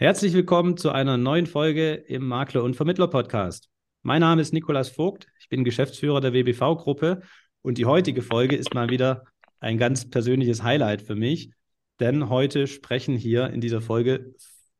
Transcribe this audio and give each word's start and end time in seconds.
Herzlich 0.00 0.32
willkommen 0.32 0.76
zu 0.76 0.92
einer 0.92 1.16
neuen 1.16 1.48
Folge 1.48 1.92
im 1.94 2.24
Makler- 2.24 2.62
und 2.62 2.76
Vermittler-Podcast. 2.76 3.68
Mein 4.02 4.20
Name 4.20 4.40
ist 4.40 4.52
Nikolas 4.52 4.90
Vogt, 4.90 5.26
ich 5.40 5.48
bin 5.48 5.64
Geschäftsführer 5.64 6.20
der 6.20 6.32
WBV-Gruppe 6.32 7.22
und 7.62 7.78
die 7.78 7.84
heutige 7.84 8.22
Folge 8.22 8.54
ist 8.54 8.74
mal 8.74 8.90
wieder 8.90 9.24
ein 9.58 9.76
ganz 9.76 10.08
persönliches 10.08 10.62
Highlight 10.62 11.02
für 11.02 11.16
mich, 11.16 11.50
denn 11.98 12.28
heute 12.28 12.68
sprechen 12.68 13.16
hier 13.16 13.50
in 13.50 13.60
dieser 13.60 13.80
Folge 13.80 14.36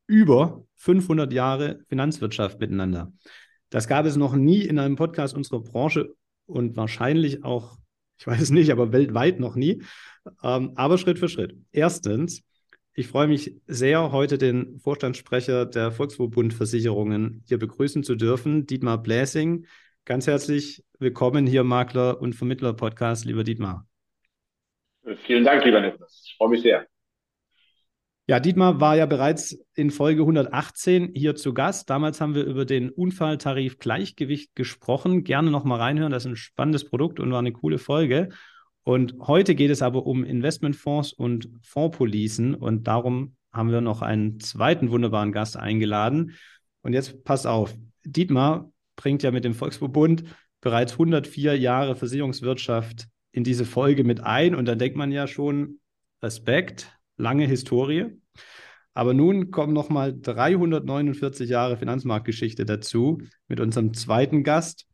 über 0.07 0.63
500 0.77 1.33
Jahre 1.33 1.81
Finanzwirtschaft 1.89 2.61
miteinander. 2.61 3.11
Das 3.71 3.89
gab 3.89 4.05
es 4.05 4.15
noch 4.15 4.37
nie 4.37 4.61
in 4.61 4.79
einem 4.79 4.95
Podcast 4.95 5.35
unserer 5.35 5.59
Branche 5.59 6.15
und 6.45 6.77
wahrscheinlich 6.77 7.43
auch, 7.43 7.77
ich 8.17 8.25
weiß 8.25 8.39
es 8.39 8.51
nicht, 8.51 8.71
aber 8.71 8.93
weltweit 8.93 9.41
noch 9.41 9.57
nie. 9.57 9.83
Ähm, 10.41 10.71
aber 10.75 10.97
Schritt 10.97 11.19
für 11.19 11.27
Schritt. 11.27 11.57
Erstens, 11.73 12.41
ich 12.93 13.07
freue 13.07 13.27
mich 13.27 13.55
sehr, 13.67 14.11
heute 14.11 14.37
den 14.37 14.79
Vorstandssprecher 14.79 15.65
der 15.65 15.91
Volksverbund 15.91 16.53
Versicherungen 16.53 17.43
hier 17.47 17.57
begrüßen 17.57 18.03
zu 18.03 18.15
dürfen, 18.15 18.65
Dietmar 18.65 19.01
Bläsing. 19.01 19.65
Ganz 20.05 20.27
herzlich 20.27 20.83
willkommen 20.97 21.45
hier 21.45 21.61
im 21.61 21.67
Makler- 21.67 22.19
und 22.19 22.33
Vermittler-Podcast, 22.33 23.25
lieber 23.25 23.43
Dietmar. 23.43 23.87
Vielen 25.25 25.43
Dank, 25.43 25.63
lieber 25.63 25.81
Niklas. 25.81 26.23
Ich 26.25 26.35
freue 26.35 26.49
mich 26.49 26.61
sehr. 26.61 26.87
Ja, 28.27 28.39
Dietmar 28.39 28.79
war 28.79 28.95
ja 28.95 29.05
bereits 29.07 29.59
in 29.73 29.89
Folge 29.89 30.21
118 30.21 31.13
hier 31.15 31.35
zu 31.35 31.53
Gast. 31.53 31.89
Damals 31.89 32.21
haben 32.21 32.35
wir 32.35 32.43
über 32.43 32.65
den 32.65 32.91
Unfalltarif 32.91 33.79
Gleichgewicht 33.79 34.55
gesprochen. 34.55 35.23
Gerne 35.23 35.49
nochmal 35.49 35.79
reinhören. 35.79 36.11
Das 36.11 36.25
ist 36.25 36.31
ein 36.31 36.35
spannendes 36.35 36.85
Produkt 36.85 37.19
und 37.19 37.31
war 37.31 37.39
eine 37.39 37.53
coole 37.53 37.79
Folge. 37.79 38.29
Und 38.89 39.13
heute 39.19 39.53
geht 39.53 39.69
es 39.69 39.83
aber 39.83 40.07
um 40.07 40.23
Investmentfonds 40.23 41.13
und 41.13 41.47
Fondspolicen 41.61 42.55
und 42.55 42.87
darum 42.87 43.35
haben 43.53 43.69
wir 43.69 43.81
noch 43.81 44.01
einen 44.01 44.39
zweiten 44.39 44.89
wunderbaren 44.89 45.31
Gast 45.31 45.57
eingeladen. 45.57 46.33
Und 46.81 46.93
jetzt 46.93 47.23
pass 47.23 47.45
auf, 47.45 47.77
Dietmar 48.03 48.71
bringt 48.95 49.21
ja 49.21 49.29
mit 49.29 49.45
dem 49.45 49.53
Volksverbund 49.53 50.23
bereits 50.59 50.93
104 50.93 51.55
Jahre 51.55 51.95
Versicherungswirtschaft 51.95 53.07
in 53.31 53.43
diese 53.43 53.63
Folge 53.63 54.03
mit 54.03 54.21
ein 54.21 54.55
und 54.55 54.65
dann 54.65 54.79
denkt 54.79 54.97
man 54.97 55.11
ja 55.11 55.27
schon 55.27 55.79
Respekt, 56.23 56.91
lange 57.15 57.45
Historie. 57.45 58.19
Aber 58.95 59.13
nun 59.13 59.51
kommen 59.51 59.73
nochmal 59.73 60.19
349 60.19 61.47
Jahre 61.47 61.77
Finanzmarktgeschichte 61.77 62.65
dazu 62.65 63.21
mit 63.47 63.59
unserem 63.59 63.93
zweiten 63.93 64.43
Gast, 64.43 64.88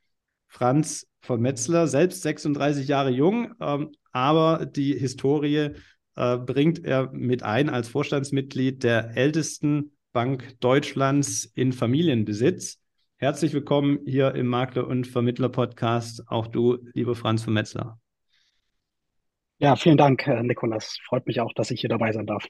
Franz 0.55 1.05
von 1.19 1.41
Metzler, 1.41 1.85
selbst 1.85 2.21
36 2.21 2.87
Jahre 2.87 3.09
jung, 3.09 3.53
ähm, 3.59 3.91
aber 4.13 4.65
die 4.65 4.97
Historie 4.97 5.71
äh, 6.15 6.37
bringt 6.37 6.81
er 6.81 7.11
mit 7.11 7.43
ein 7.43 7.69
als 7.69 7.89
Vorstandsmitglied 7.89 8.81
der 8.81 9.17
ältesten 9.17 9.91
Bank 10.13 10.57
Deutschlands 10.61 11.43
in 11.43 11.73
Familienbesitz. 11.73 12.81
Herzlich 13.17 13.51
willkommen 13.51 13.99
hier 14.05 14.33
im 14.33 14.47
Makler- 14.47 14.87
und 14.87 15.07
Vermittler-Podcast, 15.07 16.23
auch 16.27 16.47
du, 16.47 16.77
lieber 16.93 17.15
Franz 17.15 17.43
von 17.43 17.53
Metzler. 17.53 17.99
Ja, 19.57 19.75
vielen 19.75 19.97
Dank, 19.97 20.25
Nikolas. 20.25 20.97
Freut 21.05 21.27
mich 21.27 21.41
auch, 21.41 21.51
dass 21.51 21.69
ich 21.69 21.81
hier 21.81 21.89
dabei 21.89 22.13
sein 22.13 22.27
darf. 22.27 22.47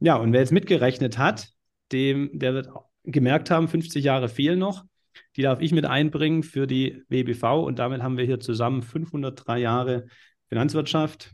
Ja, 0.00 0.16
und 0.16 0.32
wer 0.32 0.40
jetzt 0.40 0.50
mitgerechnet 0.50 1.18
hat, 1.18 1.52
dem, 1.92 2.30
der 2.32 2.52
wird 2.54 2.68
gemerkt 3.04 3.48
haben, 3.48 3.68
50 3.68 4.02
Jahre 4.02 4.28
fehlen 4.28 4.58
noch. 4.58 4.89
Die 5.36 5.42
darf 5.42 5.60
ich 5.60 5.72
mit 5.72 5.84
einbringen 5.84 6.42
für 6.42 6.66
die 6.66 7.02
WBV 7.08 7.64
und 7.64 7.78
damit 7.78 8.02
haben 8.02 8.16
wir 8.16 8.24
hier 8.24 8.40
zusammen 8.40 8.82
503 8.82 9.58
Jahre 9.58 10.06
Finanzwirtschaft. 10.48 11.32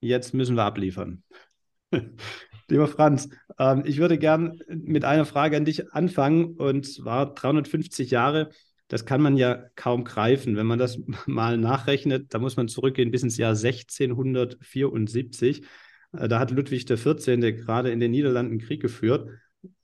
Jetzt 0.00 0.34
müssen 0.34 0.56
wir 0.56 0.64
abliefern. 0.64 1.22
Lieber 2.68 2.88
Franz, 2.88 3.28
ähm, 3.58 3.82
ich 3.86 3.98
würde 3.98 4.18
gern 4.18 4.60
mit 4.68 5.04
einer 5.04 5.24
Frage 5.24 5.56
an 5.56 5.64
dich 5.64 5.92
anfangen 5.92 6.56
und 6.56 6.86
zwar 6.86 7.34
350 7.34 8.10
Jahre. 8.10 8.50
Das 8.88 9.04
kann 9.04 9.20
man 9.20 9.36
ja 9.36 9.64
kaum 9.74 10.04
greifen. 10.04 10.56
Wenn 10.56 10.66
man 10.66 10.78
das 10.78 10.98
mal 11.26 11.58
nachrechnet, 11.58 12.32
da 12.34 12.38
muss 12.38 12.56
man 12.56 12.68
zurückgehen 12.68 13.10
bis 13.10 13.22
ins 13.22 13.36
Jahr 13.36 13.50
1674. 13.50 15.62
Äh, 16.12 16.28
da 16.28 16.38
hat 16.38 16.50
Ludwig 16.50 16.86
XIV. 16.86 17.56
gerade 17.56 17.90
in 17.90 18.00
den 18.00 18.10
Niederlanden 18.10 18.58
Krieg 18.58 18.82
geführt. 18.82 19.28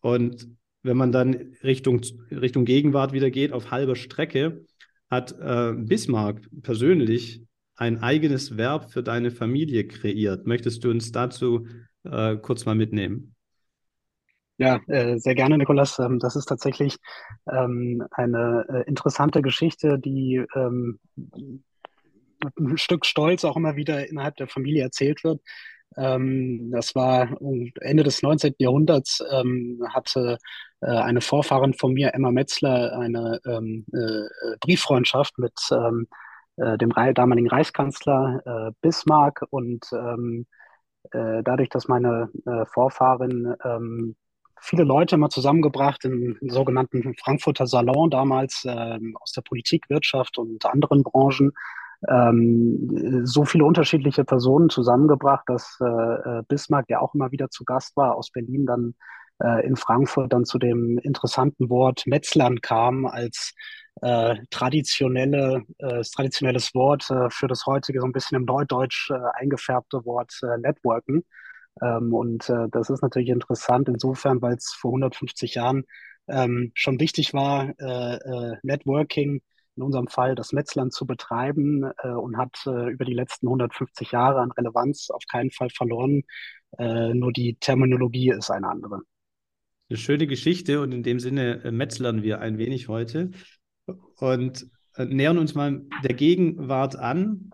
Und 0.01 0.49
wenn 0.83 0.97
man 0.97 1.13
dann 1.13 1.55
Richtung, 1.63 2.01
Richtung 2.31 2.65
Gegenwart 2.65 3.13
wieder 3.13 3.31
geht, 3.31 3.53
auf 3.53 3.71
halber 3.71 3.97
Strecke, 3.97 4.65
hat 5.11 5.33
äh, 5.39 5.73
Bismarck 5.77 6.41
persönlich 6.63 7.43
ein 7.77 8.03
eigenes 8.03 8.57
Verb 8.57 8.91
für 8.91 9.03
deine 9.03 9.31
Familie 9.31 9.87
kreiert. 9.87 10.47
Möchtest 10.47 10.85
du 10.85 10.91
uns 10.91 11.13
dazu 11.13 11.67
äh, 12.05 12.37
kurz 12.37 12.65
mal 12.65 12.75
mitnehmen? 12.75 13.35
Ja, 14.59 14.81
äh, 14.87 15.19
sehr 15.19 15.35
gerne, 15.35 15.59
Nikolas. 15.59 15.99
Ähm, 15.99 16.19
das 16.19 16.37
ist 16.37 16.47
tatsächlich 16.47 16.99
ähm, 17.51 18.05
eine 18.11 18.65
äh, 18.69 18.89
interessante 18.89 19.43
Geschichte, 19.43 19.99
die 19.99 20.45
ähm, 20.55 21.01
ein 21.17 22.79
Stück 22.79 23.07
Stolz 23.07 23.45
auch 23.45 23.57
immer 23.57 23.77
wieder 23.77 24.09
innerhalb 24.09 24.37
der 24.37 24.49
Familie 24.49 24.83
erzählt 24.83 25.25
wird. 25.25 25.41
Ähm, 25.97 26.71
das 26.71 26.95
war 26.95 27.37
Ende 27.81 28.03
des 28.03 28.23
19. 28.23 28.55
Jahrhunderts, 28.59 29.23
ähm, 29.31 29.83
hatte 29.89 30.35
äh, 30.35 30.39
eine 30.87 31.21
Vorfahrin 31.21 31.75
von 31.75 31.93
mir, 31.93 32.15
Emma 32.15 32.31
Metzler, 32.31 32.99
eine 32.99 33.41
ähm, 33.47 33.87
äh, 33.93 34.57
Brieffreundschaft 34.61 35.39
mit 35.39 35.59
ähm, 35.71 36.07
äh, 36.57 36.77
dem 36.79 36.91
damaligen 37.15 37.49
Reichskanzler 37.49 38.43
äh, 38.45 38.73
Bismarck. 38.81 39.45
Und 39.51 39.87
ähm, 39.93 40.47
äh, 41.13 41.43
dadurch, 41.43 41.69
dass 41.69 41.89
meine 41.89 42.31
äh, 42.47 42.65
Vorfahrin 42.67 43.55
ähm, 43.65 44.17
viele 44.61 44.85
Leute 44.85 45.17
immer 45.17 45.31
zusammengebracht 45.31 46.05
im, 46.05 46.39
sogenannten 46.41 47.15
Frankfurter 47.15 47.67
Salon 47.67 48.11
damals 48.11 48.65
aus 48.65 49.33
der 49.33 49.43
Politik, 49.43 49.91
Wirtschaft 49.91 50.39
und 50.39 50.65
anderen 50.65 51.03
Branchen, 51.03 51.53
ähm, 52.09 53.23
so 53.25 53.45
viele 53.45 53.65
unterschiedliche 53.65 54.25
Personen 54.25 54.71
zusammengebracht, 54.71 55.45
dass 55.47 55.79
äh, 55.81 55.85
äh, 55.85 56.43
Bismarck, 56.49 56.89
der 56.89 57.01
auch 57.03 57.15
immer 57.15 57.31
wieder 57.31 57.51
zu 57.51 57.65
Gast 57.65 57.97
war, 57.97 58.17
aus 58.17 58.31
Berlin 58.31 58.67
dann 58.67 58.95
äh, 59.43 59.67
in 59.67 59.77
Frankfurt 59.77 60.33
dann 60.33 60.45
zu 60.45 60.59
dem 60.59 60.99
interessanten 60.99 61.69
Wort 61.71 62.05
Metzlern 62.07 62.61
kam 62.61 63.07
als 63.07 63.55
äh, 64.01 64.37
traditionelle, 64.51 65.65
äh, 65.79 66.03
traditionelles 66.03 66.75
Wort 66.75 67.11
äh, 67.11 67.29
für 67.31 67.49
das 67.49 67.67
heutige 67.67 68.01
so 68.01 68.07
ein 68.07 68.13
bisschen 68.13 68.37
im 68.37 68.45
Neudeutsch 68.45 69.11
äh, 69.11 69.15
eingefärbte 69.35 70.05
Wort 70.05 70.33
äh, 70.43 70.59
Networken. 70.59 71.25
Ähm, 71.83 72.15
und 72.15 72.49
äh, 72.49 72.69
das 72.71 72.91
ist 72.91 73.03
natürlich 73.03 73.29
interessant 73.31 73.89
insofern, 73.89 74.43
weil 74.43 74.55
es 74.55 74.73
vor 74.73 74.91
150 74.93 75.55
Jahren 75.55 75.85
ähm, 76.29 76.73
schon 76.75 77.01
wichtig 77.01 77.35
war, 77.35 77.75
äh, 77.79 78.17
äh, 78.17 78.57
Networking 78.63 79.43
in 79.77 79.83
unserem 79.83 80.09
Fall 80.09 80.35
das 80.35 80.53
Netzland 80.53 80.93
zu 80.93 81.07
betreiben 81.07 81.91
äh, 82.03 82.09
und 82.09 82.37
hat 82.37 82.59
äh, 82.67 82.91
über 82.91 83.05
die 83.05 83.15
letzten 83.15 83.47
150 83.47 84.13
Jahre 84.13 84.41
an 84.41 84.53
Relevanz 84.53 85.11
auf 85.11 85.25
keinen 85.31 85.51
Fall 85.51 85.71
verloren. 85.71 86.23
Äh, 86.79 87.15
nur 87.15 87.33
die 87.33 87.57
Terminologie 87.59 88.31
ist 88.31 88.51
eine 88.51 88.69
andere. 88.69 89.01
Eine 89.93 89.99
schöne 89.99 90.27
Geschichte 90.27 90.81
und 90.81 90.91
in 90.91 91.03
dem 91.03 91.21
Sinne 91.21 91.63
äh, 91.65 91.71
metzlern 91.71 92.23
wir 92.23 92.41
ein 92.41 92.57
wenig 92.57 92.89
heute 92.89 93.31
und 94.17 94.67
äh, 94.97 95.05
nähern 95.05 95.37
uns 95.37 95.55
mal 95.55 95.83
der 96.03 96.15
Gegenwart 96.15 96.97
an. 96.97 97.51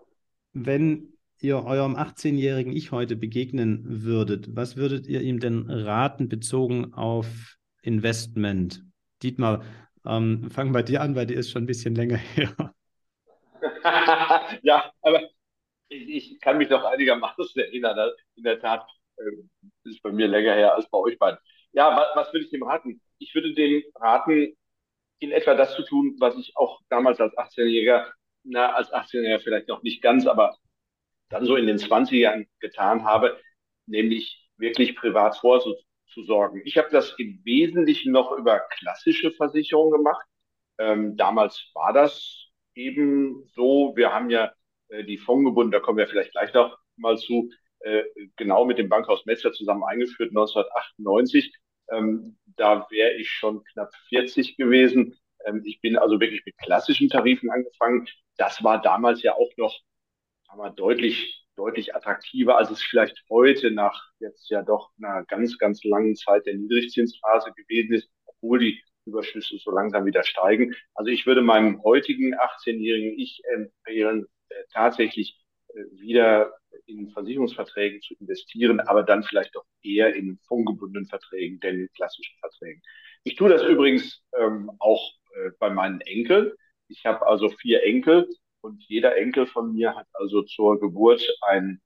Wenn 0.53 1.17
ihr 1.41 1.65
eurem 1.65 1.97
18-jährigen 1.97 2.71
Ich 2.71 2.93
heute 2.93 3.17
begegnen 3.17 3.83
würdet, 4.05 4.55
was 4.55 4.77
würdet 4.77 5.05
ihr 5.05 5.19
ihm 5.19 5.41
denn 5.41 5.69
raten 5.69 6.29
bezogen 6.29 6.93
auf 6.93 7.57
Investment? 7.81 8.85
Dietmar, 9.21 9.65
ähm, 10.05 10.49
fangen 10.49 10.71
bei 10.71 10.81
dir 10.81 11.01
an, 11.01 11.15
weil 11.15 11.25
die 11.25 11.33
ist 11.33 11.51
schon 11.51 11.63
ein 11.63 11.67
bisschen 11.67 11.93
länger 11.93 12.15
her. 12.35 12.55
ja, 14.61 14.93
aber 15.01 15.23
ich, 15.89 16.09
ich, 16.09 16.39
kann 16.39 16.57
mich 16.57 16.69
noch 16.69 16.85
einigermaßen 16.85 17.45
erinnern. 17.57 18.11
In 18.37 18.43
der 18.43 18.61
Tat 18.61 18.87
äh, 19.17 19.89
ist 19.89 20.01
bei 20.01 20.13
mir 20.13 20.29
länger 20.29 20.53
her 20.53 20.73
als 20.73 20.89
bei 20.89 20.99
euch 20.99 21.19
beiden. 21.19 21.37
Ja, 21.73 21.95
was, 21.95 22.07
was 22.15 22.33
würde 22.33 22.45
ich 22.45 22.51
dem 22.51 22.63
raten? 22.63 23.01
Ich 23.19 23.33
würde 23.35 23.53
dem 23.53 23.83
raten, 23.95 24.55
in 25.19 25.31
etwa 25.31 25.53
das 25.55 25.75
zu 25.75 25.83
tun, 25.83 26.15
was 26.19 26.37
ich 26.37 26.53
auch 26.55 26.79
damals 26.89 27.19
als 27.19 27.33
18-Jähriger, 27.37 28.07
na, 28.43 28.73
als 28.73 28.91
18-Jähriger 28.91 29.39
vielleicht 29.39 29.67
noch 29.67 29.83
nicht 29.83 30.01
ganz, 30.01 30.27
aber 30.27 30.57
dann 31.29 31.45
so 31.45 31.55
in 31.55 31.67
den 31.67 31.77
20ern 31.77 32.47
getan 32.59 33.03
habe, 33.03 33.39
nämlich 33.85 34.49
wirklich 34.57 34.95
privat 34.95 35.37
vorsorgen 35.37 35.81
zu 36.07 36.23
sorgen. 36.23 36.61
Ich 36.65 36.77
habe 36.77 36.89
das 36.91 37.13
im 37.17 37.41
Wesentlichen 37.45 38.11
noch 38.11 38.31
über 38.31 38.59
klassische 38.79 39.31
Versicherungen 39.31 39.91
gemacht. 39.91 40.25
Ähm, 40.79 41.15
damals 41.17 41.69
war 41.73 41.93
das 41.93 42.47
eben 42.73 43.47
so. 43.53 43.93
Wir 43.95 44.11
haben 44.13 44.29
ja 44.29 44.51
äh, 44.89 45.03
die 45.03 45.17
Fondsgebunden, 45.17 45.71
da 45.71 45.79
kommen 45.79 45.97
wir 45.99 46.07
vielleicht 46.07 46.31
gleich 46.31 46.53
noch 46.53 46.77
mal 46.95 47.17
zu, 47.17 47.51
äh, 47.81 48.03
genau 48.35 48.65
mit 48.65 48.77
dem 48.77 48.89
Bankhaus 48.89 49.25
Metzler 49.25 49.51
zusammen 49.51 49.83
eingeführt 49.83 50.29
1998. 50.31 51.53
Ähm, 51.91 52.37
da 52.45 52.87
wäre 52.89 53.13
ich 53.13 53.29
schon 53.31 53.63
knapp 53.63 53.93
40 54.09 54.57
gewesen. 54.57 55.17
Ähm, 55.45 55.61
ich 55.65 55.81
bin 55.81 55.97
also 55.97 56.19
wirklich 56.19 56.43
mit 56.45 56.57
klassischen 56.57 57.09
Tarifen 57.09 57.49
angefangen. 57.49 58.07
Das 58.37 58.63
war 58.63 58.81
damals 58.81 59.23
ja 59.23 59.33
auch 59.33 59.51
noch 59.57 59.79
wir, 60.55 60.71
deutlich 60.71 61.39
deutlich 61.59 61.93
attraktiver, 61.93 62.57
als 62.57 62.71
es 62.71 62.81
vielleicht 62.81 63.21
heute 63.29 63.69
nach 63.69 64.01
jetzt 64.19 64.49
ja 64.49 64.61
doch 64.63 64.91
einer 64.97 65.25
ganz, 65.25 65.57
ganz 65.57 65.83
langen 65.83 66.15
Zeit 66.15 66.45
der 66.45 66.55
Niedrigzinsphase 66.55 67.51
gewesen 67.51 67.93
ist, 67.93 68.09
obwohl 68.25 68.59
die 68.59 68.81
Überschüsse 69.05 69.57
so 69.57 69.71
langsam 69.71 70.05
wieder 70.05 70.23
steigen. 70.23 70.73
Also 70.95 71.11
ich 71.11 71.25
würde 71.25 71.41
meinem 71.41 71.83
heutigen 71.83 72.33
18-jährigen 72.33 73.19
Ich 73.19 73.41
empfehlen, 73.53 74.27
äh, 74.49 74.55
tatsächlich 74.71 75.37
äh, 75.73 75.83
wieder 75.99 76.53
in 76.85 77.09
Versicherungsverträge 77.09 77.99
zu 77.99 78.15
investieren, 78.15 78.79
aber 78.79 79.03
dann 79.03 79.23
vielleicht 79.23 79.55
doch 79.55 79.65
eher 79.81 80.15
in 80.15 80.37
fondgebundenen 80.47 81.07
Verträgen, 81.07 81.59
denn 81.59 81.81
in 81.81 81.89
klassischen 81.93 82.37
Verträgen. 82.39 82.81
Ich 83.23 83.35
tue 83.35 83.49
das 83.49 83.63
übrigens 83.63 84.23
ähm, 84.37 84.71
auch 84.79 85.11
äh, 85.35 85.51
bei 85.59 85.69
meinen 85.69 86.01
Enkeln. 86.01 86.51
Ich 86.87 87.05
habe 87.05 87.27
also 87.27 87.49
vier 87.49 87.83
Enkel 87.83 88.27
und 88.61 88.83
jeder 88.87 89.15
Enkel 89.17 89.45
von 89.45 89.73
mir 89.73 89.95
hat 89.95 90.07
also 90.13 90.41
zur 90.43 90.79
Geburt 90.79 91.21
einen 91.41 91.81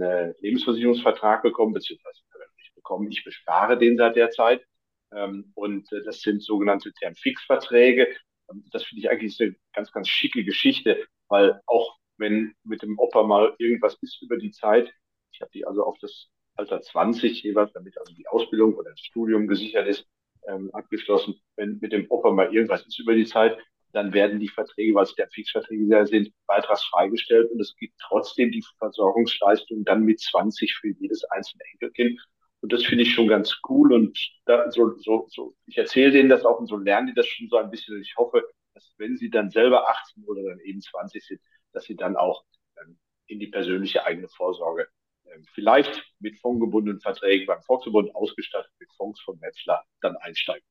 äh, 0.00 0.32
Lebensversicherungsvertrag 0.40 1.42
bekommen, 1.42 1.74
beziehungsweise 1.74 2.20
nicht 2.58 2.74
bekommen. 2.74 3.10
Ich 3.10 3.24
bespare 3.24 3.78
den 3.78 3.96
seit 3.96 4.16
der 4.16 4.30
Zeit. 4.30 4.64
Ähm, 5.12 5.52
und 5.54 5.90
äh, 5.92 6.02
das 6.04 6.20
sind 6.20 6.42
sogenannte 6.42 6.92
Termfix-Verträge. 6.92 8.08
Ähm, 8.50 8.64
das 8.72 8.84
finde 8.84 9.02
ich 9.02 9.10
eigentlich 9.10 9.40
eine 9.40 9.54
ganz, 9.72 9.92
ganz 9.92 10.08
schicke 10.08 10.44
Geschichte, 10.44 11.06
weil 11.28 11.60
auch 11.66 11.96
wenn 12.16 12.54
mit 12.64 12.82
dem 12.82 12.98
Opa 12.98 13.22
mal 13.22 13.54
irgendwas 13.58 13.96
ist 14.02 14.22
über 14.22 14.36
die 14.36 14.50
Zeit, 14.50 14.92
ich 15.32 15.40
habe 15.40 15.50
die 15.52 15.66
also 15.66 15.84
auf 15.84 15.98
das 16.00 16.30
Alter 16.56 16.80
20 16.80 17.42
jeweils, 17.42 17.72
damit 17.72 17.98
also 17.98 18.14
die 18.14 18.26
Ausbildung 18.28 18.74
oder 18.74 18.90
das 18.90 19.00
Studium 19.00 19.48
gesichert 19.48 19.88
ist, 19.88 20.06
ähm, 20.46 20.70
abgeschlossen. 20.72 21.34
Wenn 21.56 21.78
mit 21.80 21.92
dem 21.92 22.06
Opa 22.10 22.30
mal 22.30 22.54
irgendwas 22.54 22.86
ist 22.86 22.98
über 22.98 23.14
die 23.14 23.26
Zeit, 23.26 23.58
dann 23.92 24.12
werden 24.12 24.40
die 24.40 24.48
Verträge, 24.48 24.94
weil 24.94 25.04
es 25.04 25.14
der 25.14 25.28
Fixverträge 25.28 26.06
sind, 26.06 26.32
beitragsfrei 26.46 27.08
gestellt 27.08 27.50
und 27.52 27.60
es 27.60 27.74
gibt 27.76 27.94
trotzdem 28.00 28.50
die 28.50 28.64
Versorgungsleistung 28.78 29.84
dann 29.84 30.02
mit 30.04 30.20
20 30.20 30.74
für 30.74 30.88
jedes 30.88 31.24
einzelne 31.30 31.62
Enkelkind. 31.72 32.20
Und 32.60 32.72
das 32.72 32.84
finde 32.84 33.04
ich 33.04 33.14
schon 33.14 33.28
ganz 33.28 33.60
cool 33.68 33.92
und 33.92 34.18
da, 34.46 34.70
so, 34.70 34.96
so, 34.98 35.26
so, 35.28 35.54
ich 35.66 35.76
erzähle 35.78 36.12
denen 36.12 36.28
das 36.28 36.44
auch 36.44 36.58
und 36.58 36.66
so 36.66 36.76
lernen 36.76 37.08
die 37.08 37.14
das 37.14 37.26
schon 37.26 37.48
so 37.48 37.56
ein 37.56 37.70
bisschen 37.70 37.96
und 37.96 38.02
ich 38.02 38.14
hoffe, 38.16 38.42
dass 38.74 38.94
wenn 38.98 39.16
sie 39.16 39.30
dann 39.30 39.50
selber 39.50 39.88
18 39.88 40.24
oder 40.24 40.42
dann 40.42 40.60
eben 40.60 40.80
20 40.80 41.24
sind, 41.24 41.40
dass 41.74 41.84
sie 41.84 41.96
dann 41.96 42.16
auch 42.16 42.44
ähm, 42.80 42.98
in 43.26 43.38
die 43.38 43.48
persönliche 43.48 44.04
eigene 44.04 44.28
Vorsorge 44.28 44.88
ähm, 45.26 45.44
vielleicht 45.52 46.02
mit 46.20 46.38
fondgebundenen 46.40 47.00
Verträgen 47.00 47.46
beim 47.46 47.62
Volksverbund 47.62 48.14
ausgestattet 48.14 48.72
mit 48.78 48.90
Fonds 48.96 49.20
von 49.20 49.38
Metzler 49.40 49.84
dann 50.00 50.16
einsteigen. 50.16 50.66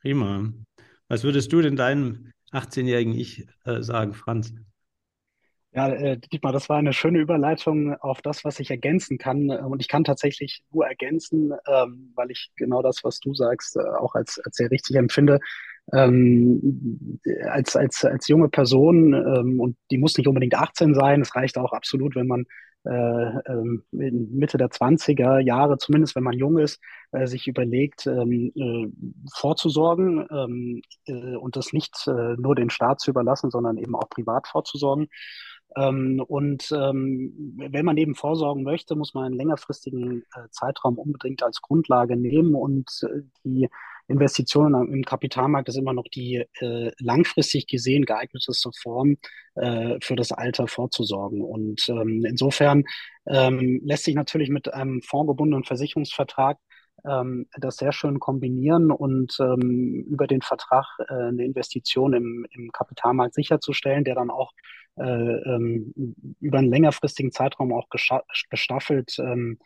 Prima. 0.00 0.52
Was 1.08 1.24
würdest 1.24 1.52
du 1.52 1.60
denn 1.60 1.76
deinem 1.76 2.32
18-jährigen 2.52 3.14
Ich 3.14 3.46
äh, 3.64 3.82
sagen, 3.82 4.14
Franz? 4.14 4.54
Ja, 5.72 5.88
äh, 5.90 6.18
Dietmar, 6.18 6.52
das 6.52 6.68
war 6.70 6.78
eine 6.78 6.92
schöne 6.94 7.18
Überleitung 7.18 7.94
auf 8.00 8.22
das, 8.22 8.44
was 8.44 8.58
ich 8.58 8.70
ergänzen 8.70 9.18
kann. 9.18 9.50
Und 9.50 9.80
ich 9.80 9.88
kann 9.88 10.02
tatsächlich 10.02 10.62
nur 10.72 10.86
ergänzen, 10.86 11.52
ähm, 11.66 12.12
weil 12.14 12.30
ich 12.30 12.50
genau 12.56 12.82
das, 12.82 13.04
was 13.04 13.20
du 13.20 13.34
sagst, 13.34 13.76
äh, 13.76 13.80
auch 13.80 14.14
als, 14.14 14.40
als 14.44 14.56
sehr 14.56 14.70
richtig 14.70 14.96
empfinde. 14.96 15.40
Ähm, 15.92 17.20
als, 17.50 17.76
als, 17.76 18.04
als 18.04 18.28
junge 18.28 18.48
Person, 18.48 19.12
ähm, 19.14 19.60
und 19.60 19.76
die 19.90 19.98
muss 19.98 20.16
nicht 20.16 20.26
unbedingt 20.26 20.54
18 20.54 20.94
sein, 20.94 21.20
es 21.20 21.34
reicht 21.34 21.58
auch 21.58 21.72
absolut, 21.72 22.14
wenn 22.16 22.26
man 22.26 22.44
äh, 22.84 22.90
ähm, 22.90 23.84
in 23.92 24.34
Mitte 24.36 24.56
der 24.58 24.70
20er 24.70 25.38
Jahre, 25.38 25.78
zumindest 25.78 26.14
wenn 26.16 26.22
man 26.22 26.34
jung 26.34 26.58
ist, 26.58 26.80
äh, 27.12 27.26
sich 27.26 27.46
überlegt, 27.46 28.06
ähm, 28.06 28.52
äh, 28.54 28.88
vorzusorgen 29.34 30.26
ähm, 30.30 30.82
äh, 31.06 31.36
und 31.36 31.56
das 31.56 31.72
nicht 31.72 31.94
nur 32.06 32.54
den 32.54 32.70
Staat 32.70 33.00
zu 33.00 33.10
überlassen, 33.10 33.50
sondern 33.50 33.76
eben 33.78 33.94
auch 33.94 34.08
privat 34.08 34.46
vorzusorgen. 34.46 35.08
Ähm, 35.76 36.22
und 36.26 36.70
ähm, 36.72 37.56
wenn 37.56 37.84
man 37.84 37.96
eben 37.96 38.14
vorsorgen 38.14 38.62
möchte, 38.62 38.96
muss 38.96 39.14
man 39.14 39.24
einen 39.24 39.36
längerfristigen 39.36 40.22
äh, 40.34 40.48
Zeitraum 40.50 40.98
unbedingt 40.98 41.42
als 41.42 41.60
Grundlage 41.60 42.16
nehmen 42.16 42.54
und 42.54 42.88
äh, 43.02 43.22
die 43.44 43.68
Investitionen 44.08 44.90
im 44.90 45.04
Kapitalmarkt 45.04 45.68
ist 45.68 45.76
immer 45.76 45.92
noch 45.92 46.06
die 46.12 46.44
äh, 46.60 46.90
langfristig 46.98 47.66
gesehen 47.66 48.06
geeigneteste 48.06 48.70
Form 48.80 49.18
äh, 49.54 49.98
für 50.00 50.16
das 50.16 50.32
Alter 50.32 50.66
vorzusorgen. 50.66 51.42
Und 51.42 51.86
ähm, 51.90 52.24
insofern 52.24 52.84
ähm, 53.26 53.82
lässt 53.84 54.04
sich 54.04 54.14
natürlich 54.14 54.48
mit 54.48 54.72
einem 54.72 55.02
fondgebundenen 55.02 55.64
Versicherungsvertrag 55.64 56.56
ähm, 57.06 57.46
das 57.58 57.76
sehr 57.76 57.92
schön 57.92 58.18
kombinieren 58.18 58.90
und 58.90 59.36
ähm, 59.40 60.06
über 60.08 60.26
den 60.26 60.42
Vertrag 60.42 60.86
äh, 61.08 61.14
eine 61.14 61.44
Investition 61.44 62.12
im, 62.12 62.46
im 62.50 62.70
Kapitalmarkt 62.72 63.34
sicherzustellen, 63.34 64.04
der 64.04 64.14
dann 64.14 64.30
auch 64.30 64.52
äh, 64.96 65.02
ähm, 65.02 65.92
über 66.40 66.58
einen 66.58 66.70
längerfristigen 66.70 67.32
Zeitraum 67.32 67.72
auch 67.72 67.88
gestaffelt 68.50 69.16
ähm, 69.18 69.58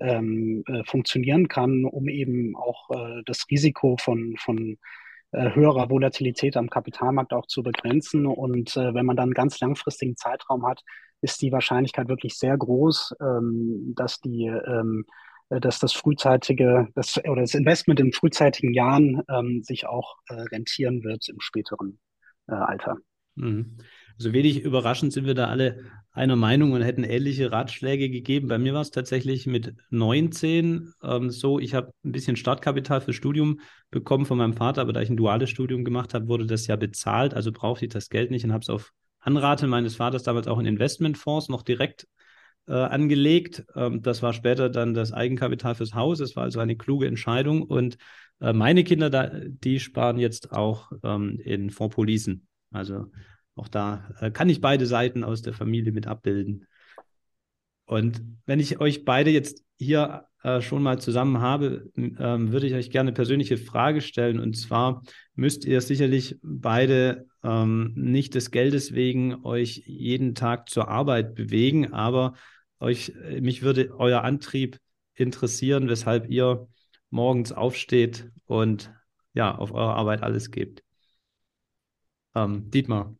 ähm, 0.00 0.64
äh, 0.66 0.84
funktionieren 0.84 1.48
kann, 1.48 1.84
um 1.84 2.08
eben 2.08 2.56
auch 2.56 2.90
äh, 2.90 3.22
das 3.26 3.46
Risiko 3.50 3.96
von, 3.98 4.36
von 4.38 4.78
äh, 5.32 5.54
höherer 5.54 5.90
Volatilität 5.90 6.56
am 6.56 6.70
Kapitalmarkt 6.70 7.32
auch 7.32 7.46
zu 7.46 7.62
begrenzen. 7.62 8.26
Und 8.26 8.76
äh, 8.76 8.94
wenn 8.94 9.06
man 9.06 9.16
dann 9.16 9.24
einen 9.24 9.34
ganz 9.34 9.60
langfristigen 9.60 10.16
Zeitraum 10.16 10.66
hat, 10.66 10.82
ist 11.20 11.42
die 11.42 11.52
Wahrscheinlichkeit 11.52 12.08
wirklich 12.08 12.38
sehr 12.38 12.56
groß, 12.56 13.16
ähm, 13.20 13.92
dass 13.96 14.20
die 14.20 14.46
ähm, 14.46 15.04
äh, 15.06 15.27
dass 15.48 15.78
das 15.78 15.92
frühzeitige 15.92 16.88
das, 16.94 17.18
oder 17.24 17.42
das 17.42 17.54
Investment 17.54 18.00
in 18.00 18.12
frühzeitigen 18.12 18.74
Jahren 18.74 19.22
ähm, 19.28 19.62
sich 19.62 19.86
auch 19.86 20.16
äh, 20.28 20.34
rentieren 20.34 21.02
wird 21.04 21.28
im 21.28 21.40
späteren 21.40 21.98
äh, 22.48 22.54
Alter. 22.54 22.96
Mhm. 23.34 23.78
Also 24.18 24.32
wenig 24.32 24.62
überraschend 24.62 25.12
sind 25.12 25.26
wir 25.26 25.34
da 25.34 25.46
alle 25.46 25.84
einer 26.10 26.34
Meinung 26.34 26.72
und 26.72 26.82
hätten 26.82 27.04
ähnliche 27.04 27.52
Ratschläge 27.52 28.10
gegeben. 28.10 28.48
Bei 28.48 28.58
mir 28.58 28.74
war 28.74 28.80
es 28.80 28.90
tatsächlich 28.90 29.46
mit 29.46 29.74
19 29.90 30.92
ähm, 31.02 31.30
so, 31.30 31.60
ich 31.60 31.74
habe 31.74 31.92
ein 32.04 32.10
bisschen 32.12 32.34
Startkapital 32.34 33.00
fürs 33.00 33.16
Studium 33.16 33.60
bekommen 33.90 34.26
von 34.26 34.38
meinem 34.38 34.54
Vater, 34.54 34.82
aber 34.82 34.92
da 34.92 35.00
ich 35.00 35.10
ein 35.10 35.16
duales 35.16 35.50
Studium 35.50 35.84
gemacht 35.84 36.14
habe, 36.14 36.26
wurde 36.26 36.46
das 36.46 36.66
ja 36.66 36.74
bezahlt, 36.74 37.34
also 37.34 37.52
brauchte 37.52 37.84
ich 37.84 37.92
das 37.92 38.08
Geld 38.08 38.32
nicht 38.32 38.44
und 38.44 38.52
habe 38.52 38.62
es 38.62 38.68
auf 38.68 38.92
Anraten 39.20 39.70
meines 39.70 39.96
Vaters 39.96 40.24
damals 40.24 40.48
auch 40.48 40.58
in 40.58 40.66
Investmentfonds 40.66 41.48
noch 41.48 41.62
direkt 41.62 42.08
äh, 42.68 42.72
angelegt. 42.72 43.64
Ähm, 43.74 44.02
das 44.02 44.22
war 44.22 44.32
später 44.32 44.68
dann 44.68 44.94
das 44.94 45.12
Eigenkapital 45.12 45.74
fürs 45.74 45.94
Haus. 45.94 46.20
Es 46.20 46.36
war 46.36 46.44
also 46.44 46.60
eine 46.60 46.76
kluge 46.76 47.06
Entscheidung 47.06 47.62
und 47.62 47.96
äh, 48.40 48.52
meine 48.52 48.84
Kinder, 48.84 49.10
da, 49.10 49.30
die 49.32 49.80
sparen 49.80 50.18
jetzt 50.18 50.52
auch 50.52 50.92
ähm, 51.02 51.40
in 51.42 51.70
Fondspolicen. 51.70 52.46
Also 52.70 53.06
auch 53.54 53.68
da 53.68 54.10
äh, 54.20 54.30
kann 54.30 54.48
ich 54.48 54.60
beide 54.60 54.86
Seiten 54.86 55.24
aus 55.24 55.42
der 55.42 55.52
Familie 55.52 55.92
mit 55.92 56.06
abbilden. 56.06 56.66
Und 57.86 58.22
wenn 58.46 58.60
ich 58.60 58.80
euch 58.80 59.04
beide 59.04 59.30
jetzt 59.30 59.64
hier 59.78 60.26
äh, 60.42 60.60
schon 60.60 60.82
mal 60.82 61.00
zusammen 61.00 61.40
habe, 61.40 61.90
ähm, 61.96 62.52
würde 62.52 62.66
ich 62.66 62.74
euch 62.74 62.90
gerne 62.90 63.08
eine 63.08 63.14
persönliche 63.14 63.56
Frage 63.56 64.00
stellen. 64.00 64.38
Und 64.38 64.56
zwar 64.56 65.02
müsst 65.34 65.64
ihr 65.64 65.80
sicherlich 65.80 66.36
beide 66.42 67.26
ähm, 67.42 67.92
nicht 67.96 68.34
des 68.34 68.50
Geldes 68.50 68.92
wegen 68.92 69.44
euch 69.44 69.82
jeden 69.86 70.34
Tag 70.34 70.68
zur 70.68 70.88
Arbeit 70.88 71.34
bewegen, 71.34 71.92
aber 71.92 72.34
euch, 72.80 73.10
äh, 73.24 73.40
mich 73.40 73.62
würde 73.62 73.94
euer 73.98 74.22
Antrieb 74.22 74.78
interessieren, 75.14 75.88
weshalb 75.88 76.28
ihr 76.28 76.68
morgens 77.10 77.52
aufsteht 77.52 78.30
und 78.46 78.92
ja, 79.34 79.54
auf 79.56 79.72
eure 79.72 79.94
Arbeit 79.94 80.22
alles 80.22 80.50
gebt. 80.50 80.82
Ähm, 82.34 82.70
Dietmar. 82.70 83.14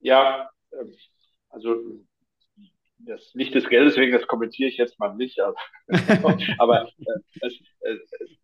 Ja, 0.00 0.50
ähm, 0.72 0.94
also 1.48 1.76
das 2.98 3.34
nicht 3.34 3.54
des 3.54 3.68
Geldes 3.68 3.96
wegen, 3.96 4.12
das 4.12 4.26
kommentiere 4.26 4.68
ich 4.68 4.76
jetzt 4.76 4.98
mal 4.98 5.14
nicht, 5.14 5.40
aber, 5.40 5.56
aber 6.58 6.88
äh, 6.98 7.20
es, 7.40 7.60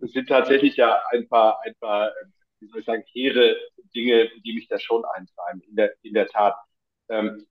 es, 0.01 0.13
sind 0.13 0.29
tatsächlich 0.29 0.77
ja 0.77 1.03
ein 1.11 1.29
paar, 1.29 1.61
ein 1.65 1.75
paar, 1.77 2.09
ähm, 2.23 2.33
wie 2.61 2.67
soll 2.69 2.81
ich 2.81 2.87
sagen, 2.87 3.05
hehre 3.13 3.57
Dinge, 3.95 4.31
die 4.45 4.55
mich 4.55 4.69
da 4.69 4.79
schon 4.79 5.05
eintreiben, 5.05 5.61
in 5.63 5.77
der, 5.77 5.95
in 6.03 6.15
der 6.15 6.29
Tat. 6.29 6.57
Ähm, 7.09 7.47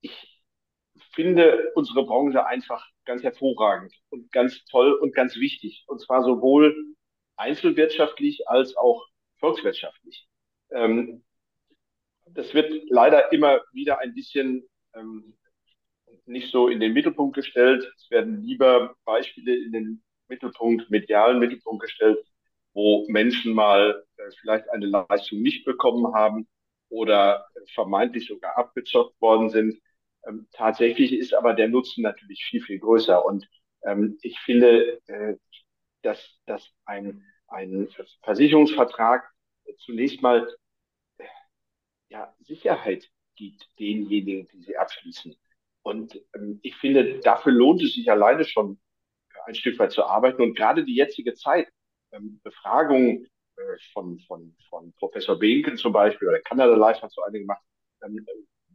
ich 0.00 0.35
finde 1.16 1.72
unsere 1.74 2.04
Branche 2.04 2.46
einfach 2.46 2.86
ganz 3.04 3.24
hervorragend 3.24 3.92
und 4.10 4.30
ganz 4.30 4.64
toll 4.66 4.92
und 4.92 5.14
ganz 5.14 5.36
wichtig. 5.36 5.84
Und 5.88 6.00
zwar 6.00 6.22
sowohl 6.22 6.94
einzelwirtschaftlich 7.36 8.48
als 8.48 8.76
auch 8.76 9.04
volkswirtschaftlich. 9.40 10.28
Ähm, 10.70 11.24
das 12.26 12.54
wird 12.54 12.72
leider 12.88 13.32
immer 13.32 13.60
wieder 13.72 13.98
ein 13.98 14.14
bisschen 14.14 14.68
ähm, 14.94 15.36
nicht 16.26 16.50
so 16.50 16.68
in 16.68 16.80
den 16.80 16.92
Mittelpunkt 16.92 17.34
gestellt. 17.34 17.90
Es 17.96 18.10
werden 18.10 18.42
lieber 18.42 18.94
Beispiele 19.04 19.56
in 19.56 19.72
den 19.72 20.02
Mittelpunkt, 20.28 20.90
medialen 20.90 21.38
Mittelpunkt 21.38 21.82
gestellt, 21.82 22.18
wo 22.74 23.06
Menschen 23.08 23.54
mal 23.54 24.04
äh, 24.16 24.30
vielleicht 24.40 24.68
eine 24.70 24.86
Leistung 24.86 25.40
nicht 25.40 25.64
bekommen 25.64 26.14
haben 26.14 26.46
oder 26.88 27.46
vermeintlich 27.74 28.26
sogar 28.26 28.58
abgezockt 28.58 29.20
worden 29.20 29.50
sind. 29.50 29.80
Ähm, 30.26 30.48
tatsächlich 30.52 31.12
ist 31.12 31.34
aber 31.34 31.54
der 31.54 31.68
Nutzen 31.68 32.02
natürlich 32.02 32.44
viel, 32.44 32.62
viel 32.62 32.78
größer. 32.78 33.24
Und 33.24 33.48
ähm, 33.82 34.18
ich 34.22 34.38
finde, 34.40 35.00
äh, 35.06 35.36
dass, 36.02 36.38
dass 36.46 36.70
ein, 36.84 37.24
ein 37.48 37.88
Versicherungsvertrag 38.22 39.30
zunächst 39.78 40.22
mal 40.22 40.48
ja, 42.08 42.34
Sicherheit 42.40 43.10
gibt 43.36 43.68
denjenigen, 43.78 44.48
die 44.48 44.62
sie 44.62 44.76
abschließen. 44.76 45.36
Und 45.82 46.20
ähm, 46.34 46.60
ich 46.62 46.74
finde, 46.76 47.20
dafür 47.20 47.52
lohnt 47.52 47.82
es 47.82 47.94
sich 47.94 48.10
alleine 48.10 48.44
schon 48.44 48.80
ein 49.46 49.54
Stück 49.54 49.78
weit 49.78 49.92
zu 49.92 50.04
arbeiten. 50.04 50.42
Und 50.42 50.56
gerade 50.56 50.84
die 50.84 50.96
jetzige 50.96 51.34
Zeit, 51.34 51.68
ähm, 52.12 52.40
Befragungen 52.42 53.28
äh, 53.56 53.62
von, 53.92 54.18
von, 54.20 54.56
von 54.68 54.92
Professor 54.94 55.38
Behnken 55.38 55.76
zum 55.76 55.92
Beispiel 55.92 56.28
oder 56.28 56.40
Kanada 56.40 56.74
Life 56.74 57.02
hat 57.02 57.12
so 57.12 57.22
eine 57.22 57.38
gemacht, 57.38 57.62
ähm, 58.02 58.26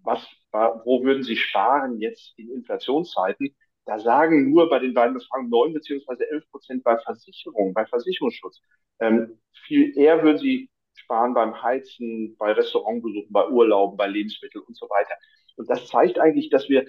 was, 0.04 0.26
wo 0.52 1.04
würden 1.04 1.24
Sie 1.24 1.36
sparen 1.36 2.00
jetzt 2.00 2.34
in 2.38 2.52
Inflationszeiten? 2.52 3.56
Da 3.86 4.00
sagen 4.00 4.52
nur 4.52 4.70
bei 4.70 4.80
den 4.80 4.94
beiden 4.94 5.16
Befragungen 5.16 5.50
neun 5.50 5.74
beziehungsweise 5.74 6.30
elf 6.30 6.50
Prozent 6.52 6.84
bei 6.84 6.98
Versicherung, 7.00 7.74
bei 7.74 7.86
Versicherungsschutz. 7.86 8.62
Ähm, 9.00 9.40
viel 9.66 9.98
eher 9.98 10.24
würden 10.24 10.38
Sie 10.38 10.70
sparen 10.94 11.34
beim 11.34 11.62
Heizen, 11.62 12.36
bei 12.38 12.52
Restaurantbesuchen, 12.52 13.32
bei 13.32 13.48
Urlauben, 13.48 13.98
bei 13.98 14.08
Lebensmitteln 14.08 14.64
und 14.66 14.78
so 14.78 14.88
weiter. 14.88 15.14
Und 15.56 15.70
das 15.70 15.88
zeigt 15.88 16.20
eigentlich, 16.20 16.50
dass 16.50 16.70
wir 16.70 16.86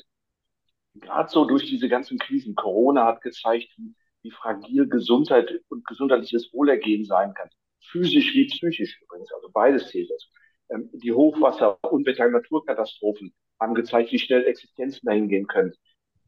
gerade 0.95 1.31
so 1.31 1.45
durch 1.45 1.67
diese 1.67 1.89
ganzen 1.89 2.19
Krisen, 2.19 2.55
Corona 2.55 3.07
hat 3.07 3.23
gezeigt, 3.23 3.69
wie, 3.77 3.95
wie 4.23 4.31
fragil 4.31 4.89
Gesundheit 4.89 5.51
und 5.69 5.87
gesundheitliches 5.87 6.53
Wohlergehen 6.53 7.05
sein 7.05 7.35
kann. 7.35 7.49
Physisch 7.81 8.35
wie 8.35 8.47
psychisch 8.47 9.01
übrigens, 9.03 9.33
also 9.33 9.51
beides 9.51 9.89
zählt 9.89 10.11
dazu. 10.11 10.29
Ähm, 10.73 10.91
die 10.93 11.13
Hochwasser, 11.13 11.79
Unwetter, 11.85 12.29
Naturkatastrophen 12.29 13.35
haben 13.61 13.75
gezeigt, 13.75 14.13
wie 14.13 14.19
schnell 14.19 14.45
Existenzen 14.45 15.07
dahin 15.07 15.29
gehen 15.29 15.47
können. 15.47 15.73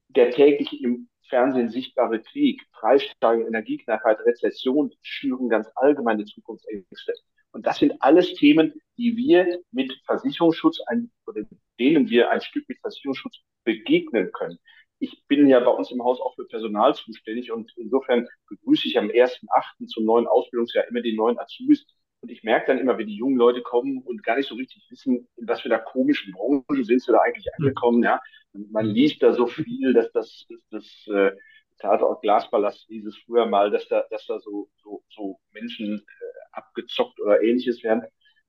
Der 0.09 0.31
täglich 0.31 0.83
im 0.83 1.09
Fernsehen 1.29 1.71
sichtbare 1.71 2.21
Krieg, 2.21 2.63
Preissteigerung, 2.73 3.49
Energieknappheit, 3.49 4.21
Rezession 4.21 4.93
schüren 5.03 5.49
ganz 5.49 5.69
allgemeine 5.75 6.25
Zukunftsängste. 6.25 7.15
Und 7.53 7.67
das 7.67 7.79
sind 7.79 7.95
alles 8.01 8.35
Themen, 8.35 8.75
die 8.99 9.17
wir 9.17 9.61
mit 9.71 9.93
Versicherungsschutz, 10.07 10.81
ein, 10.87 11.11
oder 11.27 11.43
denen 11.79 12.09
wir 12.11 12.31
ein 12.31 12.41
Stück 12.41 12.69
mit 12.69 12.79
Versicherungsschutz 12.81 13.39
begegnen 13.65 14.31
können. 14.33 14.59
Ich 14.99 15.25
bin 15.27 15.49
ja 15.49 15.61
bei 15.61 15.71
uns 15.71 15.91
im 15.91 16.03
Haus 16.03 16.21
auch 16.21 16.35
für 16.35 16.47
Personal 16.47 16.95
zuständig 16.95 17.51
und 17.53 17.73
insofern 17.77 18.29
begrüße 18.49 18.89
ich 18.89 18.99
am 18.99 19.09
1.8. 19.09 19.87
zum 19.87 20.05
neuen 20.05 20.27
Ausbildungsjahr 20.27 20.89
immer 20.89 21.01
die 21.01 21.17
neuen 21.17 21.39
Azubis. 21.39 21.87
Und 22.25 22.31
ich 22.31 22.43
merke 22.43 22.69
dann 22.69 22.79
immer, 22.79 22.97
wenn 22.97 23.07
die 23.07 23.17
jungen 23.17 23.37
Leute 23.37 23.61
kommen 23.61 23.99
und 23.99 24.23
gar 24.23 24.37
nicht 24.37 24.49
so 24.49 24.55
richtig 24.55 24.87
wissen, 24.89 25.29
in 25.37 25.47
was 25.47 25.61
für 25.61 25.69
einer 25.69 25.85
komischen 25.85 26.33
Branche 26.33 26.83
sind 26.83 27.03
sie 27.03 27.13
da 27.13 27.19
eigentlich 27.19 27.47
angekommen. 27.59 28.03
Ja, 28.03 28.19
man 28.55 28.87
liest 28.87 29.23
da 29.23 29.35
so 29.35 29.47
viel, 29.47 29.93
dass 29.93 30.11
das, 30.13 30.47
das, 30.49 30.61
das 30.71 31.15
äh, 31.15 31.33
Tatort 31.79 32.23
Glaspalast 32.23 32.87
hieß 32.89 33.05
es 33.05 33.19
früher 33.19 33.45
mal, 33.45 33.71
dass 33.71 33.87
da, 33.89 34.07
dass 34.09 34.25
da 34.25 34.41
so, 34.41 34.71
so, 34.83 35.05
so 35.11 35.39
Menschen 35.53 35.99
äh, 35.99 36.25
abgezockt 36.53 37.21
oder 37.21 37.43
ähnliches 37.43 37.85
werden. 37.85 38.05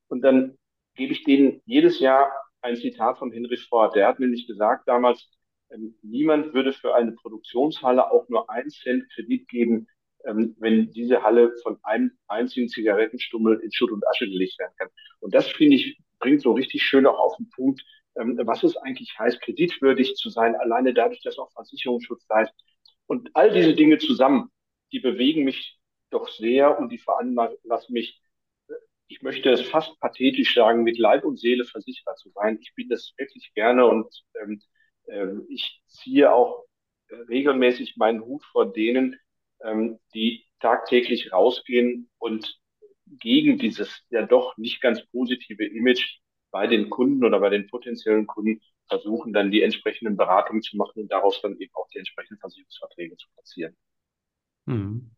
Und 0.07 0.21
dann 0.21 0.57
gebe 0.95 1.11
ich 1.11 1.25
denen 1.25 1.61
jedes 1.65 1.99
Jahr 1.99 2.31
ein 2.61 2.77
Zitat 2.77 3.17
von 3.17 3.33
Henry 3.33 3.57
Ford. 3.57 3.93
Der 3.93 4.07
hat 4.07 4.21
nämlich 4.21 4.47
gesagt 4.47 4.87
damals, 4.87 5.29
ähm, 5.69 5.95
niemand 6.01 6.53
würde 6.53 6.71
für 6.71 6.95
eine 6.95 7.11
Produktionshalle 7.11 8.09
auch 8.09 8.29
nur 8.29 8.49
ein 8.49 8.69
Cent 8.69 9.03
Kredit 9.13 9.49
geben, 9.49 9.89
ähm, 10.25 10.55
wenn 10.59 10.91
diese 10.91 11.23
Halle 11.23 11.53
von 11.63 11.77
einem 11.83 12.11
einzigen 12.27 12.69
Zigarettenstummel 12.69 13.59
in 13.61 13.71
Schutt 13.71 13.91
und 13.91 14.05
Asche 14.07 14.25
gelegt 14.25 14.59
werden 14.59 14.73
kann. 14.77 14.89
Und 15.19 15.33
das 15.33 15.47
finde 15.47 15.75
ich 15.77 15.97
bringt 16.19 16.41
so 16.41 16.53
richtig 16.53 16.83
schön 16.83 17.05
auch 17.05 17.19
auf 17.19 17.37
den 17.37 17.49
Punkt, 17.49 17.83
ähm, 18.15 18.39
was 18.43 18.63
es 18.63 18.77
eigentlich 18.77 19.17
heißt, 19.17 19.41
kreditwürdig 19.41 20.15
zu 20.15 20.29
sein, 20.29 20.55
alleine 20.55 20.93
dadurch, 20.93 21.21
dass 21.21 21.37
auch 21.37 21.51
Versicherungsschutz 21.51 22.25
da 22.27 22.41
ist. 22.41 22.53
Und 23.05 23.29
all 23.33 23.51
diese 23.53 23.75
Dinge 23.75 23.97
zusammen, 23.97 24.49
die 24.91 24.99
bewegen 24.99 25.43
mich 25.43 25.77
doch 26.09 26.27
sehr 26.29 26.79
und 26.79 26.91
die 26.91 26.97
veranlassen 26.97 27.93
mich, 27.93 28.21
ich 29.07 29.21
möchte 29.21 29.51
es 29.51 29.61
fast 29.61 29.99
pathetisch 29.99 30.55
sagen, 30.55 30.83
mit 30.83 30.97
Leib 30.97 31.25
und 31.25 31.39
Seele 31.39 31.63
versichert 31.65 32.17
zu 32.17 32.29
sein. 32.31 32.57
Ich 32.59 32.73
bin 32.73 32.89
das 32.89 33.13
wirklich 33.17 33.53
gerne 33.53 33.85
und 33.85 34.07
ähm, 34.41 34.61
ähm, 35.07 35.45
ich 35.49 35.83
ziehe 35.85 36.33
auch 36.33 36.65
regelmäßig 37.29 37.97
meinen 37.97 38.21
Hut 38.21 38.43
vor 38.45 38.73
denen, 38.73 39.19
ähm, 39.63 39.99
die 40.13 40.45
tagtäglich 40.59 41.31
rausgehen 41.31 42.09
und 42.17 42.59
gegen 43.19 43.57
dieses 43.57 44.03
ja 44.09 44.25
doch 44.25 44.57
nicht 44.57 44.81
ganz 44.81 45.05
positive 45.11 45.65
Image 45.65 46.19
bei 46.51 46.67
den 46.67 46.89
Kunden 46.89 47.23
oder 47.23 47.39
bei 47.39 47.49
den 47.49 47.67
potenziellen 47.67 48.27
Kunden 48.27 48.61
versuchen, 48.87 49.33
dann 49.33 49.51
die 49.51 49.61
entsprechenden 49.61 50.15
Beratungen 50.15 50.61
zu 50.61 50.77
machen 50.77 51.01
und 51.01 51.11
daraus 51.11 51.41
dann 51.41 51.57
eben 51.59 51.73
auch 51.75 51.87
die 51.89 51.99
entsprechenden 51.99 52.39
Versicherungsverträge 52.39 53.17
zu 53.17 53.27
platzieren. 53.33 53.75
Hm. 54.67 55.11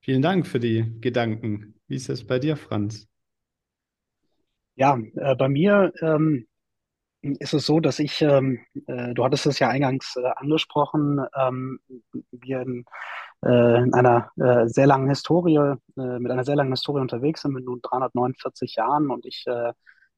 Vielen 0.00 0.22
Dank 0.22 0.46
für 0.46 0.60
die 0.60 1.00
Gedanken. 1.00 1.74
Wie 1.86 1.96
ist 1.96 2.08
es 2.08 2.26
bei 2.26 2.38
dir, 2.38 2.56
Franz? 2.56 3.08
Ja, 4.74 4.98
äh, 5.16 5.34
bei 5.34 5.48
mir 5.48 5.92
ähm, 6.00 6.46
ist 7.20 7.52
es 7.52 7.66
so, 7.66 7.80
dass 7.80 7.98
ich, 7.98 8.22
ähm, 8.22 8.60
äh, 8.86 9.12
du 9.12 9.24
hattest 9.24 9.46
es 9.46 9.58
ja 9.58 9.68
eingangs 9.68 10.16
äh, 10.16 10.26
angesprochen, 10.36 11.20
ähm, 11.34 11.80
wir 12.30 12.60
in, 12.62 12.84
äh, 13.44 13.82
in 13.82 13.94
einer 13.94 14.30
äh, 14.36 14.66
sehr 14.68 14.86
langen 14.86 15.08
Historie, 15.08 15.56
äh, 15.56 16.18
mit 16.18 16.30
einer 16.30 16.44
sehr 16.44 16.56
langen 16.56 16.72
Historie 16.72 17.00
unterwegs 17.00 17.42
sind, 17.42 17.52
mit 17.52 17.64
nun 17.64 17.80
349 17.82 18.76
Jahren 18.76 19.10
und 19.10 19.26
ich 19.26 19.44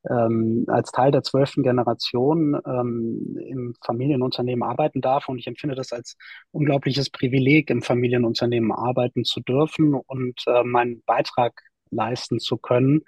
ähm, 0.09 0.65
als 0.69 0.93
Teil 0.93 1.11
der 1.11 1.23
zwölften 1.23 1.62
Generation 1.62 2.59
ähm, 2.67 3.37
im 3.47 3.75
Familienunternehmen 3.85 4.62
arbeiten 4.62 5.00
darf. 5.00 5.29
Und 5.29 5.39
ich 5.39 5.47
empfinde 5.47 5.77
das 5.77 5.93
als 5.93 6.17
unglaubliches 6.53 7.11
Privileg, 7.11 7.71
im 7.71 7.83
Familienunternehmen 7.83 8.73
arbeiten 8.73 9.25
zu 9.25 9.41
dürfen 9.41 9.95
und 9.95 10.41
äh, 10.47 10.62
meinen 10.65 11.03
Beitrag 11.05 11.61
leisten 11.91 12.39
zu 12.39 12.57
können, 12.57 13.03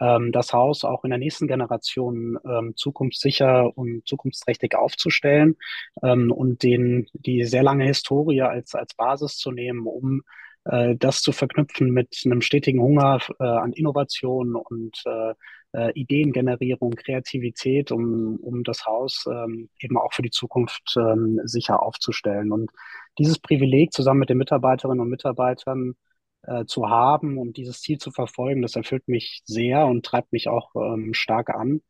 ähm, 0.00 0.32
das 0.32 0.52
Haus 0.52 0.84
auch 0.84 1.04
in 1.04 1.10
der 1.10 1.18
nächsten 1.18 1.46
Generation 1.46 2.38
ähm, 2.44 2.74
zukunftssicher 2.76 3.76
und 3.76 4.06
zukunftsträchtig 4.06 4.76
aufzustellen 4.76 5.56
ähm, 6.02 6.30
und 6.32 6.62
den, 6.62 7.06
die 7.12 7.44
sehr 7.44 7.62
lange 7.62 7.84
Historie 7.84 8.42
als, 8.42 8.74
als 8.74 8.94
Basis 8.94 9.36
zu 9.36 9.50
nehmen, 9.50 9.86
um 9.86 10.22
äh, 10.64 10.96
das 10.96 11.22
zu 11.22 11.32
verknüpfen 11.32 11.90
mit 11.90 12.20
einem 12.24 12.40
stetigen 12.40 12.80
Hunger 12.80 13.20
äh, 13.38 13.44
an 13.44 13.72
Innovation 13.72 14.54
und 14.54 15.02
äh, 15.06 15.34
äh, 15.72 15.92
Ideengenerierung, 15.92 16.92
Kreativität, 16.92 17.92
um, 17.92 18.36
um 18.36 18.64
das 18.64 18.86
Haus 18.86 19.24
ähm, 19.30 19.68
eben 19.78 19.98
auch 19.98 20.12
für 20.12 20.22
die 20.22 20.30
Zukunft 20.30 20.94
ähm, 20.96 21.40
sicher 21.44 21.82
aufzustellen. 21.82 22.52
Und 22.52 22.70
dieses 23.18 23.38
Privileg 23.38 23.92
zusammen 23.92 24.20
mit 24.20 24.30
den 24.30 24.38
Mitarbeiterinnen 24.38 25.00
und 25.00 25.10
Mitarbeitern 25.10 25.94
äh, 26.46 26.64
zu 26.66 26.88
haben 26.88 27.38
und 27.38 27.56
dieses 27.56 27.80
Ziel 27.80 27.98
zu 27.98 28.10
verfolgen, 28.10 28.62
das 28.62 28.76
erfüllt 28.76 29.08
mich 29.08 29.42
sehr 29.44 29.86
und 29.86 30.04
treibt 30.04 30.32
mich 30.32 30.48
auch 30.48 30.74
ähm, 30.76 31.14
stark 31.14 31.50
an. 31.50 31.82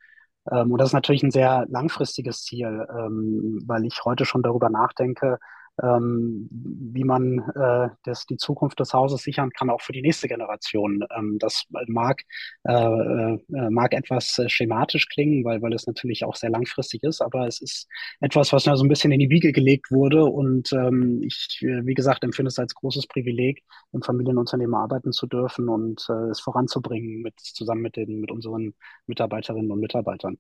Ähm, 0.50 0.72
und 0.72 0.78
das 0.78 0.90
ist 0.90 0.94
natürlich 0.94 1.22
ein 1.22 1.30
sehr 1.30 1.66
langfristiges 1.68 2.42
Ziel, 2.44 2.86
ähm, 2.90 3.62
weil 3.66 3.84
ich 3.84 4.04
heute 4.04 4.25
schon 4.25 4.42
darüber 4.42 4.70
nachdenke, 4.70 5.38
ähm, 5.83 6.49
wie 6.50 7.04
man 7.04 7.38
äh, 7.54 7.88
das, 8.04 8.26
die 8.26 8.37
Zukunft 8.37 8.80
des 8.80 8.92
Hauses 8.92 9.23
sichern 9.23 9.50
kann, 9.50 9.71
auch 9.71 9.80
für 9.80 9.92
die 9.92 10.02
nächste 10.02 10.28
Generation. 10.28 11.04
Ähm, 11.16 11.38
das 11.38 11.64
mag, 11.87 12.23
äh, 12.64 12.73
äh, 12.73 13.71
mag 13.71 13.92
etwas 13.92 14.38
äh, 14.38 14.49
schematisch 14.49 15.09
klingen, 15.09 15.45
weil, 15.45 15.62
weil 15.62 15.73
es 15.75 15.87
natürlich 15.87 16.25
auch 16.25 16.37
sehr 16.37 16.50
langfristig 16.50 17.02
ist, 17.02 17.21
aber 17.21 17.47
es 17.47 17.61
ist 17.61 17.88
etwas, 18.21 18.52
was 18.52 18.66
mir 18.66 18.76
so 18.76 18.85
ein 18.85 18.88
bisschen 18.88 19.12
in 19.12 19.21
die 19.21 19.30
Wiege 19.30 19.52
gelegt 19.52 19.90
wurde 19.90 20.25
und 20.25 20.73
ähm, 20.73 21.23
ich, 21.23 21.61
äh, 21.62 21.85
wie 21.85 21.95
gesagt, 21.95 22.25
empfinde 22.25 22.49
es 22.49 22.59
als 22.59 22.75
großes 22.75 23.06
Privileg, 23.06 23.62
im 23.92 24.02
Familienunternehmen 24.02 24.75
arbeiten 24.75 25.12
zu 25.12 25.26
dürfen 25.26 25.68
und 25.68 26.06
äh, 26.09 26.30
es 26.30 26.40
voranzubringen 26.40 27.23
mit, 27.23 27.38
zusammen 27.40 27.83
mit 27.83 27.97
den, 27.97 28.21
mit 28.21 28.30
unseren 28.30 28.75
Mitarbeiterinnen 29.06 29.71
und 29.71 29.80
Mitarbeitern. 29.80 30.38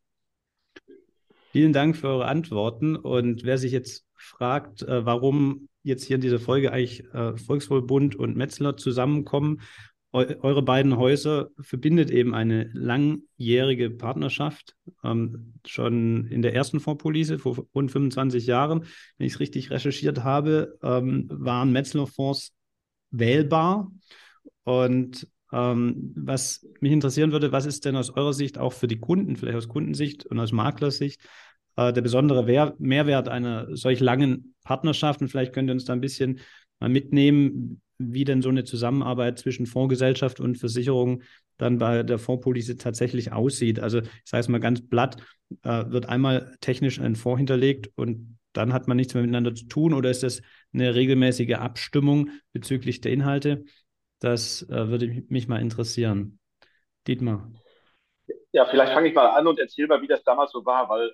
Vielen 1.56 1.72
Dank 1.72 1.96
für 1.96 2.08
eure 2.08 2.26
Antworten. 2.26 2.96
Und 2.96 3.44
wer 3.44 3.56
sich 3.56 3.72
jetzt 3.72 4.04
fragt, 4.14 4.82
äh, 4.82 5.06
warum 5.06 5.70
jetzt 5.82 6.04
hier 6.04 6.16
in 6.16 6.20
dieser 6.20 6.38
Folge 6.38 6.70
eigentlich 6.70 7.02
äh, 7.14 7.34
Volkswohlbund 7.38 8.14
und 8.14 8.36
Metzler 8.36 8.76
zusammenkommen, 8.76 9.62
Eu 10.12 10.26
eure 10.42 10.62
beiden 10.62 10.98
Häuser 10.98 11.48
verbindet 11.58 12.10
eben 12.10 12.34
eine 12.34 12.68
langjährige 12.74 13.88
Partnerschaft. 13.88 14.76
Ähm, 15.02 15.54
schon 15.64 16.26
in 16.26 16.42
der 16.42 16.54
ersten 16.54 16.78
Fondspolice 16.78 17.38
vor 17.38 17.66
rund 17.74 17.90
25 17.90 18.46
Jahren, 18.46 18.84
wenn 19.16 19.26
ich 19.26 19.32
es 19.32 19.40
richtig 19.40 19.70
recherchiert 19.70 20.24
habe, 20.24 20.76
ähm, 20.82 21.26
waren 21.30 21.72
Metzler-Fonds 21.72 22.52
wählbar. 23.12 23.90
Und 24.64 25.26
ähm, 25.52 26.12
was 26.16 26.66
mich 26.80 26.92
interessieren 26.92 27.32
würde, 27.32 27.52
was 27.52 27.66
ist 27.66 27.84
denn 27.84 27.96
aus 27.96 28.10
eurer 28.10 28.32
Sicht 28.32 28.58
auch 28.58 28.72
für 28.72 28.88
die 28.88 28.98
Kunden, 28.98 29.36
vielleicht 29.36 29.56
aus 29.56 29.68
Kundensicht 29.68 30.26
und 30.26 30.38
aus 30.38 30.52
Maklersicht, 30.52 31.20
äh, 31.76 31.92
der 31.92 32.02
besondere 32.02 32.46
Wehr 32.46 32.74
Mehrwert 32.78 33.28
einer 33.28 33.74
solch 33.76 34.00
langen 34.00 34.54
Partnerschaft? 34.64 35.20
Und 35.20 35.28
vielleicht 35.28 35.52
könnt 35.52 35.70
ihr 35.70 35.74
uns 35.74 35.84
da 35.84 35.92
ein 35.92 36.00
bisschen 36.00 36.40
mal 36.80 36.88
mitnehmen, 36.88 37.80
wie 37.98 38.24
denn 38.24 38.42
so 38.42 38.48
eine 38.48 38.64
Zusammenarbeit 38.64 39.38
zwischen 39.38 39.66
Fondsgesellschaft 39.66 40.40
und 40.40 40.58
Versicherung 40.58 41.22
dann 41.56 41.78
bei 41.78 42.02
der 42.02 42.18
Fondspolice 42.18 42.76
tatsächlich 42.76 43.32
aussieht. 43.32 43.80
Also 43.80 44.00
ich 44.00 44.08
sage 44.24 44.40
es 44.40 44.48
mal 44.48 44.60
ganz 44.60 44.86
platt, 44.86 45.16
äh, 45.62 45.84
wird 45.88 46.08
einmal 46.08 46.56
technisch 46.60 47.00
ein 47.00 47.16
Fonds 47.16 47.38
hinterlegt 47.38 47.90
und 47.96 48.38
dann 48.52 48.72
hat 48.72 48.88
man 48.88 48.96
nichts 48.96 49.14
mehr 49.14 49.22
miteinander 49.22 49.54
zu 49.54 49.66
tun 49.66 49.94
oder 49.94 50.10
ist 50.10 50.22
das 50.22 50.42
eine 50.72 50.94
regelmäßige 50.94 51.54
Abstimmung 51.54 52.30
bezüglich 52.52 53.00
der 53.00 53.12
Inhalte? 53.12 53.64
Das 54.18 54.62
äh, 54.68 54.88
würde 54.88 55.24
mich 55.28 55.48
mal 55.48 55.60
interessieren. 55.60 56.38
Dietmar. 57.06 57.52
ja, 58.52 58.64
vielleicht 58.64 58.92
fange 58.92 59.08
ich 59.08 59.14
mal 59.14 59.28
an 59.28 59.46
und 59.46 59.58
erzähle 59.58 59.88
mal, 59.88 60.02
wie 60.02 60.08
das 60.08 60.24
damals 60.24 60.50
so 60.52 60.64
war, 60.64 60.88
weil 60.88 61.08
äh, 61.08 61.12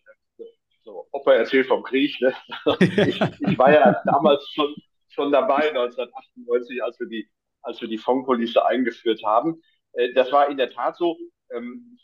so, 0.83 1.07
Opa 1.12 1.35
erzählt 1.35 1.67
vom 1.67 1.83
Krieg. 1.83 2.21
Ne? 2.21 2.35
ich, 2.81 3.21
ich 3.21 3.59
war 3.59 3.73
ja 3.73 4.03
damals 4.05 4.49
schon, 4.53 4.75
schon 5.09 5.33
dabei, 5.33 5.69
1998, 5.69 6.83
als 6.83 6.99
wir 7.01 7.09
die, 7.09 7.29
als 7.62 7.81
wir 7.81 7.89
die 7.89 7.99
Fondspolice 7.99 8.65
eingeführt 8.65 9.23
haben. 9.25 9.62
Äh, 9.93 10.12
das 10.15 10.33
war 10.33 10.49
in 10.49 10.57
der 10.57 10.71
Tat 10.71 10.97
so, 10.97 11.17
ähm, 11.55 11.99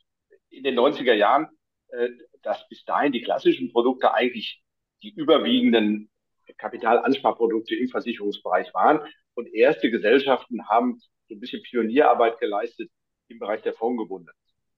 in 0.50 0.64
den 0.64 0.78
90er 0.78 1.14
Jahren, 1.14 1.48
äh, 1.88 2.08
dass 2.42 2.68
bis 2.68 2.84
dahin 2.84 3.12
die 3.12 3.22
klassischen 3.22 3.72
Produkte 3.72 4.14
eigentlich 4.14 4.62
die 5.02 5.10
überwiegenden 5.10 6.10
Kapitalansparprodukte 6.56 7.74
im 7.74 7.88
Versicherungsbereich 7.88 8.72
waren. 8.74 9.00
Und 9.34 9.52
erste 9.54 9.90
Gesellschaften 9.90 10.68
haben 10.68 11.00
so 11.28 11.34
ein 11.34 11.40
bisschen 11.40 11.62
Pionierarbeit 11.62 12.38
geleistet 12.40 12.90
im 13.28 13.38
Bereich 13.38 13.62
der 13.62 13.74
Fondsgebundenen. 13.74 14.34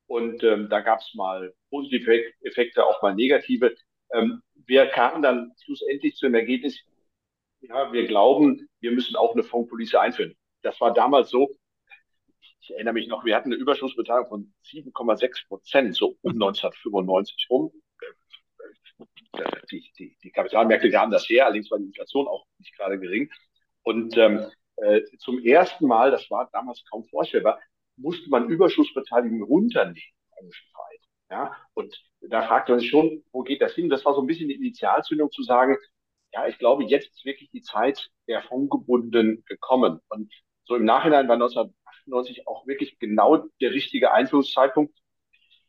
Und 0.07 0.42
ähm, 0.42 0.69
da 0.69 0.80
gab 0.80 1.00
es 1.00 1.14
mal 1.14 1.54
positive 1.71 2.25
Effekte, 2.42 2.85
auch 2.85 3.00
mal 3.00 3.14
negative. 3.14 3.75
Ähm, 4.12 4.43
wir 4.67 4.87
kamen 4.87 5.23
dann 5.23 5.52
schlussendlich 5.64 6.17
zu 6.17 6.26
dem 6.26 6.35
Ergebnis, 6.35 6.79
ja, 7.61 7.93
wir 7.93 8.07
glauben, 8.07 8.69
wir 8.81 8.93
müssen 8.93 9.17
auch 9.17 9.35
eine 9.35 9.43
Fondspolice 9.43 10.00
einführen. 10.00 10.35
Das 10.62 10.81
war 10.81 10.93
damals 10.95 11.31
so, 11.31 11.50
ich 12.61 12.71
erinnere 12.71 12.95
mich 12.95 13.09
noch, 13.09 13.25
wir 13.25 13.35
hatten 13.37 13.52
eine 13.52 13.61
Überschussbeteiligung 13.61 14.29
von 14.29 14.55
7,6 14.64 15.49
Prozent, 15.49 15.97
so 15.97 16.17
um 16.23 16.33
1995 16.33 17.47
rum. 17.50 17.73
Die, 19.71 19.90
die, 19.99 20.17
die 20.23 20.31
Kapitalmärkte 20.31 20.90
gaben 20.90 21.11
das 21.11 21.29
her, 21.29 21.47
allerdings 21.47 21.71
war 21.71 21.79
die 21.79 21.87
Inflation 21.87 22.29
auch 22.29 22.47
nicht 22.59 22.76
gerade 22.76 22.99
gering. 22.99 23.31
Und 23.83 24.17
ähm, 24.17 24.47
äh, 24.76 25.02
zum 25.19 25.38
ersten 25.45 25.87
Mal, 25.87 26.11
das 26.11 26.31
war 26.31 26.49
damals 26.52 26.85
kaum 26.90 27.05
vorstellbar, 27.05 27.61
musste 27.97 28.29
man 28.31 28.49
Überschussbeteiligung 28.49 29.43
runternehmen. 29.43 30.02
Ja, 31.30 31.56
und 31.75 31.96
da 32.20 32.42
fragte 32.46 32.72
man 32.72 32.80
sich 32.80 32.90
schon, 32.90 33.22
wo 33.32 33.42
geht 33.42 33.62
das 33.62 33.75
hin? 33.75 33.88
Das 33.88 34.04
war 34.04 34.14
so 34.14 34.20
ein 34.20 34.26
bisschen 34.26 34.49
die 34.49 34.54
Initialzündung 34.56 35.30
zu 35.30 35.42
sagen, 35.42 35.76
ja, 36.32 36.46
ich 36.49 36.58
glaube, 36.58 36.84
jetzt 36.84 37.08
ist 37.12 37.25
wirklich 37.25 37.50
die 37.50 37.62
Zeit 37.62 38.10
der 38.28 38.42
Fondgebundenen 38.42 39.44
gekommen. 39.46 40.00
Und 40.08 40.32
so 40.64 40.76
im 40.76 40.84
Nachhinein 40.84 41.28
war 41.28 41.37
1998 41.37 42.46
auch 42.49 42.66
wirklich 42.66 42.99
genau 42.99 43.46
der 43.60 43.72
richtige 43.72 44.12
Einführungszeitpunkt. 44.12 44.96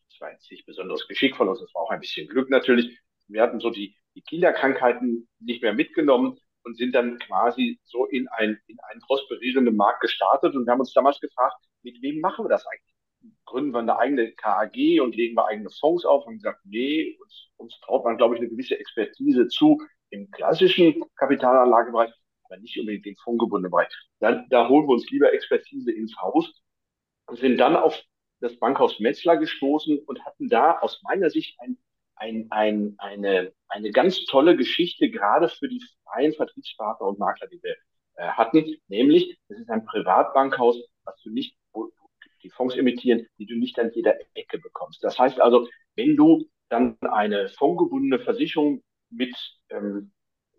Das 0.09 0.21
war 0.21 0.31
jetzt 0.31 0.49
nicht 0.51 0.65
besonders 0.65 1.07
Geschick 1.07 1.35
von 1.35 1.49
uns, 1.49 1.59
das 1.59 1.73
war 1.73 1.83
auch 1.83 1.89
ein 1.91 1.99
bisschen 1.99 2.27
Glück 2.27 2.49
natürlich. 2.49 2.99
Wir 3.27 3.41
hatten 3.41 3.59
so 3.59 3.69
die, 3.69 3.95
die 4.15 4.21
Kinderkrankheiten 4.21 5.27
nicht 5.39 5.61
mehr 5.63 5.73
mitgenommen 5.73 6.39
und 6.63 6.77
sind 6.77 6.93
dann 6.93 7.17
quasi 7.19 7.79
so 7.83 8.05
in, 8.05 8.27
ein, 8.29 8.59
in 8.67 8.77
einen 8.91 9.01
prosperierenden 9.01 9.75
Markt 9.75 10.01
gestartet 10.01 10.55
und 10.55 10.65
wir 10.65 10.71
haben 10.73 10.79
uns 10.81 10.93
damals 10.93 11.19
gefragt, 11.19 11.55
mit 11.83 12.01
wem 12.01 12.19
machen 12.19 12.45
wir 12.45 12.49
das 12.49 12.65
eigentlich? 12.67 12.90
Gründen 13.45 13.71
wir 13.71 13.79
eine 13.79 13.97
eigene 13.97 14.31
KAG 14.33 15.01
und 15.01 15.15
legen 15.15 15.35
wir 15.35 15.45
eigene 15.45 15.69
Fonds 15.79 16.05
auf 16.05 16.25
und 16.25 16.35
gesagt, 16.35 16.61
nee, 16.63 17.17
uns, 17.21 17.49
uns 17.57 17.79
traut 17.81 18.03
man, 18.03 18.17
glaube 18.17 18.35
ich, 18.35 18.41
eine 18.41 18.49
gewisse 18.49 18.79
Expertise 18.79 19.47
zu 19.47 19.81
im 20.09 20.29
klassischen 20.31 21.03
Kapitalanlagebereich, 21.15 22.11
aber 22.43 22.57
nicht 22.57 22.79
unbedingt 22.79 23.05
den 23.05 23.17
fondgebundenen 23.17 23.71
Bereich. 23.71 23.89
Dann, 24.19 24.47
da 24.49 24.67
holen 24.67 24.87
wir 24.87 24.93
uns 24.93 25.09
lieber 25.09 25.33
Expertise 25.33 25.91
ins 25.91 26.15
Haus 26.21 26.61
und 27.27 27.37
sind 27.37 27.57
dann 27.57 27.75
auf 27.75 28.01
das 28.41 28.57
Bankhaus 28.57 28.99
Metzler 28.99 29.37
gestoßen 29.37 29.99
und 29.99 30.25
hatten 30.25 30.49
da 30.49 30.79
aus 30.79 31.01
meiner 31.03 31.29
Sicht 31.29 31.59
ein, 31.59 31.77
ein, 32.15 32.47
ein, 32.49 32.95
eine, 32.97 33.53
eine 33.67 33.91
ganz 33.91 34.25
tolle 34.25 34.57
Geschichte, 34.57 35.09
gerade 35.09 35.47
für 35.47 35.67
die 35.67 35.83
freien 36.03 36.33
Vertriebspartner 36.33 37.07
und 37.07 37.19
Makler, 37.19 37.47
die 37.47 37.61
wir 37.61 37.75
äh, 38.15 38.27
hatten. 38.27 38.75
Nämlich, 38.87 39.39
es 39.47 39.59
ist 39.59 39.69
ein 39.69 39.85
Privatbankhaus, 39.85 40.77
was 41.05 41.21
du 41.21 41.29
nicht 41.29 41.55
die 42.43 42.49
Fonds 42.49 42.75
emittieren, 42.75 43.27
die 43.37 43.45
du 43.45 43.55
nicht 43.55 43.79
an 43.79 43.91
jeder 43.93 44.15
Ecke 44.33 44.59
bekommst. 44.59 45.03
Das 45.03 45.17
heißt 45.17 45.39
also, 45.39 45.67
wenn 45.95 46.15
du 46.15 46.45
dann 46.69 46.97
eine 47.01 47.49
fondgebundene 47.49 48.19
Versicherung 48.19 48.83
mit 49.09 49.35
ähm, 49.69 50.11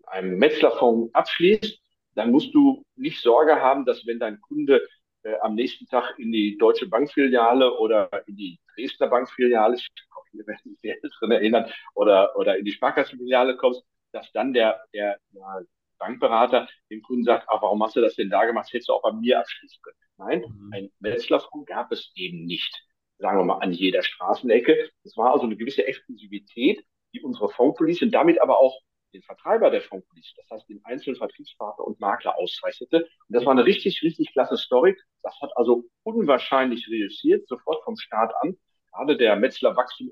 einem 0.05 0.37
Metzlerfonds 0.37 1.13
abschließt, 1.13 1.79
dann 2.15 2.31
musst 2.31 2.53
du 2.53 2.83
nicht 2.95 3.21
Sorge 3.21 3.59
haben, 3.59 3.85
dass 3.85 4.05
wenn 4.05 4.19
dein 4.19 4.39
Kunde 4.41 4.85
äh, 5.23 5.35
am 5.41 5.55
nächsten 5.55 5.87
Tag 5.87 6.19
in 6.19 6.31
die 6.31 6.57
Deutsche 6.57 6.87
Bankfiliale 6.87 7.77
oder 7.79 8.09
in 8.27 8.35
die 8.35 8.59
Dresdner 8.75 9.07
Bankfiliale, 9.07 9.75
ich 9.75 9.87
werden 10.33 10.59
sich 10.63 10.79
sehr 10.79 10.95
drin 11.19 11.31
erinnern, 11.31 11.71
oder, 11.93 12.35
oder 12.37 12.57
in 12.57 12.65
die 12.65 12.71
Sparkassenfiliale 12.71 13.55
kommst, 13.57 13.83
dass 14.11 14.31
dann 14.31 14.53
der, 14.53 14.81
der, 14.93 15.19
der 15.31 15.65
Bankberater 16.03 16.67
dem 16.89 17.01
Kunden 17.01 17.23
sagt, 17.23 17.47
ach, 17.49 17.61
warum 17.61 17.81
hast 17.81 17.95
du 17.95 18.01
das 18.01 18.15
denn 18.15 18.29
da 18.29 18.45
gemacht? 18.45 18.65
Das 18.65 18.73
hättest 18.73 18.89
du 18.89 18.93
auch 18.93 19.01
bei 19.01 19.13
mir 19.13 19.39
abschließen 19.39 19.81
können. 19.81 19.97
Nein, 20.17 20.43
mhm. 20.47 20.73
ein 20.73 20.91
Wetzlarfonds 20.99 21.65
gab 21.65 21.91
es 21.91 22.11
eben 22.15 22.45
nicht, 22.45 22.85
sagen 23.19 23.39
wir 23.39 23.45
mal, 23.45 23.59
an 23.59 23.71
jeder 23.71 24.03
Straßenecke. 24.03 24.89
Es 25.03 25.15
war 25.15 25.31
also 25.31 25.45
eine 25.45 25.55
gewisse 25.55 25.87
Exklusivität, 25.87 26.83
die 27.13 27.21
unsere 27.21 27.49
Fondspolice 27.49 28.03
und 28.05 28.11
damit 28.11 28.41
aber 28.41 28.59
auch 28.59 28.81
den 29.13 29.21
Vertreiber 29.21 29.69
der 29.69 29.81
Fondspolice, 29.81 30.33
das 30.37 30.49
heißt 30.49 30.69
den 30.69 30.83
einzelnen 30.83 31.15
Vertriebspartner 31.15 31.85
und 31.85 31.99
Makler 31.99 32.37
auszeichnete. 32.37 33.03
Und 33.03 33.35
das 33.35 33.45
war 33.45 33.51
eine 33.51 33.65
richtig, 33.65 34.01
richtig 34.01 34.33
klasse 34.33 34.57
Story. 34.57 34.97
Das 35.21 35.39
hat 35.39 35.51
also 35.55 35.83
unwahrscheinlich 36.03 36.87
reüssiert, 36.89 37.47
sofort 37.47 37.83
vom 37.83 37.95
Start 37.95 38.33
an. 38.41 38.57
Gerade 38.91 39.17
der 39.17 39.35
Metzler 39.35 39.75
Wachstum 39.75 40.09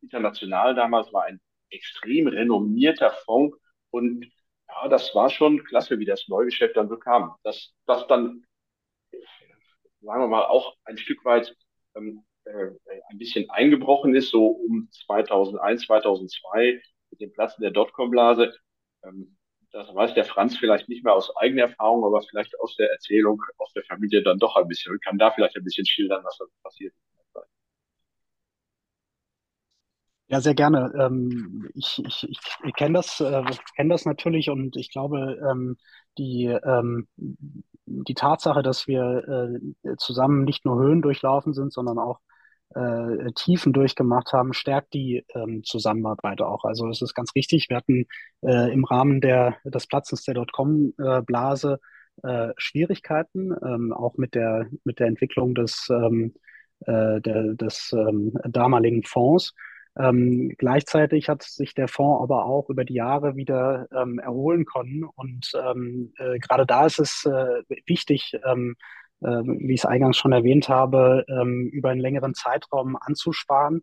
International 0.00 0.74
damals 0.74 1.12
war 1.12 1.24
ein 1.24 1.40
extrem 1.70 2.26
renommierter 2.26 3.10
Fonds 3.24 3.56
und 3.90 4.26
ja, 4.70 4.88
das 4.88 5.14
war 5.14 5.30
schon 5.30 5.64
klasse, 5.64 5.98
wie 5.98 6.04
das 6.04 6.28
Neugeschäft 6.28 6.76
dann 6.76 6.88
bekam. 6.88 7.34
Dass 7.42 7.72
das 7.86 8.06
dann, 8.06 8.44
sagen 10.00 10.22
wir 10.22 10.28
mal, 10.28 10.44
auch 10.44 10.76
ein 10.84 10.98
Stück 10.98 11.24
weit 11.24 11.54
ähm, 11.96 12.24
äh, 12.44 12.70
ein 13.10 13.18
bisschen 13.18 13.50
eingebrochen 13.50 14.14
ist, 14.14 14.30
so 14.30 14.46
um 14.48 14.88
2001, 15.06 15.86
2002 15.86 16.80
mit 17.10 17.20
dem 17.20 17.32
Platzen 17.32 17.62
der 17.62 17.70
Dotcom-Blase. 17.72 18.54
Ähm, 19.04 19.36
das 19.72 19.94
weiß 19.94 20.14
der 20.14 20.24
Franz 20.24 20.56
vielleicht 20.58 20.88
nicht 20.88 21.04
mehr 21.04 21.14
aus 21.14 21.34
eigener 21.36 21.62
Erfahrung, 21.62 22.04
aber 22.04 22.22
vielleicht 22.22 22.58
aus 22.60 22.74
der 22.76 22.90
Erzählung 22.90 23.40
aus 23.58 23.72
der 23.72 23.84
Familie 23.84 24.22
dann 24.22 24.38
doch 24.38 24.56
ein 24.56 24.66
bisschen. 24.68 24.94
Ich 24.94 25.00
kann 25.02 25.18
da 25.18 25.30
vielleicht 25.30 25.56
ein 25.56 25.64
bisschen 25.64 25.86
schildern, 25.86 26.24
was 26.24 26.38
da 26.38 26.44
passiert 26.62 26.92
ist. 26.92 27.09
Ja, 30.30 30.40
sehr 30.40 30.54
gerne. 30.54 30.92
Ähm, 30.96 31.68
ich 31.74 32.00
ich, 32.06 32.28
ich 32.64 32.74
kenne 32.76 32.94
das, 32.98 33.20
äh, 33.20 33.42
kenn 33.74 33.88
das 33.88 34.04
natürlich 34.06 34.48
und 34.48 34.76
ich 34.76 34.90
glaube, 34.92 35.36
ähm, 35.50 35.76
die, 36.18 36.44
ähm, 36.46 37.08
die 37.86 38.14
Tatsache, 38.14 38.62
dass 38.62 38.86
wir 38.86 39.58
äh, 39.84 39.96
zusammen 39.98 40.44
nicht 40.44 40.64
nur 40.64 40.78
Höhen 40.80 41.02
durchlaufen 41.02 41.52
sind, 41.52 41.72
sondern 41.72 41.98
auch 41.98 42.20
äh, 42.76 43.32
Tiefen 43.34 43.72
durchgemacht 43.72 44.32
haben, 44.32 44.52
stärkt 44.52 44.94
die 44.94 45.24
ähm, 45.34 45.64
Zusammenarbeit 45.64 46.40
auch. 46.42 46.64
Also 46.64 46.88
es 46.88 47.02
ist 47.02 47.14
ganz 47.14 47.34
richtig. 47.34 47.68
Wir 47.68 47.76
hatten 47.78 48.06
äh, 48.42 48.72
im 48.72 48.84
Rahmen 48.84 49.20
der, 49.20 49.56
des 49.64 49.88
Platzens 49.88 50.22
der 50.24 50.34
Dotcom-Blase 50.34 51.80
äh, 52.22 52.48
Schwierigkeiten, 52.56 53.52
ähm, 53.64 53.92
auch 53.92 54.16
mit 54.16 54.34
der, 54.36 54.68
mit 54.84 55.00
der 55.00 55.08
Entwicklung 55.08 55.54
des, 55.56 55.88
ähm, 55.90 56.34
äh, 56.86 57.20
des 57.20 57.92
ähm, 57.92 58.34
damaligen 58.44 59.02
Fonds. 59.02 59.54
Ähm, 59.98 60.54
gleichzeitig 60.56 61.28
hat 61.28 61.42
sich 61.42 61.74
der 61.74 61.88
Fonds 61.88 62.22
aber 62.22 62.46
auch 62.46 62.70
über 62.70 62.84
die 62.84 62.94
Jahre 62.94 63.36
wieder 63.36 63.88
ähm, 63.94 64.18
erholen 64.18 64.64
können. 64.64 65.04
Und 65.04 65.52
ähm, 65.54 66.12
äh, 66.18 66.38
gerade 66.38 66.66
da 66.66 66.86
ist 66.86 67.00
es 67.00 67.24
äh, 67.24 67.62
wichtig, 67.86 68.34
äh, 68.34 68.56
wie 69.26 69.74
ich 69.74 69.80
es 69.80 69.86
eingangs 69.86 70.16
schon 70.16 70.32
erwähnt 70.32 70.68
habe, 70.68 71.24
ähm, 71.28 71.68
über 71.72 71.90
einen 71.90 72.00
längeren 72.00 72.34
Zeitraum 72.34 72.96
anzusparen 73.00 73.82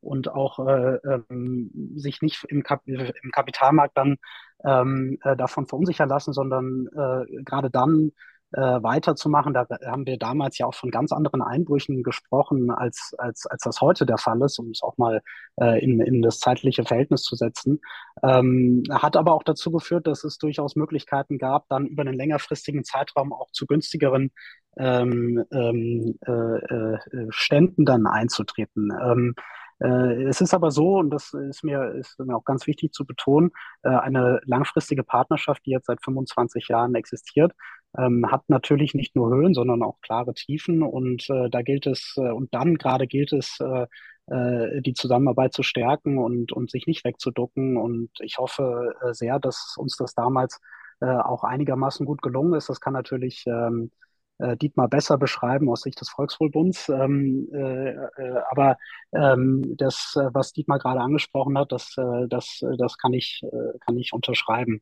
und 0.00 0.28
auch 0.28 0.58
äh, 0.66 0.98
ähm, 1.30 1.70
sich 1.94 2.20
nicht 2.20 2.44
im, 2.44 2.62
Kap 2.62 2.82
im 2.86 3.30
Kapitalmarkt 3.32 3.96
dann 3.96 4.16
äh, 4.62 5.36
davon 5.36 5.66
verunsichern 5.66 6.08
lassen, 6.08 6.32
sondern 6.32 6.86
äh, 6.86 7.42
gerade 7.42 7.70
dann 7.70 8.12
äh, 8.54 8.82
weiterzumachen. 8.82 9.52
Da 9.52 9.66
haben 9.84 10.06
wir 10.06 10.16
damals 10.16 10.58
ja 10.58 10.66
auch 10.66 10.74
von 10.74 10.90
ganz 10.90 11.12
anderen 11.12 11.42
Einbrüchen 11.42 12.02
gesprochen, 12.02 12.70
als, 12.70 13.14
als, 13.18 13.46
als 13.46 13.62
das 13.62 13.80
heute 13.80 14.06
der 14.06 14.18
Fall 14.18 14.40
ist, 14.42 14.58
um 14.58 14.70
es 14.70 14.82
auch 14.82 14.96
mal 14.96 15.22
äh, 15.60 15.82
in, 15.82 16.00
in 16.00 16.22
das 16.22 16.38
zeitliche 16.38 16.84
Verhältnis 16.84 17.22
zu 17.22 17.34
setzen. 17.34 17.80
Ähm, 18.22 18.84
hat 18.90 19.16
aber 19.16 19.34
auch 19.34 19.42
dazu 19.42 19.72
geführt, 19.72 20.06
dass 20.06 20.24
es 20.24 20.38
durchaus 20.38 20.76
Möglichkeiten 20.76 21.38
gab, 21.38 21.68
dann 21.68 21.86
über 21.86 22.02
einen 22.02 22.14
längerfristigen 22.14 22.84
Zeitraum 22.84 23.32
auch 23.32 23.50
zu 23.50 23.66
günstigeren 23.66 24.30
ähm, 24.76 25.44
ähm, 25.52 26.18
äh, 26.26 26.32
äh, 26.32 26.98
Ständen 27.30 27.84
dann 27.84 28.06
einzutreten. 28.06 28.90
Ähm, 29.02 29.34
äh, 29.80 30.24
es 30.24 30.40
ist 30.40 30.54
aber 30.54 30.70
so, 30.70 30.98
und 30.98 31.10
das 31.10 31.32
ist 31.34 31.64
mir, 31.64 31.94
ist 31.94 32.18
mir 32.18 32.36
auch 32.36 32.44
ganz 32.44 32.66
wichtig 32.66 32.92
zu 32.92 33.04
betonen, 33.04 33.50
äh, 33.82 33.88
eine 33.88 34.40
langfristige 34.44 35.02
Partnerschaft, 35.02 35.66
die 35.66 35.70
jetzt 35.70 35.86
seit 35.86 36.02
25 36.02 36.68
Jahren 36.68 36.94
existiert, 36.94 37.52
ähm, 37.98 38.30
hat 38.30 38.48
natürlich 38.48 38.94
nicht 38.94 39.14
nur 39.16 39.30
Höhen, 39.30 39.54
sondern 39.54 39.82
auch 39.82 40.00
klare 40.00 40.34
Tiefen. 40.34 40.82
Und 40.82 41.28
äh, 41.30 41.48
da 41.50 41.62
gilt 41.62 41.86
es, 41.86 42.14
äh, 42.16 42.30
und 42.30 42.52
dann 42.54 42.76
gerade 42.76 43.06
gilt 43.06 43.32
es, 43.32 43.58
äh, 43.60 43.86
äh, 44.26 44.80
die 44.82 44.94
Zusammenarbeit 44.94 45.52
zu 45.52 45.62
stärken 45.62 46.18
und, 46.18 46.52
und 46.52 46.70
sich 46.70 46.86
nicht 46.86 47.04
wegzuducken. 47.04 47.76
Und 47.76 48.10
ich 48.20 48.38
hoffe 48.38 48.94
sehr, 49.12 49.38
dass 49.38 49.76
uns 49.78 49.96
das 49.96 50.14
damals 50.14 50.60
auch 51.00 51.42
einigermaßen 51.44 52.06
gut 52.06 52.22
gelungen 52.22 52.54
ist. 52.54 52.70
Das 52.70 52.80
kann 52.80 52.94
natürlich 52.94 53.44
ähm, 53.46 53.90
äh, 54.38 54.56
Dietmar 54.56 54.88
besser 54.88 55.18
beschreiben 55.18 55.68
aus 55.68 55.82
Sicht 55.82 56.00
des 56.00 56.10
Volkswohlbunds. 56.10 56.88
Ähm, 56.88 57.48
äh, 57.52 57.90
äh, 57.90 58.42
aber 58.50 58.76
ähm, 59.14 59.76
das, 59.76 60.16
äh, 60.16 60.28
was 60.32 60.52
Dietmar 60.52 60.78
gerade 60.78 61.00
angesprochen 61.00 61.56
hat, 61.56 61.70
das, 61.72 61.94
äh, 61.96 62.28
das, 62.28 62.60
das 62.78 62.98
kann 62.98 63.12
ich, 63.12 63.42
kann 63.80 63.96
ich 63.96 64.12
unterschreiben. 64.12 64.80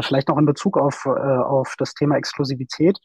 Vielleicht 0.00 0.28
noch 0.28 0.38
in 0.38 0.46
Bezug 0.46 0.78
auf, 0.78 1.06
auf 1.06 1.74
das 1.78 1.94
Thema 1.94 2.16
Exklusivität. 2.16 2.98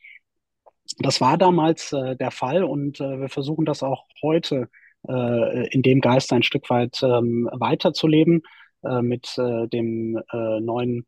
Das 0.99 1.21
war 1.21 1.37
damals 1.37 1.89
der 1.89 2.31
Fall 2.31 2.63
und 2.63 2.99
wir 2.99 3.29
versuchen 3.29 3.65
das 3.65 3.83
auch 3.83 4.05
heute 4.21 4.69
in 5.03 5.81
dem 5.81 6.01
Geist 6.01 6.31
ein 6.33 6.43
Stück 6.43 6.69
weit 6.69 7.01
ähm, 7.03 7.49
weiterzuleben 7.51 8.41
mit 8.83 9.33
dem 9.37 10.21
neuen 10.31 11.05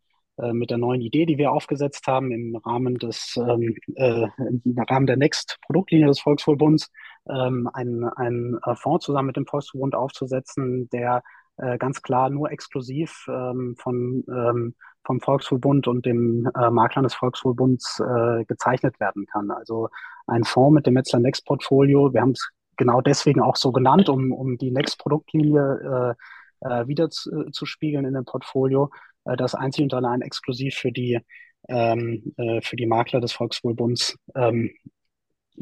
mit 0.53 0.69
der 0.69 0.77
neuen 0.77 1.01
Idee, 1.01 1.25
die 1.25 1.37
wir 1.37 1.51
aufgesetzt 1.51 2.07
haben 2.07 2.31
im 2.31 2.55
Rahmen 2.55 2.95
des 2.95 3.35
ähm, 3.37 3.75
äh, 3.95 4.27
im 4.37 4.79
Rahmen 4.89 5.07
der 5.07 5.17
Next 5.17 5.57
Produktlinie 5.65 6.07
des 6.07 6.19
Volkswohlbunds 6.21 6.89
ähm, 7.29 7.69
einen, 7.73 8.05
einen 8.05 8.59
äh, 8.65 8.75
Fonds 8.75 9.05
zusammen 9.05 9.27
mit 9.27 9.37
dem 9.37 9.45
Volkswohlbund 9.45 9.95
aufzusetzen, 9.95 10.89
der 10.89 11.23
äh, 11.57 11.77
ganz 11.77 12.01
klar 12.01 12.29
nur 12.29 12.51
exklusiv 12.51 13.25
ähm, 13.27 13.75
von 13.77 14.23
ähm, 14.29 14.75
vom 15.05 15.21
Volkswohlbund 15.21 15.87
und 15.87 16.05
dem 16.05 16.49
äh, 16.55 16.69
Maklern 16.69 17.03
des 17.03 17.15
Volkswohlbunds 17.15 17.99
äh, 17.99 18.45
gezeichnet 18.45 18.99
werden 18.99 19.25
kann. 19.25 19.49
Also 19.49 19.89
ein 20.27 20.43
Fonds 20.43 20.75
mit 20.75 20.85
dem 20.85 20.93
Metzler 20.93 21.19
Next 21.19 21.45
Portfolio. 21.45 22.13
Wir 22.13 22.21
haben 22.21 22.31
es 22.31 22.49
genau 22.77 23.01
deswegen 23.01 23.41
auch 23.41 23.55
so 23.55 23.71
genannt, 23.71 24.09
um, 24.09 24.31
um 24.31 24.57
die 24.57 24.71
Next 24.71 24.99
Produktlinie 24.99 26.15
äh, 26.61 26.69
äh, 26.69 26.87
wieder 26.87 27.09
zu, 27.09 27.49
zu 27.51 27.65
spiegeln 27.65 28.05
in 28.05 28.13
dem 28.13 28.25
Portfolio 28.25 28.91
äh, 29.25 29.37
das 29.37 29.55
einzig 29.55 29.83
und 29.83 29.93
allein 29.93 30.21
exklusiv 30.21 30.75
für 30.75 30.91
die, 30.91 31.19
ähm, 31.67 32.33
äh, 32.37 32.61
für 32.61 32.75
die 32.75 32.85
Makler 32.85 33.21
des 33.21 33.31
Volkswohlbunds 33.31 34.17
ähm, 34.35 34.71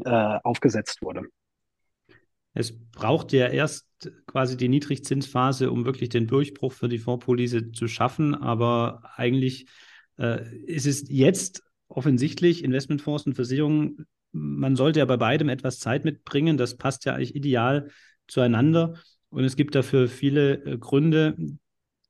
äh, 0.04 0.38
aufgesetzt 0.42 1.02
wurde. 1.02 1.22
Es 2.54 2.74
braucht 2.90 3.32
ja 3.32 3.46
erst 3.48 3.86
quasi 4.26 4.56
die 4.56 4.68
Niedrigzinsphase, 4.68 5.70
um 5.70 5.84
wirklich 5.84 6.08
den 6.08 6.26
Durchbruch 6.26 6.72
für 6.72 6.88
die 6.88 6.98
Fondspolice 6.98 7.72
zu 7.72 7.88
schaffen. 7.88 8.34
Aber 8.34 9.02
eigentlich 9.16 9.66
äh, 10.18 10.56
ist 10.66 10.86
es 10.86 11.08
jetzt 11.08 11.62
offensichtlich, 11.88 12.64
Investmentfonds 12.64 13.26
und 13.26 13.34
Versicherungen, 13.34 14.06
man 14.32 14.76
sollte 14.76 14.98
ja 14.98 15.04
bei 15.04 15.16
beidem 15.16 15.48
etwas 15.48 15.78
Zeit 15.78 16.04
mitbringen. 16.04 16.56
Das 16.56 16.76
passt 16.76 17.04
ja 17.04 17.14
eigentlich 17.14 17.34
ideal 17.34 17.90
zueinander. 18.26 18.94
Und 19.30 19.44
es 19.44 19.56
gibt 19.56 19.74
dafür 19.74 20.08
viele 20.08 20.64
äh, 20.64 20.78
Gründe, 20.78 21.36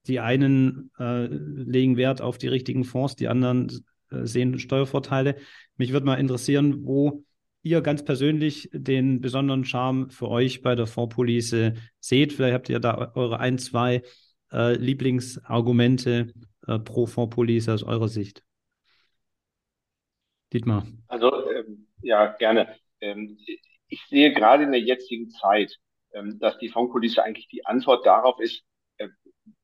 die 0.08 0.20
einen 0.20 0.90
äh, 0.98 1.26
legen 1.26 1.96
Wert 1.96 2.20
auf 2.20 2.38
die 2.38 2.48
richtigen 2.48 2.84
Fonds, 2.84 3.16
die 3.16 3.28
anderen 3.28 3.68
äh, 4.10 4.24
sehen 4.24 4.58
Steuervorteile. 4.58 5.36
Mich 5.76 5.92
würde 5.92 6.06
mal 6.06 6.16
interessieren, 6.16 6.84
wo 6.84 7.24
ihr 7.62 7.82
ganz 7.82 8.04
persönlich 8.04 8.70
den 8.72 9.20
besonderen 9.20 9.64
Charme 9.64 10.10
für 10.10 10.28
euch 10.28 10.62
bei 10.62 10.74
der 10.74 10.86
Fondspolice 10.86 11.74
seht. 12.00 12.32
Vielleicht 12.32 12.54
habt 12.54 12.68
ihr 12.68 12.80
da 12.80 13.12
eure 13.14 13.38
ein, 13.40 13.58
zwei 13.58 14.02
äh, 14.52 14.74
Lieblingsargumente 14.74 16.32
äh, 16.66 16.78
pro 16.78 17.06
Fondspolice 17.06 17.74
aus 17.74 17.82
eurer 17.82 18.08
Sicht. 18.08 18.42
Dietmar. 20.52 20.86
Also 21.08 21.30
ähm, 21.50 21.88
ja, 22.00 22.28
gerne. 22.38 22.74
Ähm, 23.00 23.36
ich 23.88 24.00
sehe 24.08 24.32
gerade 24.32 24.64
in 24.64 24.72
der 24.72 24.80
jetzigen 24.80 25.28
Zeit, 25.28 25.78
ähm, 26.12 26.38
dass 26.38 26.58
die 26.58 26.70
Fondspolice 26.70 27.22
eigentlich 27.22 27.48
die 27.48 27.66
Antwort 27.66 28.06
darauf 28.06 28.40
ist, 28.40 28.62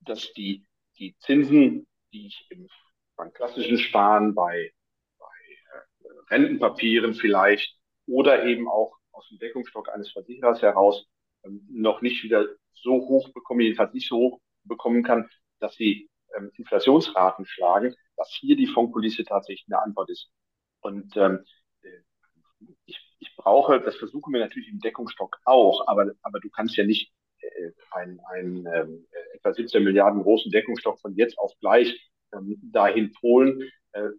dass 0.04 0.32
die, 0.32 0.66
die 0.98 1.16
Zinsen, 1.20 1.86
die 2.12 2.26
ich 2.28 2.46
im, 2.50 2.68
beim 3.16 3.32
klassischen 3.32 3.78
Sparen, 3.78 4.34
bei, 4.34 4.72
bei 5.18 5.26
äh, 5.26 6.08
Rentenpapieren 6.30 7.14
vielleicht 7.14 7.76
oder 8.06 8.44
eben 8.44 8.68
auch 8.68 8.96
aus 9.12 9.28
dem 9.28 9.38
Deckungsstock 9.38 9.88
eines 9.88 10.12
Versicherers 10.12 10.62
heraus 10.62 11.06
ähm, 11.44 11.66
noch 11.70 12.02
nicht 12.02 12.22
wieder 12.22 12.46
so 12.72 12.92
hoch 12.92 13.32
bekommen, 13.32 13.60
jedenfalls 13.60 13.94
nicht 13.94 14.08
so 14.08 14.16
hoch 14.16 14.40
bekommen 14.64 15.02
kann, 15.02 15.28
dass 15.60 15.74
sie 15.74 16.10
ähm, 16.36 16.50
Inflationsraten 16.56 17.46
schlagen, 17.46 17.94
dass 18.16 18.30
hier 18.30 18.56
die 18.56 18.66
Fondspolice 18.66 19.24
tatsächlich 19.24 19.66
eine 19.68 19.82
Antwort 19.82 20.10
ist. 20.10 20.30
Und 20.80 21.16
ähm, 21.16 21.44
äh, 21.82 22.68
ich, 22.86 23.00
ich 23.18 23.36
brauche, 23.36 23.80
das 23.80 23.96
versuchen 23.96 24.32
wir 24.32 24.40
natürlich 24.40 24.68
im 24.68 24.80
Deckungsstock 24.80 25.38
auch, 25.44 25.86
aber, 25.86 26.12
aber 26.22 26.40
du 26.40 26.50
kannst 26.50 26.76
ja 26.76 26.84
nicht 26.84 27.12
äh, 27.44 27.72
ein, 27.92 28.20
ein 28.32 28.68
ähm, 28.74 29.06
etwa 29.34 29.52
17 29.52 29.82
Milliarden 29.82 30.22
großen 30.22 30.50
Deckungsstock 30.50 31.00
von 31.00 31.14
jetzt 31.16 31.38
auf 31.38 31.52
gleich 31.60 32.10
ähm, 32.34 32.58
dahin 32.62 33.12
polen. 33.12 33.70
Äh, 33.92 34.10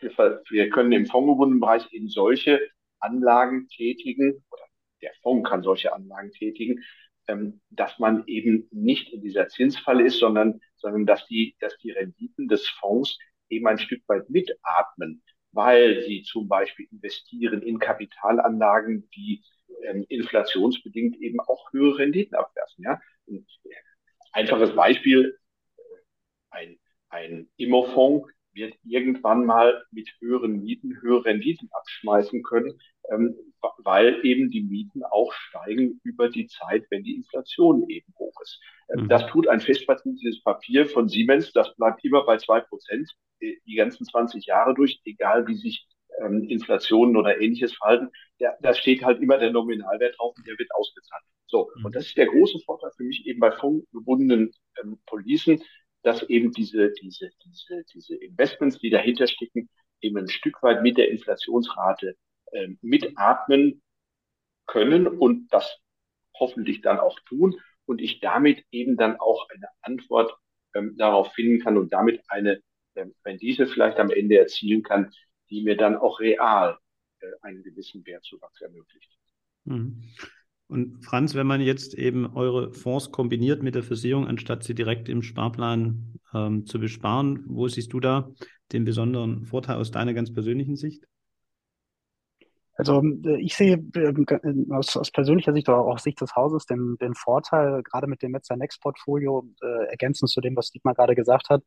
wir, 0.00 0.42
wir 0.48 0.70
können 0.70 0.92
im 0.92 1.06
fondgebundenen 1.06 1.60
Bereich 1.60 1.92
eben 1.92 2.08
solche 2.08 2.60
Anlagen 3.00 3.68
tätigen, 3.68 4.44
oder 4.50 4.62
der 5.02 5.12
Fonds 5.22 5.48
kann 5.48 5.62
solche 5.62 5.92
Anlagen 5.92 6.30
tätigen, 6.32 6.82
ähm, 7.28 7.60
dass 7.70 7.98
man 7.98 8.24
eben 8.26 8.68
nicht 8.70 9.12
in 9.12 9.22
dieser 9.22 9.48
Zinsfalle 9.48 10.04
ist, 10.04 10.18
sondern, 10.18 10.60
sondern 10.76 11.06
dass 11.06 11.26
die, 11.26 11.56
dass 11.60 11.76
die 11.78 11.90
Renditen 11.90 12.48
des 12.48 12.68
Fonds 12.68 13.18
eben 13.48 13.66
ein 13.66 13.78
Stück 13.78 14.02
weit 14.08 14.28
mitatmen, 14.30 15.22
weil 15.52 16.02
sie 16.02 16.22
zum 16.22 16.48
Beispiel 16.48 16.86
investieren 16.90 17.62
in 17.62 17.78
Kapitalanlagen, 17.78 19.08
die 19.10 19.42
ähm, 19.84 20.04
inflationsbedingt 20.08 21.20
eben 21.20 21.40
auch 21.40 21.72
höhere 21.72 21.98
Renditen 21.98 22.36
abwerfen. 22.36 22.84
Ja? 22.84 23.00
Und 23.26 23.46
einfaches 24.32 24.74
Beispiel, 24.74 25.38
ein, 26.50 26.78
ein 27.08 27.48
Immofonds 27.56 28.28
wird 28.52 28.74
irgendwann 28.84 29.44
mal 29.44 29.84
mit 29.90 30.08
höheren 30.18 30.62
Mieten 30.62 31.00
höhere 31.00 31.26
Renditen 31.26 31.68
abschmeißen 31.72 32.42
können, 32.42 32.78
ähm, 33.10 33.36
weil 33.78 34.24
eben 34.24 34.50
die 34.50 34.62
Mieten 34.62 35.04
auch 35.04 35.32
steigen 35.32 36.00
über 36.02 36.28
die 36.28 36.46
Zeit, 36.46 36.84
wenn 36.90 37.04
die 37.04 37.14
Inflation 37.14 37.88
eben 37.88 38.12
hoch 38.18 38.40
ist. 38.42 38.60
Ähm, 38.88 39.04
mhm. 39.04 39.08
Das 39.08 39.26
tut 39.28 39.48
ein 39.48 39.60
festverzinses 39.60 40.42
Papier 40.42 40.86
von 40.86 41.08
Siemens, 41.08 41.52
das 41.52 41.74
bleibt 41.76 42.04
immer 42.04 42.24
bei 42.24 42.38
zwei 42.38 42.60
Prozent 42.60 43.10
äh, 43.40 43.56
die 43.66 43.76
ganzen 43.76 44.04
20 44.04 44.46
Jahre 44.46 44.74
durch, 44.74 45.00
egal 45.04 45.46
wie 45.46 45.54
sich 45.54 45.86
ähm, 46.20 46.44
Inflationen 46.44 47.16
oder 47.16 47.40
ähnliches 47.40 47.74
verhalten, 47.74 48.10
der, 48.38 48.56
da 48.60 48.74
steht 48.74 49.02
halt 49.04 49.20
immer 49.20 49.38
der 49.38 49.50
Nominalwert 49.50 50.18
drauf 50.18 50.34
und 50.36 50.46
der 50.46 50.58
wird 50.58 50.72
ausgezahlt. 50.74 51.24
So, 51.46 51.70
mhm. 51.76 51.86
und 51.86 51.96
das 51.96 52.06
ist 52.06 52.16
der 52.16 52.26
große 52.26 52.60
Vorteil 52.60 52.90
für 52.96 53.04
mich 53.04 53.26
eben 53.26 53.40
bei 53.40 53.52
fondgebundenen 53.52 54.52
ähm, 54.82 54.98
Policen, 55.06 55.62
dass 56.02 56.22
eben 56.24 56.52
diese, 56.52 56.92
diese, 56.92 57.30
diese, 57.44 57.84
diese 57.92 58.16
Investments, 58.16 58.78
die 58.78 58.90
dahinter 58.90 59.26
stecken, 59.26 59.68
eben 60.00 60.16
ein 60.16 60.28
Stück 60.28 60.62
weit 60.62 60.82
mit 60.82 60.96
der 60.96 61.10
Inflationsrate 61.10 62.16
ähm, 62.52 62.78
mitatmen 62.80 63.82
können 64.66 65.06
und 65.06 65.52
das 65.52 65.78
hoffentlich 66.38 66.80
dann 66.80 66.98
auch 66.98 67.18
tun 67.20 67.60
und 67.84 68.00
ich 68.00 68.20
damit 68.20 68.64
eben 68.70 68.96
dann 68.96 69.18
auch 69.18 69.48
eine 69.50 69.68
Antwort 69.82 70.32
ähm, 70.74 70.96
darauf 70.96 71.32
finden 71.34 71.60
kann 71.60 71.76
und 71.76 71.92
damit 71.92 72.22
eine 72.28 72.62
ähm, 72.94 73.14
Rendite 73.24 73.66
vielleicht 73.66 73.98
am 73.98 74.10
Ende 74.10 74.38
erzielen 74.38 74.82
kann, 74.82 75.12
die 75.50 75.62
mir 75.62 75.76
dann 75.76 75.96
auch 75.96 76.20
real 76.20 76.78
äh, 77.20 77.26
einen 77.42 77.62
gewissen 77.62 78.04
Wertzuwachs 78.06 78.60
ermöglicht. 78.60 79.10
Mhm. 79.64 80.02
Und 80.68 81.04
Franz, 81.04 81.34
wenn 81.34 81.48
man 81.48 81.60
jetzt 81.60 81.94
eben 81.94 82.36
eure 82.36 82.72
Fonds 82.72 83.10
kombiniert 83.10 83.60
mit 83.60 83.74
der 83.74 83.82
Versicherung, 83.82 84.28
anstatt 84.28 84.62
sie 84.62 84.74
direkt 84.74 85.08
im 85.08 85.20
Sparplan 85.20 86.14
ähm, 86.32 86.64
zu 86.64 86.78
besparen, 86.78 87.42
wo 87.46 87.66
siehst 87.66 87.92
du 87.92 87.98
da 87.98 88.30
den 88.70 88.84
besonderen 88.84 89.46
Vorteil 89.46 89.76
aus 89.76 89.90
deiner 89.90 90.14
ganz 90.14 90.32
persönlichen 90.32 90.76
Sicht? 90.76 91.04
Also 92.74 93.02
äh, 93.02 93.40
ich 93.40 93.54
sehe 93.54 93.74
ähm, 93.94 94.26
äh, 94.28 94.74
aus, 94.74 94.96
aus, 94.96 95.10
persönlicher 95.10 95.52
Sicht 95.52 95.68
oder 95.68 95.80
auch 95.80 95.94
aus 95.94 96.02
Sicht 96.02 96.20
des 96.20 96.34
Hauses 96.34 96.66
den, 96.66 96.96
den 97.00 97.14
Vorteil, 97.14 97.82
gerade 97.82 98.06
mit 98.06 98.22
dem 98.22 98.32
Metzer 98.32 98.56
Next 98.56 98.80
Portfolio, 98.80 99.46
äh, 99.62 99.86
ergänzend 99.90 100.30
zu 100.30 100.40
dem, 100.40 100.56
was 100.56 100.70
Dietmar 100.70 100.94
gerade 100.94 101.14
gesagt 101.14 101.50
hat, 101.50 101.62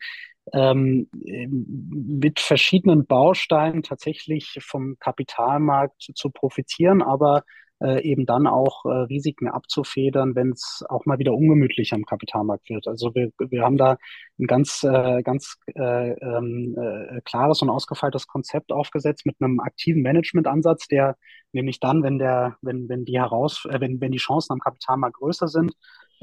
ähm, 0.53 1.07
mit 1.13 2.39
verschiedenen 2.39 3.05
Bausteinen 3.05 3.83
tatsächlich 3.83 4.57
vom 4.61 4.97
Kapitalmarkt 4.99 6.09
zu 6.15 6.29
profitieren, 6.29 7.01
aber 7.01 7.43
äh, 7.83 8.01
eben 8.01 8.25
dann 8.25 8.47
auch 8.47 8.85
äh, 8.85 8.89
Risiken 8.89 9.49
abzufedern, 9.49 10.35
wenn 10.35 10.51
es 10.51 10.83
auch 10.87 11.05
mal 11.05 11.19
wieder 11.19 11.33
ungemütlich 11.33 11.93
am 11.93 12.05
Kapitalmarkt 12.05 12.69
wird. 12.69 12.87
Also 12.87 13.13
wir, 13.13 13.31
wir 13.37 13.63
haben 13.63 13.77
da 13.77 13.97
ein 14.39 14.47
ganz, 14.47 14.83
äh, 14.83 15.21
ganz 15.21 15.57
äh, 15.75 16.11
ähm, 16.11 16.75
äh, 16.77 17.21
klares 17.25 17.61
und 17.61 17.69
ausgefeiltes 17.69 18.27
Konzept 18.27 18.71
aufgesetzt 18.71 19.25
mit 19.25 19.35
einem 19.41 19.59
aktiven 19.59 20.01
Managementansatz, 20.01 20.87
der 20.87 21.17
nämlich 21.51 21.79
dann, 21.79 22.03
wenn 22.03 22.19
der, 22.19 22.57
wenn, 22.61 22.87
wenn 22.87 23.05
die 23.05 23.19
heraus, 23.19 23.65
äh, 23.69 23.79
wenn, 23.81 23.99
wenn 23.99 24.11
die 24.11 24.17
Chancen 24.17 24.53
am 24.53 24.59
Kapitalmarkt 24.59 25.17
größer 25.17 25.47
sind, 25.49 25.73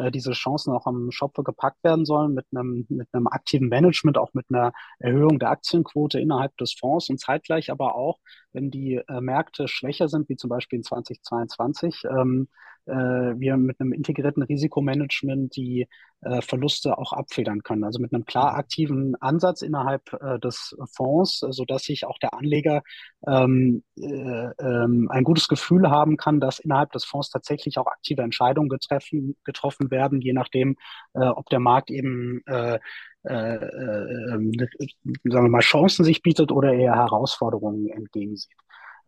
äh, 0.01 0.11
diese 0.11 0.33
Chancen 0.33 0.73
auch 0.73 0.87
am 0.87 1.11
Schopfe 1.11 1.43
gepackt 1.43 1.85
werden 1.85 2.05
sollen 2.05 2.33
mit 2.33 2.47
einem, 2.53 2.87
mit 2.89 3.09
einem 3.13 3.27
aktiven 3.27 3.69
Management, 3.69 4.17
auch 4.17 4.33
mit 4.33 4.47
einer 4.49 4.73
Erhöhung 4.99 5.39
der 5.39 5.51
Aktienquote 5.51 6.19
innerhalb 6.19 6.57
des 6.57 6.73
Fonds 6.73 7.11
und 7.11 7.21
zeitgleich 7.21 7.71
aber 7.71 7.95
auch, 7.95 8.19
wenn 8.53 8.71
die 8.71 8.97
äh, 8.97 9.21
Märkte 9.21 9.69
schwächer 9.69 10.09
sind, 10.09 10.29
wie 10.29 10.37
zum 10.37 10.51
Beispiel 10.51 10.79
in 10.79 10.83
2022, 10.83 12.05
ähm, 12.05 12.49
äh, 12.87 12.93
wir 13.39 13.57
mit 13.57 13.81
einem 13.81 13.93
integrierten 13.93 14.43
Risikomanagement 14.43 15.55
die 15.55 15.87
äh, 16.23 16.43
Verluste 16.43 16.99
auch 16.99 17.13
abfedern 17.13 17.63
können. 17.63 17.85
Also 17.85 18.01
mit 18.01 18.13
einem 18.13 18.25
klar 18.25 18.55
aktiven 18.55 19.17
Ansatz 19.21 19.63
innerhalb 19.63 20.13
äh, 20.15 20.39
des 20.39 20.77
Fonds, 20.95 21.43
äh, 21.43 21.53
sodass 21.53 21.85
sich 21.85 22.05
auch 22.05 22.19
der 22.19 22.35
Anleger 22.35 22.83
ähm, 23.27 23.85
äh, 23.97 24.05
ähm, 24.07 25.09
ein 25.11 25.25
gutes 25.25 25.49
Gefühl 25.49 25.91
haben 25.91 26.17
kann, 26.17 26.41
dass 26.41 26.59
innerhalb 26.59 26.93
des 26.93 27.05
Fonds 27.05 27.31
tatsächlich 27.31 27.79
auch 27.79 27.87
aktive 27.87 28.23
Entscheidungen 28.23 28.69
getreffen, 28.69 29.37
getroffen 29.45 29.91
werden, 29.91 30.21
je 30.21 30.33
nachdem, 30.33 30.77
ob 31.13 31.49
der 31.51 31.61
Markt 31.61 31.91
eben 31.91 32.43
äh, 33.25 33.55
äh, 33.55 33.67
äh, 33.67 34.35
ähm, 34.35 34.53
sagen 34.55 35.45
wir 35.45 35.49
mal, 35.51 35.61
Chancen 35.61 36.05
sich 36.05 36.23
bietet 36.23 36.51
oder 36.53 36.73
eher 36.73 36.95
Herausforderungen 36.95 37.89
entgegensieht. 37.89 38.57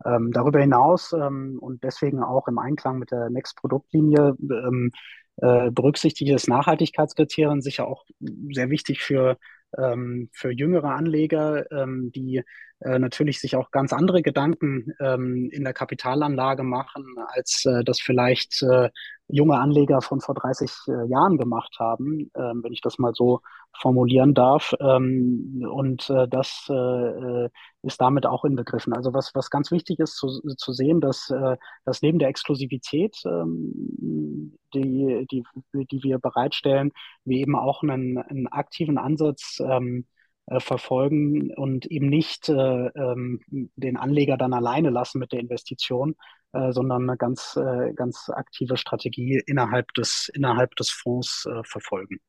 Ähm, 0.05 0.31
darüber 0.31 0.59
hinaus 0.59 1.13
ähm, 1.13 1.57
und 1.59 1.83
deswegen 1.83 2.21
auch 2.21 2.47
im 2.47 2.59
Einklang 2.59 2.99
mit 2.99 3.11
der 3.11 3.29
Next-Produktlinie 3.29 4.35
ähm, 4.39 4.91
äh, 5.37 5.71
berücksichtigt 5.71 6.31
das 6.31 6.47
Nachhaltigkeitskriterien 6.47 7.61
sicher 7.61 7.87
auch 7.87 8.05
sehr 8.51 8.69
wichtig 8.69 9.01
für, 9.01 9.37
ähm, 9.77 10.29
für 10.31 10.51
jüngere 10.51 10.91
Anleger, 10.91 11.71
ähm, 11.71 12.11
die 12.11 12.43
äh, 12.81 12.99
natürlich 12.99 13.39
sich 13.39 13.55
auch 13.55 13.71
ganz 13.71 13.93
andere 13.93 14.21
Gedanken 14.21 14.93
ähm, 14.99 15.49
in 15.51 15.63
der 15.63 15.73
Kapitalanlage 15.73 16.63
machen, 16.63 17.15
als 17.29 17.65
äh, 17.65 17.83
das 17.83 17.99
vielleicht 17.99 18.61
äh, 18.61 18.89
junge 19.33 19.57
Anleger 19.57 20.01
von 20.01 20.21
vor 20.21 20.35
30 20.35 20.71
äh, 20.87 21.07
Jahren 21.07 21.37
gemacht 21.37 21.77
haben, 21.79 22.29
ähm, 22.35 22.61
wenn 22.63 22.71
ich 22.71 22.81
das 22.81 22.99
mal 22.99 23.13
so 23.15 23.41
formulieren 23.75 24.35
darf. 24.35 24.75
Ähm, 24.79 25.65
und 25.71 26.07
äh, 26.11 26.27
das 26.27 26.67
äh, 26.69 27.49
ist 27.81 27.99
damit 27.99 28.27
auch 28.27 28.45
inbegriffen. 28.45 28.93
Also 28.93 29.13
was, 29.13 29.33
was 29.33 29.49
ganz 29.49 29.71
wichtig 29.71 29.99
ist 29.99 30.17
zu, 30.17 30.27
zu 30.55 30.71
sehen, 30.71 31.01
dass, 31.01 31.31
äh, 31.31 31.57
dass 31.83 32.03
neben 32.03 32.19
der 32.19 32.29
Exklusivität, 32.29 33.17
ähm, 33.25 34.55
die, 34.75 35.25
die, 35.31 35.43
die 35.73 36.03
wir 36.03 36.19
bereitstellen, 36.19 36.91
wir 37.25 37.37
eben 37.39 37.55
auch 37.55 37.81
einen, 37.81 38.19
einen 38.19 38.47
aktiven 38.47 38.99
Ansatz 38.99 39.59
ähm, 39.65 40.05
äh, 40.45 40.59
verfolgen 40.59 41.51
und 41.55 41.87
eben 41.87 42.07
nicht 42.07 42.49
äh, 42.49 42.53
ähm, 42.53 43.39
den 43.49 43.97
Anleger 43.97 44.37
dann 44.37 44.53
alleine 44.53 44.91
lassen 44.91 45.17
mit 45.17 45.31
der 45.31 45.39
Investition, 45.39 46.15
äh, 46.53 46.71
sondern 46.71 47.09
eine 47.09 47.17
ganz, 47.17 47.55
äh, 47.57 47.93
ganz 47.93 48.29
aktive 48.29 48.77
Strategie 48.77 49.41
innerhalb 49.45 49.93
des, 49.93 50.29
innerhalb 50.33 50.75
des 50.75 50.89
Fonds 50.89 51.45
äh, 51.45 51.63
verfolgen. 51.63 52.19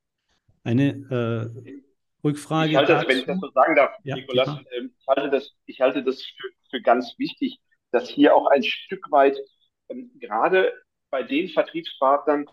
Eine 0.64 1.52
äh, 1.54 1.82
Rückfrage. 2.24 2.70
Ich 2.70 2.76
halte 2.76 2.92
das, 2.92 3.08
wenn 3.08 3.18
ich 3.18 3.26
das 3.26 3.38
so 3.38 3.50
sagen 3.50 3.76
darf, 3.76 3.94
ja, 4.02 4.16
Nikolas, 4.16 4.48
äh, 4.48 4.88
ich 4.98 5.06
halte 5.08 5.30
das, 5.30 5.52
ich 5.66 5.80
halte 5.80 6.02
das 6.02 6.22
für, 6.22 6.48
für 6.70 6.82
ganz 6.82 7.14
wichtig, 7.18 7.60
dass 7.90 8.08
hier 8.08 8.34
auch 8.34 8.46
ein 8.50 8.62
Stück 8.62 9.10
weit 9.10 9.36
ähm, 9.88 10.10
gerade 10.18 10.72
bei 11.10 11.22
den 11.22 11.48
Vertriebspartnern, 11.48 12.46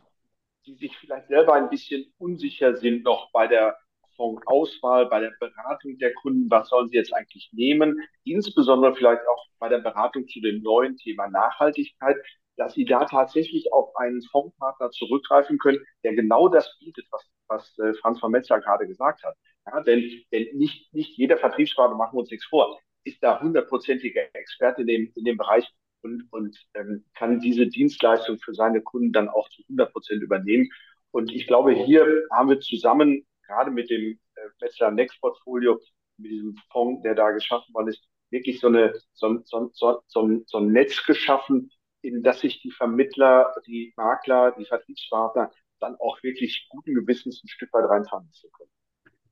die 0.66 0.76
sich 0.76 0.96
vielleicht 0.98 1.30
selber 1.30 1.54
ein 1.54 1.70
bisschen 1.70 2.14
unsicher 2.18 2.76
sind 2.76 3.04
noch 3.04 3.32
bei 3.32 3.48
der 3.48 3.78
Fondsauswahl, 4.16 5.08
bei 5.08 5.20
der 5.20 5.34
Beratung 5.40 5.98
der 5.98 6.14
Kunden, 6.16 6.50
was 6.50 6.70
sollen 6.70 6.90
sie 6.90 6.98
jetzt 6.98 7.14
eigentlich 7.14 7.50
nehmen, 7.54 8.00
insbesondere 8.24 8.96
vielleicht 8.96 9.22
auch 9.28 9.46
bei 9.60 9.70
der 9.70 9.80
Beratung 9.80 10.28
zu 10.28 10.40
dem 10.42 10.62
neuen 10.62 10.98
Thema 10.98 11.28
Nachhaltigkeit, 11.30 12.18
dass 12.58 12.74
sie 12.74 12.86
da 12.86 13.06
tatsächlich 13.06 13.72
auf 13.74 13.96
einen 13.96 14.22
Fondspartner 14.22 14.92
zurückgreifen 14.92 15.58
können, 15.58 15.80
der 16.04 16.14
genau 16.14 16.48
das 16.48 16.78
bietet, 16.80 17.06
was, 17.12 17.26
was 17.48 17.80
äh, 17.80 17.94
Franz 17.96 18.20
von 18.20 18.32
Metzler 18.32 18.60
gerade 18.60 18.88
gesagt 18.88 19.24
hat. 19.24 19.36
Ja, 19.66 19.82
denn, 19.82 20.24
denn 20.32 20.48
nicht, 20.54 20.94
nicht 20.94 21.18
jeder 21.18 21.38
Vertriebspartner, 21.38 21.98
machen 21.98 22.16
wir 22.16 22.22
uns 22.22 22.32
nichts 22.32 22.46
vor, 22.46 22.80
ist 23.04 23.22
da 23.24 23.42
hundertprozentiger 23.42 24.22
Experte 24.34 24.82
in 24.82 24.88
dem, 24.88 25.12
in 25.16 25.24
dem 25.24 25.38
Bereich 25.38 25.68
und, 26.02 26.28
und 26.32 26.58
ähm, 26.74 27.06
kann 27.16 27.40
diese 27.40 27.68
Dienstleistung 27.68 28.40
für 28.40 28.54
seine 28.54 28.82
Kunden 28.82 29.12
dann 29.12 29.30
auch 29.30 29.50
zu 29.50 29.64
100 29.64 29.92
Prozent 29.92 30.22
übernehmen. 30.22 30.70
Und 31.12 31.32
ich 31.32 31.48
glaube, 31.48 31.74
hier 31.74 32.06
haben 32.32 32.50
wir 32.50 32.60
zusammen 32.60 33.26
gerade 33.52 33.72
mit 33.72 33.90
dem 33.90 34.20
äh, 34.36 34.42
Metzler 34.62 34.92
Next 34.92 35.20
Portfolio, 35.20 35.80
mit 36.18 36.32
diesem 36.32 36.56
Fonds, 36.72 37.04
der 37.04 37.16
da 37.16 37.32
geschaffen 37.32 37.74
worden 37.74 37.90
ist, 37.90 38.04
wirklich 38.30 38.60
so, 38.60 38.68
eine, 38.68 38.94
so, 39.14 39.40
so, 39.44 39.70
so, 39.74 40.02
so, 40.08 40.58
ein 40.58 40.72
Netz 40.72 41.06
geschaffen, 41.06 41.70
in 42.02 42.24
das 42.24 42.40
sich 42.40 42.62
die 42.62 42.72
Vermittler, 42.72 43.54
die 43.68 43.94
Makler, 43.98 44.56
die 44.58 44.66
Vertriebspartner 44.66 45.52
dann 45.80 45.96
auch 45.96 46.22
wirklich 46.24 46.68
guten 46.70 46.94
Gewissens 46.94 47.44
ein 47.44 47.48
Stück 47.48 47.74
weit 47.74 47.90
reinfahren 47.90 48.30
zu 48.32 48.48
können. 48.50 48.70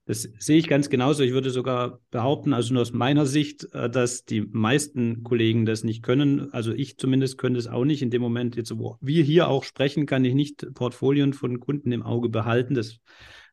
Das 0.06 0.24
sehe 0.40 0.58
ich 0.58 0.68
ganz 0.68 0.90
genauso. 0.90 1.22
Ich 1.22 1.34
würde 1.34 1.52
sogar 1.52 2.00
behaupten, 2.10 2.52
also 2.52 2.74
nur 2.74 2.82
aus 2.82 2.94
meiner 2.94 3.28
Sicht, 3.28 3.72
äh, 3.76 3.92
dass 3.92 4.26
die 4.26 4.42
meisten 4.42 5.24
Kollegen 5.24 5.68
das 5.68 5.84
nicht 5.84 6.02
können. 6.02 6.52
Also 6.52 6.74
ich 6.74 6.98
zumindest 6.98 7.38
könnte 7.38 7.60
es 7.60 7.68
auch 7.68 7.86
nicht. 7.86 8.02
In 8.02 8.10
dem 8.10 8.24
Moment, 8.24 8.56
jetzt, 8.56 8.76
wo 8.76 8.98
wir 9.02 9.24
hier 9.24 9.50
auch 9.50 9.64
sprechen, 9.64 10.08
kann 10.08 10.26
ich 10.26 10.34
nicht 10.34 10.74
Portfolien 10.74 11.34
von 11.34 11.60
Kunden 11.60 11.92
im 11.92 12.02
Auge 12.02 12.30
behalten. 12.30 12.74
Das 12.74 12.98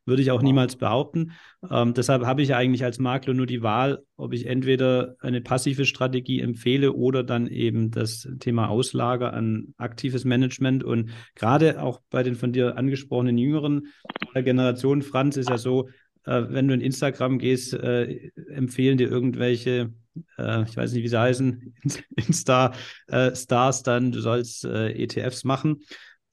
würde 0.07 0.23
ich 0.23 0.31
auch 0.31 0.41
niemals 0.41 0.77
behaupten. 0.77 1.33
Ähm, 1.71 1.93
deshalb 1.93 2.25
habe 2.25 2.43
ich 2.43 2.55
eigentlich 2.55 2.85
als 2.85 2.99
Makler 2.99 3.35
nur 3.35 3.47
die 3.47 3.63
Wahl, 3.63 4.05
ob 4.17 4.33
ich 4.33 4.47
entweder 4.47 5.17
eine 5.21 5.41
passive 5.41 5.85
Strategie 5.85 6.41
empfehle 6.41 6.93
oder 6.93 7.23
dann 7.23 7.49
eben 7.49 7.91
das 7.91 8.29
Thema 8.39 8.69
Auslager 8.69 9.35
an 9.35 9.75
aktives 9.77 10.25
Management. 10.25 10.85
Und 10.85 11.11
gerade 11.35 11.83
auch 11.83 12.01
bei 12.11 12.23
den 12.23 12.37
von 12.37 12.53
dir 12.53 12.79
angesprochenen 12.79 13.37
jüngeren 13.37 13.89
Generationen, 14.35 15.03
Franz, 15.03 15.37
ist 15.37 15.51
ja 15.51 15.59
so, 15.59 15.89
äh, 16.25 16.45
wenn 16.49 16.69
du 16.69 16.75
in 16.75 16.81
Instagram 16.81 17.39
gehst, 17.39 17.75
äh, 17.75 18.31
empfehlen 18.49 18.99
dir 18.99 19.11
irgendwelche 19.11 19.93
äh, 20.39 20.63
ich 20.63 20.77
weiß 20.77 20.93
nicht, 20.93 21.03
wie 21.03 21.09
sie 21.09 21.21
heißen, 21.21 21.75
Insta-Stars 22.17 23.81
äh, 23.81 23.85
dann, 23.85 24.13
du 24.13 24.21
sollst 24.21 24.65
äh, 24.65 24.91
ETFs 24.93 25.45
machen. 25.45 25.83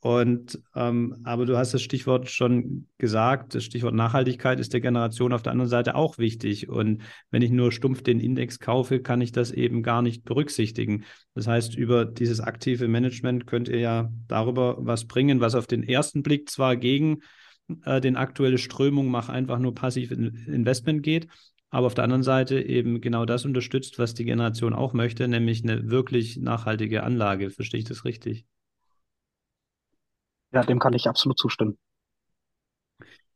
Und 0.04 0.62
ähm, 0.76 1.16
aber 1.24 1.46
du 1.46 1.56
hast 1.56 1.74
das 1.74 1.82
Stichwort 1.82 2.30
schon 2.30 2.90
gesagt, 2.98 3.56
das 3.56 3.64
Stichwort 3.64 3.96
Nachhaltigkeit 3.96 4.60
ist 4.60 4.74
der 4.74 4.82
Generation 4.82 5.32
auf 5.32 5.44
der 5.44 5.54
anderen 5.54 5.70
Seite 5.70 5.96
auch 5.96 6.18
wichtig. 6.18 6.68
Und 6.68 7.04
wenn 7.32 7.42
ich 7.42 7.52
nur 7.52 7.72
stumpf 7.72 8.04
den 8.04 8.20
Index 8.20 8.60
kaufe, 8.60 9.00
kann 9.00 9.22
ich 9.22 9.32
das 9.32 9.52
eben 9.52 9.82
gar 9.82 10.02
nicht 10.02 10.26
berücksichtigen. 10.26 11.06
Das 11.36 11.48
heißt, 11.48 11.78
über 11.78 12.04
dieses 12.04 12.42
aktive 12.42 12.90
Management 12.90 13.48
könnt 13.48 13.70
ihr 13.70 13.80
ja 13.80 14.12
darüber 14.28 14.76
was 14.80 15.06
bringen, 15.06 15.40
was 15.40 15.56
auf 15.56 15.68
den 15.68 15.84
ersten 15.84 16.22
Blick 16.22 16.50
zwar 16.50 16.76
gegen 16.76 17.20
äh, 17.86 18.02
den 18.02 18.18
aktuelle 18.18 18.58
Strömung 18.58 19.08
mach 19.08 19.30
einfach 19.30 19.58
nur 19.58 19.74
passiv 19.74 20.12
Investment 20.12 21.02
geht, 21.02 21.30
aber 21.70 21.88
auf 21.88 21.94
der 21.94 22.04
anderen 22.04 22.24
Seite 22.24 22.62
eben 22.62 23.00
genau 23.00 23.24
das 23.24 23.46
unterstützt, 23.46 24.00
was 24.00 24.14
die 24.14 24.26
Generation 24.26 24.74
auch 24.74 24.92
möchte, 24.92 25.30
nämlich 25.30 25.64
eine 25.64 25.90
wirklich 25.90 26.36
nachhaltige 26.36 27.04
Anlage. 27.04 27.52
Verstehe 27.52 27.80
ich 27.80 27.86
das 27.86 28.04
richtig? 28.04 28.46
Ja, 30.54 30.64
dem 30.64 30.80
kann 30.80 30.94
ich 30.94 31.08
absolut 31.08 31.38
zustimmen. 31.38 31.78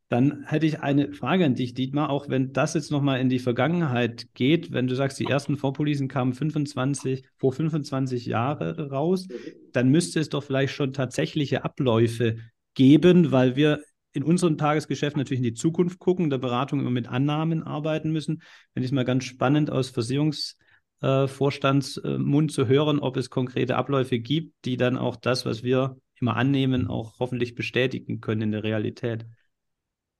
Dann 0.08 0.44
hätte 0.46 0.64
ich 0.64 0.80
eine 0.80 1.12
Frage 1.12 1.44
an 1.44 1.54
dich, 1.54 1.74
Dietmar, 1.74 2.08
auch 2.08 2.30
wenn 2.30 2.54
das 2.54 2.72
jetzt 2.72 2.90
nochmal 2.90 3.20
in 3.20 3.28
die 3.28 3.40
Vergangenheit 3.40 4.32
geht, 4.32 4.72
wenn 4.72 4.86
du 4.86 4.94
sagst, 4.94 5.20
die 5.20 5.26
ersten 5.26 5.58
Fondspolicen 5.58 6.08
kamen 6.08 6.32
25, 6.32 7.26
vor 7.36 7.52
25 7.52 8.24
Jahren 8.24 8.80
raus, 8.80 9.28
dann 9.72 9.90
müsste 9.90 10.20
es 10.20 10.30
doch 10.30 10.42
vielleicht 10.42 10.72
schon 10.72 10.94
tatsächliche 10.94 11.62
Abläufe 11.62 12.38
geben, 12.72 13.32
weil 13.32 13.54
wir 13.54 13.82
in 14.14 14.22
unserem 14.22 14.56
Tagesgeschäft 14.56 15.18
natürlich 15.18 15.40
in 15.40 15.44
die 15.44 15.52
Zukunft 15.52 15.98
gucken, 15.98 16.30
der 16.30 16.38
Beratung 16.38 16.80
immer 16.80 16.90
mit 16.90 17.08
Annahmen 17.08 17.62
arbeiten 17.62 18.10
müssen. 18.10 18.40
Finde 18.72 18.86
ich 18.86 18.86
es 18.86 18.92
mal 18.92 19.04
ganz 19.04 19.24
spannend 19.24 19.70
aus 19.70 19.90
Versicherungsvorstandsmund 19.90 22.50
äh, 22.50 22.54
zu 22.54 22.66
hören, 22.66 22.98
ob 22.98 23.18
es 23.18 23.28
konkrete 23.28 23.76
Abläufe 23.76 24.18
gibt, 24.18 24.54
die 24.64 24.78
dann 24.78 24.96
auch 24.96 25.16
das, 25.16 25.44
was 25.44 25.62
wir 25.62 25.98
immer 26.20 26.36
annehmen, 26.36 26.88
auch 26.88 27.18
hoffentlich 27.18 27.54
bestätigen 27.54 28.20
können 28.20 28.42
in 28.42 28.52
der 28.52 28.64
Realität. 28.64 29.26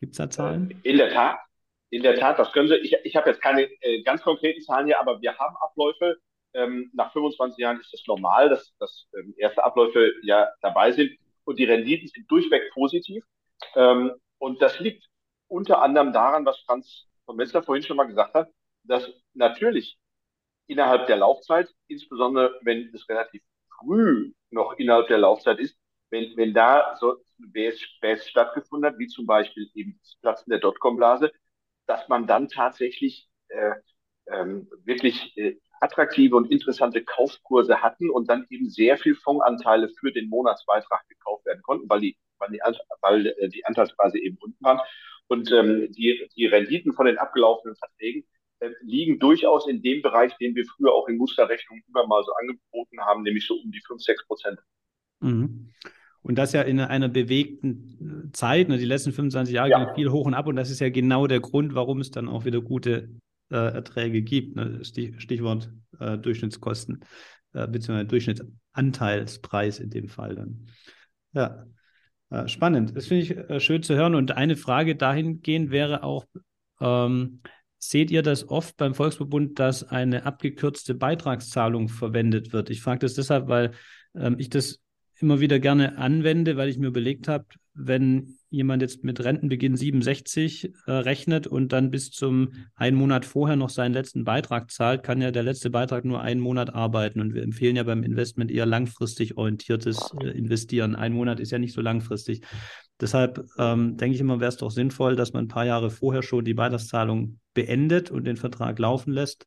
Gibt 0.01 0.13
es 0.13 0.19
da 0.19 0.31
Zahlen? 0.31 0.79
In 0.83 0.97
der 0.97 1.11
Tat. 1.11 1.39
In 1.91 2.03
der 2.03 2.17
Tat, 2.17 2.39
das 2.39 2.53
können 2.53 2.69
Sie. 2.69 2.77
Ich, 2.77 2.95
ich 3.03 3.17
habe 3.17 3.31
jetzt 3.31 3.41
keine 3.41 3.63
äh, 3.81 4.03
ganz 4.03 4.23
konkreten 4.23 4.61
Zahlen 4.61 4.87
hier, 4.87 5.01
aber 5.01 5.21
wir 5.21 5.37
haben 5.39 5.57
Abläufe. 5.57 6.19
Ähm, 6.55 6.91
nach 6.95 7.13
25 7.13 7.59
Jahren 7.59 7.81
ist 7.81 7.93
das 7.93 8.03
normal, 8.07 8.49
dass, 8.49 8.75
dass 8.79 9.07
ähm, 9.19 9.35
erste 9.37 9.65
Abläufe 9.65 10.13
ja 10.23 10.49
dabei 10.61 10.93
sind 10.93 11.13
und 11.45 11.59
die 11.59 11.65
Renditen 11.65 12.09
sind 12.09 12.31
durchweg 12.31 12.71
positiv. 12.73 13.25
Ähm, 13.75 14.13
und 14.39 14.61
das 14.63 14.79
liegt 14.81 15.07
unter 15.49 15.83
anderem 15.83 16.13
daran, 16.13 16.45
was 16.45 16.59
Franz 16.61 17.07
von 17.25 17.37
Metzler 17.37 17.63
vorhin 17.63 17.85
schon 17.85 17.97
mal 17.97 18.07
gesagt 18.07 18.35
hat, 18.35 18.49
dass 18.85 19.11
natürlich 19.35 19.99
innerhalb 20.67 21.07
der 21.07 21.17
Laufzeit, 21.17 21.69
insbesondere 21.89 22.59
wenn 22.63 22.91
es 22.95 23.09
relativ 23.09 23.43
früh 23.79 24.33
noch 24.51 24.75
innerhalb 24.75 25.09
der 25.09 25.19
Laufzeit 25.19 25.59
ist, 25.59 25.77
wenn, 26.11 26.37
wenn 26.37 26.55
da 26.55 26.97
so 26.99 27.17
BS, 27.39 27.81
stattgefunden 28.29 28.91
hat, 28.91 28.99
wie 28.99 29.07
zum 29.07 29.27
Beispiel 29.27 29.71
eben 29.75 29.99
das 30.03 30.17
Platzen 30.21 30.51
der 30.51 30.61
Dotcom-Blase, 30.61 31.33
dass 31.87 32.09
man 32.09 32.27
dann 32.27 32.49
tatsächlich 32.49 33.29
äh, 33.49 33.75
ähm, 34.27 34.69
wirklich 34.85 35.37
äh, 35.37 35.57
attraktive 35.81 36.37
und 36.37 36.51
interessante 36.51 37.05
Kaufkurse 37.05 37.83
hatten 37.83 38.11
und 38.11 38.29
dann 38.29 38.47
eben 38.51 38.69
sehr 38.69 38.99
viel 38.99 39.15
Fondsanteile 39.15 39.89
für 40.01 40.13
den 40.13 40.29
Monatsbeitrag 40.29 41.09
gekauft 41.09 41.47
werden 41.47 41.63
konnten, 41.63 41.89
weil 41.89 42.01
die, 42.01 42.17
weil 42.39 42.51
die, 42.51 42.61
weil 43.01 43.27
äh, 43.27 43.49
die 43.49 43.65
Anteilspreise 43.65 44.19
eben 44.19 44.37
unten 44.41 44.63
waren. 44.65 44.81
Und 45.29 45.53
ähm, 45.53 45.93
die, 45.93 46.29
die 46.37 46.47
Renditen 46.47 46.95
von 46.95 47.07
den 47.07 47.19
abgelaufenen 47.19 47.77
Verträgen 47.77 48.25
äh, 48.61 48.71
liegen 48.81 49.19
durchaus 49.19 49.69
in 49.69 49.83
dem 49.83 50.03
Bereich, 50.03 50.37
den 50.39 50.55
wir 50.55 50.65
früher 50.65 50.93
auch 50.93 51.07
in 51.07 51.17
Musterrechnungen 51.17 51.85
immer 51.89 52.07
mal 52.07 52.25
so 52.25 52.33
angeboten 52.33 53.01
haben, 53.01 53.23
nämlich 53.23 53.47
so 53.47 53.55
um 53.55 53.71
die 53.71 53.83
5, 53.87 54.03
6 54.03 54.27
Prozent. 54.27 54.59
Mhm. 55.21 55.73
Und 56.23 56.37
das 56.37 56.53
ja 56.53 56.63
in 56.63 56.81
einer 56.81 57.09
bewegten 57.09 58.31
Zeit, 58.33 58.69
ne, 58.69 58.79
die 58.79 58.85
letzten 58.85 59.13
25 59.13 59.55
Jahre 59.55 59.71
ja. 59.71 59.95
viel 59.95 60.11
hoch 60.11 60.27
und 60.27 60.35
ab. 60.35 60.47
Und 60.47 60.57
das 60.57 60.71
ist 60.71 60.81
ja 60.81 60.91
genau 60.91 61.27
der 61.27 61.41
Grund, 61.41 61.75
warum 61.75 62.01
es 62.01 62.11
dann 62.11 62.29
auch 62.29 62.45
wieder 62.45 62.61
gute 62.61 63.09
äh, 63.51 63.57
Erträge 63.57 64.23
gibt. 64.23 64.57
Ne? 64.57 64.85
Stichwort 64.85 65.71
äh, 66.01 66.19
Durchschnittskosten, 66.19 67.05
äh, 67.55 67.67
beziehungsweise 67.67 68.09
Durchschnittsanteilspreis 68.09 69.81
in 69.81 69.91
dem 69.91 70.09
Fall 70.09 70.35
dann. 70.35 70.67
Ja, 71.33 71.65
äh, 72.31 72.49
spannend. 72.49 72.97
Das 72.97 73.07
finde 73.07 73.23
ich 73.23 73.37
äh, 73.37 73.61
schön 73.61 73.83
zu 73.83 73.95
hören. 73.95 74.15
Und 74.15 74.33
eine 74.33 74.57
Frage 74.57 74.97
dahingehend 74.97 75.71
wäre 75.71 76.03
auch, 76.03 76.27
ähm, 76.81 77.41
seht 77.79 78.11
ihr 78.11 78.23
das 78.23 78.49
oft 78.49 78.77
beim 78.77 78.95
Volksverbund, 78.95 79.59
dass 79.59 79.85
eine 79.85 80.27
abgekürzte 80.27 80.95
Beitragszahlung 80.95 81.89
verwendet 81.89 82.53
wird? 82.53 82.71
Ich 82.71 82.83
frage 82.83 83.01
das 83.01 83.15
deshalb, 83.15 83.49
weil 83.49 83.73
ähm, 84.15 84.37
ich 84.39 84.51
das 84.51 84.81
immer 85.21 85.41
wieder 85.41 85.59
gerne 85.59 85.99
anwende, 85.99 86.57
weil 86.57 86.69
ich 86.69 86.79
mir 86.79 86.89
überlegt 86.89 87.29
habe, 87.29 87.47
wenn 87.75 88.39
jemand 88.51 88.83
jetzt 88.83 89.05
mit 89.05 89.23
Rentenbeginn 89.23 89.77
67 89.77 90.73
äh, 90.87 90.93
rechnet 90.93 91.47
und 91.47 91.73
dann 91.73 91.91
bis 91.91 92.11
zum 92.11 92.53
einen 92.75 92.97
Monat 92.97 93.25
vorher 93.25 93.57
noch 93.57 93.71
seinen 93.71 93.93
letzten 93.93 94.25
Beitrag 94.25 94.71
zahlt, 94.71 95.03
kann 95.03 95.21
ja 95.21 95.31
der 95.31 95.43
letzte 95.43 95.71
Beitrag 95.71 96.05
nur 96.05 96.21
einen 96.21 96.41
Monat 96.41 96.75
arbeiten. 96.75 97.21
Und 97.21 97.35
wir 97.35 97.43
empfehlen 97.43 97.77
ja 97.77 97.85
beim 97.85 98.03
Investment 98.03 98.51
eher 98.51 98.67
langfristig 98.67 99.37
orientiertes 99.37 100.13
äh, 100.21 100.29
Investieren. 100.31 100.97
Ein 100.97 101.13
Monat 101.13 101.41
ist 101.41 101.53
ja 101.53 101.59
nicht 101.59 101.75
so 101.75 101.81
langfristig. 101.81 102.43
Deshalb 103.01 103.45
ähm, 103.59 103.97
denke 103.97 104.15
ich 104.15 104.21
immer, 104.21 104.41
wäre 104.41 104.49
es 104.49 104.57
doch 104.57 104.71
sinnvoll, 104.71 105.15
dass 105.15 105.33
man 105.33 105.45
ein 105.45 105.49
paar 105.49 105.67
Jahre 105.67 105.91
vorher 105.91 106.23
schon 106.23 106.45
die 106.45 106.55
Beitragszahlung 106.55 107.39
beendet 107.55 108.11
und 108.11 108.25
den 108.25 108.37
Vertrag 108.37 108.79
laufen 108.79 109.13
lässt. 109.13 109.47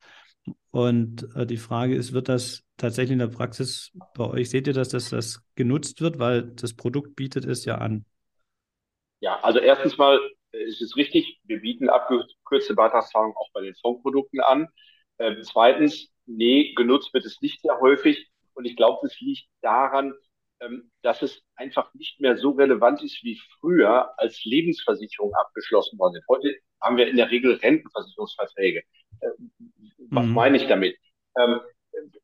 Und 0.72 1.28
äh, 1.36 1.46
die 1.46 1.58
Frage 1.58 1.96
ist, 1.96 2.14
wird 2.14 2.30
das 2.30 2.64
tatsächlich 2.78 3.14
in 3.14 3.20
der 3.20 3.28
Praxis 3.28 3.92
bei 4.16 4.26
euch, 4.26 4.50
seht 4.50 4.68
ihr, 4.68 4.74
dass 4.74 4.90
das, 4.90 5.10
das 5.10 5.42
genutzt 5.56 6.02
wird, 6.02 6.20
weil 6.20 6.44
das 6.44 6.76
Produkt 6.76 7.16
bietet 7.16 7.46
es 7.46 7.66
ja 7.66 7.76
an? 7.76 8.06
Ja, 9.20 9.40
also 9.42 9.60
erstens 9.60 9.98
mal 9.98 10.20
äh, 10.52 10.64
ist 10.64 10.82
es 10.82 10.96
richtig, 10.96 11.40
wir 11.44 11.62
bieten 11.62 11.90
abgekürzte 11.90 12.74
Beitragszahlungen 12.74 13.36
auch 13.36 13.50
bei 13.54 13.62
den 13.62 13.76
Fondsprodukten 13.76 14.40
an. 14.40 14.68
Ähm, 15.20 15.38
zweitens, 15.44 16.10
nee, 16.26 16.74
genutzt 16.74 17.14
wird 17.14 17.26
es 17.26 17.42
nicht 17.42 17.62
sehr 17.62 17.80
häufig. 17.80 18.30
Und 18.54 18.66
ich 18.66 18.76
glaube, 18.76 19.00
das 19.04 19.20
liegt 19.20 19.48
daran, 19.62 20.14
ähm, 20.62 20.92
dass 21.02 21.22
es 21.22 21.42
einfach 21.56 21.94
nicht 21.94 22.20
mehr 22.20 22.38
so 22.38 22.52
relevant 22.52 23.04
ist 23.04 23.24
wie 23.24 23.40
früher, 23.60 24.18
als 24.18 24.44
Lebensversicherungen 24.44 25.36
abgeschlossen 25.36 26.00
worden 26.00 26.14
sind. 26.14 26.26
Heute 26.28 26.56
haben 26.82 26.98
wir 26.98 27.08
in 27.08 27.18
der 27.18 27.30
Regel 27.30 27.56
Rentenversicherungsverträge. 27.56 28.84
Was 30.10 30.26
mhm. 30.26 30.34
meine 30.34 30.58
ich 30.58 30.68
damit? 30.68 30.98
Ähm, 31.38 31.62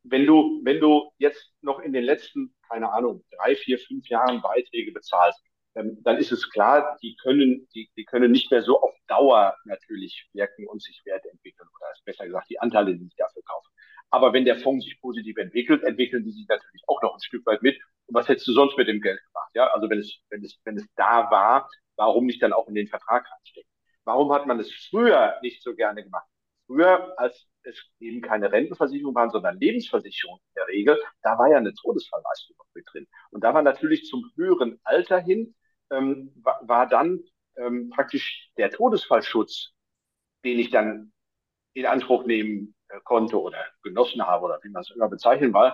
wenn 0.04 0.26
du, 0.26 0.62
wenn 0.64 0.80
du 0.80 1.12
jetzt 1.18 1.52
noch 1.62 1.80
in 1.80 1.94
den 1.94 2.04
letzten, 2.04 2.56
keine 2.70 2.92
Ahnung, 2.92 3.24
drei, 3.32 3.56
vier, 3.56 3.80
fünf 3.80 4.08
Jahren 4.08 4.42
Beiträge 4.42 4.92
bezahlst, 4.92 5.42
ähm, 5.76 5.98
dann 6.04 6.18
ist 6.18 6.32
es 6.32 6.50
klar, 6.50 6.98
die 7.02 7.16
können, 7.18 7.68
die, 7.74 7.90
die 7.96 8.06
können 8.06 8.32
nicht 8.32 8.50
mehr 8.52 8.62
so 8.62 8.82
auf 8.82 8.94
Dauer 9.08 9.56
natürlich 9.66 10.28
wirken 10.34 10.68
und 10.68 10.82
sich 10.82 11.02
Werte 11.06 11.30
entwickeln. 11.30 11.68
Oder 11.76 11.92
ist 11.92 12.06
besser 12.06 12.26
gesagt, 12.26 12.50
die 12.50 12.60
Anteile, 12.60 12.96
die 12.96 13.06
ich 13.06 13.16
dafür 13.16 13.44
kaufe. 13.44 13.68
Aber 14.10 14.34
wenn 14.34 14.46
der 14.46 14.58
Fonds 14.58 14.86
sich 14.86 15.00
positiv 15.02 15.38
entwickelt, 15.38 15.84
entwickeln 15.84 16.24
die 16.24 16.32
sich 16.32 16.48
natürlich 16.48 16.82
auch 16.88 17.02
noch 17.02 17.14
ein 17.14 17.22
Stück 17.22 17.46
weit 17.46 17.62
mit. 17.62 17.78
Und 18.08 18.16
was 18.16 18.28
hättest 18.28 18.48
du 18.48 18.54
sonst 18.54 18.78
mit 18.78 18.88
dem 18.88 19.02
Geld 19.02 19.20
gemacht? 19.28 19.52
Ja, 19.54 19.68
also 19.68 19.90
wenn 19.90 20.00
es, 20.00 20.18
wenn 20.30 20.44
es, 20.44 20.58
wenn 20.64 20.78
es 20.78 20.86
da 20.96 21.30
war, 21.30 21.70
warum 21.98 22.26
nicht 22.26 22.42
dann 22.42 22.54
auch 22.54 22.68
in 22.68 22.76
den 22.76 22.88
Vertrag 22.88 23.30
reinstecken? 23.30 23.70
Warum 24.06 24.32
hat 24.32 24.48
man 24.48 24.60
es 24.60 24.74
früher 24.90 25.38
nicht 25.42 25.62
so 25.62 25.76
gerne 25.76 26.04
gemacht? 26.04 26.28
Früher, 26.68 27.14
als 27.18 27.48
es 27.64 27.76
eben 28.00 28.22
keine 28.22 28.52
Rentenversicherung 28.52 29.16
waren, 29.16 29.30
sondern 29.32 29.60
Lebensversicherung 29.60 30.38
in 30.38 30.54
der 30.56 30.68
Regel, 30.68 31.02
da 31.22 31.38
war 31.38 31.50
ja 31.50 31.58
eine 31.58 31.74
Todesfallleistung 31.74 32.56
mit 32.74 32.86
drin. 32.92 33.08
Und 33.32 33.44
da 33.44 33.54
war 33.54 33.62
natürlich 33.62 34.06
zum 34.06 34.32
höheren 34.36 34.80
Alter 34.84 35.20
hin 35.20 35.56
ähm, 35.92 36.32
war, 36.36 36.60
war 36.68 36.88
dann 36.88 37.24
ähm, 37.56 37.90
praktisch 37.90 38.52
der 38.58 38.72
Todesfallschutz, 38.72 39.74
den 40.44 40.60
ich 40.60 40.70
dann 40.70 41.12
in 41.74 41.86
Anspruch 41.86 42.26
nehmen 42.26 42.76
äh, 42.90 43.00
konnte 43.04 43.40
oder 43.40 43.66
genossen 43.84 44.26
habe 44.26 44.46
oder 44.46 44.60
wie 44.64 44.70
man 44.70 44.82
es 44.82 44.92
immer 44.92 45.10
bezeichnen 45.10 45.54
will, 45.54 45.74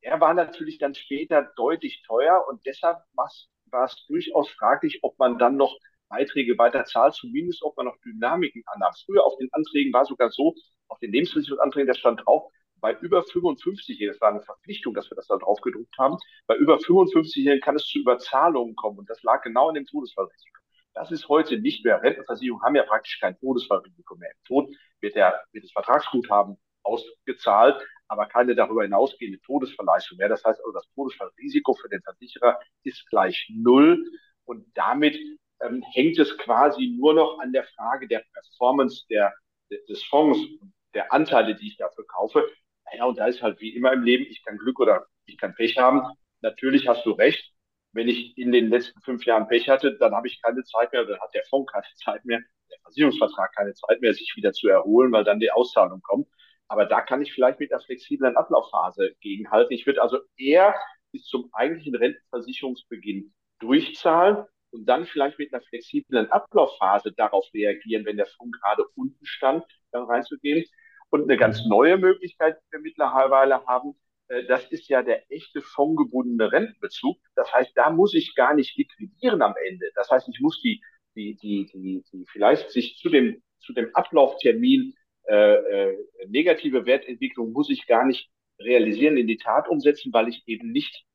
er 0.00 0.20
war 0.20 0.34
natürlich 0.34 0.78
dann 0.78 0.94
später 0.94 1.52
deutlich 1.56 2.02
teuer 2.06 2.44
und 2.48 2.66
deshalb 2.66 2.98
war 3.12 3.84
es 3.84 4.06
durchaus 4.08 4.50
fraglich, 4.50 4.98
ob 5.02 5.16
man 5.18 5.38
dann 5.38 5.56
noch 5.56 5.78
Beiträge 6.12 6.58
weiter 6.58 6.84
zahlt, 6.84 7.14
zumindest 7.14 7.62
ob 7.62 7.76
man 7.76 7.86
noch 7.86 7.96
Dynamiken 8.04 8.62
annahm. 8.66 8.92
Früher 9.06 9.24
auf 9.24 9.36
den 9.38 9.48
Anträgen 9.52 9.92
war 9.92 10.04
sogar 10.04 10.30
so, 10.30 10.54
auf 10.88 10.98
den 10.98 11.10
Lebensversicherungsanträgen, 11.10 11.88
da 11.88 11.94
stand 11.94 12.22
drauf, 12.26 12.52
bei 12.80 12.94
über 13.00 13.22
55 13.22 13.98
Jährigen, 13.98 14.12
das 14.12 14.20
war 14.20 14.30
eine 14.30 14.42
Verpflichtung, 14.42 14.92
dass 14.92 15.10
wir 15.10 15.14
das 15.14 15.28
da 15.28 15.36
drauf 15.38 15.60
gedruckt 15.60 15.96
haben, 15.98 16.18
bei 16.46 16.56
über 16.56 16.78
55 16.78 17.44
Jährigen 17.44 17.62
kann 17.62 17.76
es 17.76 17.86
zu 17.86 17.98
Überzahlungen 18.00 18.74
kommen 18.76 18.98
und 18.98 19.08
das 19.08 19.22
lag 19.22 19.42
genau 19.42 19.68
in 19.68 19.76
dem 19.76 19.86
Todesfallrisiko. 19.86 20.60
Das 20.94 21.10
ist 21.10 21.28
heute 21.28 21.58
nicht 21.58 21.84
mehr. 21.84 22.02
Rentenversicherungen 22.02 22.62
haben 22.62 22.76
ja 22.76 22.82
praktisch 22.82 23.18
kein 23.18 23.38
Todesfallrisiko 23.38 24.16
mehr. 24.16 24.30
Im 24.30 24.44
Tod 24.44 24.76
wird, 25.00 25.14
der, 25.14 25.42
wird 25.52 25.64
das 25.64 25.72
Vertragsguthaben 25.72 26.58
ausgezahlt, 26.82 27.80
aber 28.08 28.26
keine 28.26 28.54
darüber 28.54 28.82
hinausgehende 28.82 29.40
Todesverleistung 29.40 30.18
mehr. 30.18 30.28
Das 30.28 30.44
heißt 30.44 30.60
also, 30.60 30.72
das 30.72 30.86
Todesfallrisiko 30.94 31.72
für 31.74 31.88
den 31.88 32.02
Versicherer 32.02 32.58
ist 32.82 33.08
gleich 33.08 33.48
null 33.54 34.04
und 34.44 34.66
damit 34.74 35.16
ähm, 35.62 35.82
hängt 35.92 36.18
es 36.18 36.36
quasi 36.38 36.94
nur 36.98 37.14
noch 37.14 37.38
an 37.38 37.52
der 37.52 37.64
Frage 37.64 38.08
der 38.08 38.22
Performance 38.32 39.04
der, 39.08 39.32
des 39.88 40.02
Fonds 40.04 40.38
der 40.94 41.12
Anteile, 41.12 41.54
die 41.54 41.68
ich 41.68 41.76
dafür 41.76 42.06
kaufe. 42.06 42.46
Ja, 42.94 43.06
und 43.06 43.18
da 43.18 43.26
ist 43.26 43.42
halt 43.42 43.60
wie 43.60 43.74
immer 43.74 43.92
im 43.92 44.02
Leben, 44.02 44.26
ich 44.28 44.44
kann 44.44 44.58
Glück 44.58 44.78
oder 44.80 45.06
ich 45.26 45.38
kann 45.38 45.54
Pech 45.54 45.78
haben. 45.78 46.02
Natürlich 46.42 46.88
hast 46.88 47.06
du 47.06 47.12
recht. 47.12 47.52
Wenn 47.92 48.08
ich 48.08 48.36
in 48.38 48.52
den 48.52 48.68
letzten 48.68 49.00
fünf 49.02 49.24
Jahren 49.24 49.48
Pech 49.48 49.68
hatte, 49.68 49.96
dann 49.98 50.14
habe 50.14 50.26
ich 50.26 50.40
keine 50.42 50.62
Zeit 50.64 50.92
mehr, 50.92 51.04
dann 51.04 51.20
hat 51.20 51.34
der 51.34 51.44
Fonds 51.48 51.70
keine 51.72 51.84
Zeit 52.04 52.24
mehr, 52.24 52.40
der 52.70 52.78
Versicherungsvertrag 52.82 53.54
keine 53.54 53.74
Zeit 53.74 54.00
mehr, 54.00 54.14
sich 54.14 54.32
wieder 54.36 54.52
zu 54.52 54.68
erholen, 54.68 55.12
weil 55.12 55.24
dann 55.24 55.40
die 55.40 55.50
Auszahlung 55.50 56.00
kommt. 56.02 56.28
Aber 56.68 56.86
da 56.86 57.02
kann 57.02 57.22
ich 57.22 57.32
vielleicht 57.32 57.60
mit 57.60 57.72
einer 57.72 57.82
flexiblen 57.82 58.36
Ablaufphase 58.36 59.14
gegenhalten. 59.20 59.74
Ich 59.74 59.86
würde 59.86 60.00
also 60.00 60.18
eher 60.36 60.74
bis 61.12 61.24
zum 61.24 61.50
eigentlichen 61.52 61.94
Rentenversicherungsbeginn 61.94 63.34
durchzahlen 63.58 64.46
und 64.72 64.86
dann 64.86 65.06
vielleicht 65.06 65.38
mit 65.38 65.52
einer 65.52 65.62
flexiblen 65.62 66.30
Ablaufphase 66.30 67.12
darauf 67.12 67.46
reagieren, 67.54 68.04
wenn 68.04 68.16
der 68.16 68.26
Fonds 68.26 68.58
gerade 68.60 68.84
unten 68.94 69.24
stand, 69.24 69.64
dann 69.92 70.04
reinzugehen. 70.04 70.64
Und 71.10 71.24
eine 71.24 71.36
ganz 71.36 71.66
neue 71.66 71.98
Möglichkeit, 71.98 72.56
die 72.56 72.72
wir 72.72 72.80
mittlerweile 72.80 73.64
haben, 73.66 73.94
äh, 74.28 74.44
das 74.46 74.64
ist 74.72 74.88
ja 74.88 75.02
der 75.02 75.30
echte 75.30 75.60
fondgebundene 75.60 76.50
Rentenbezug. 76.50 77.18
Das 77.34 77.52
heißt, 77.52 77.72
da 77.74 77.90
muss 77.90 78.14
ich 78.14 78.34
gar 78.34 78.54
nicht 78.54 78.76
liquidieren 78.76 79.42
am 79.42 79.54
Ende. 79.68 79.90
Das 79.94 80.10
heißt, 80.10 80.28
ich 80.28 80.40
muss 80.40 80.60
die, 80.62 80.82
die, 81.14 81.36
die, 81.36 81.66
die, 81.66 82.02
die 82.12 82.24
vielleicht 82.30 82.70
sich 82.70 82.96
zu 82.96 83.10
dem, 83.10 83.42
zu 83.60 83.74
dem 83.74 83.94
Ablauftermin 83.94 84.94
äh, 85.28 85.54
äh, 85.54 85.96
negative 86.28 86.86
Wertentwicklung 86.86 87.52
muss 87.52 87.70
ich 87.70 87.86
gar 87.86 88.04
nicht 88.04 88.30
realisieren, 88.58 89.16
in 89.16 89.26
die 89.26 89.36
Tat 89.36 89.68
umsetzen, 89.68 90.12
weil 90.12 90.28
ich 90.28 90.42
eben 90.46 90.72
nicht 90.72 90.92
äh, 90.94 91.00
äh 91.00 91.10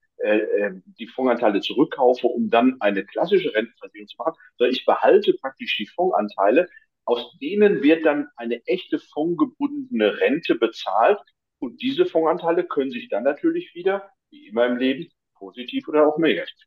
die 1.00 1.08
Fondsanteile 1.08 1.62
zurückkaufe, 1.62 2.28
um 2.28 2.50
dann 2.50 2.78
eine 2.80 3.06
klassische 3.06 3.54
Rentenversicherung 3.54 4.08
zu 4.08 4.16
machen, 4.18 4.34
sondern 4.58 4.74
ich 4.74 4.86
behalte 4.86 5.34
praktisch 5.34 5.78
die 5.78 5.88
Fondsanteile, 5.88 6.68
aus 7.06 7.38
denen 7.40 7.84
wird 7.84 8.06
dann 8.06 8.28
eine 8.36 8.62
echte 8.66 9.00
fondgebundene 9.00 10.20
Rente 10.20 10.56
bezahlt. 10.56 11.20
Und 11.60 11.82
diese 11.82 12.06
Fondsanteile 12.06 12.66
können 12.66 12.92
sich 12.92 13.10
dann 13.10 13.24
natürlich 13.24 13.74
wieder, 13.74 14.10
wie 14.30 14.48
immer 14.48 14.66
im 14.66 14.78
Leben, 14.78 15.08
positiv 15.36 15.88
oder 15.88 16.08
auch 16.08 16.18
negativ. 16.18 16.66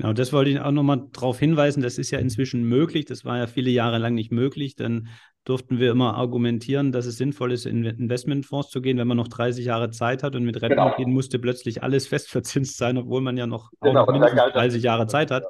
Genau, 0.00 0.14
das 0.14 0.32
wollte 0.32 0.50
ich 0.50 0.58
auch 0.58 0.70
nochmal 0.70 1.08
darauf 1.12 1.38
hinweisen. 1.38 1.82
Das 1.82 1.98
ist 1.98 2.10
ja 2.10 2.18
inzwischen 2.18 2.62
möglich. 2.62 3.04
Das 3.04 3.26
war 3.26 3.36
ja 3.36 3.46
viele 3.46 3.68
Jahre 3.70 3.98
lang 3.98 4.14
nicht 4.14 4.32
möglich. 4.32 4.74
Dann 4.74 5.08
durften 5.44 5.78
wir 5.78 5.90
immer 5.90 6.14
argumentieren, 6.14 6.90
dass 6.90 7.04
es 7.04 7.18
sinnvoll 7.18 7.52
ist, 7.52 7.66
in 7.66 7.84
Investmentfonds 7.84 8.70
zu 8.70 8.80
gehen, 8.80 8.96
wenn 8.96 9.08
man 9.08 9.18
noch 9.18 9.28
30 9.28 9.62
Jahre 9.62 9.90
Zeit 9.90 10.22
hat 10.22 10.34
und 10.36 10.44
mit 10.44 10.62
Renten 10.62 10.78
genau. 10.78 10.96
gehen 10.96 11.12
musste 11.12 11.38
plötzlich 11.38 11.82
alles 11.82 12.06
festverzinst 12.08 12.78
sein, 12.78 12.96
obwohl 12.96 13.20
man 13.20 13.36
ja 13.36 13.46
noch, 13.46 13.72
genau, 13.82 14.06
noch 14.06 14.12
mindestens 14.12 14.40
30 14.54 14.82
Jahre 14.82 15.06
Zeit 15.06 15.30
hat 15.30 15.44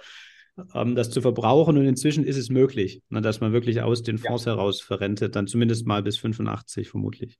ähm, 0.75 0.97
das 0.97 1.11
zu 1.11 1.21
verbrauchen. 1.21 1.79
Und 1.79 1.87
inzwischen 1.87 2.25
ist 2.25 2.37
es 2.37 2.51
möglich, 2.51 3.03
ne, 3.09 3.21
dass 3.21 3.41
man 3.41 3.53
wirklich 3.53 3.81
aus 3.83 4.03
den 4.03 4.19
Fonds 4.19 4.47
ja. 4.47 4.53
heraus 4.53 4.81
verrentet, 4.81 5.37
dann 5.37 5.47
zumindest 5.47 5.87
mal 5.87 6.03
bis 6.03 6.19
85 6.19 6.89
vermutlich. 6.89 7.39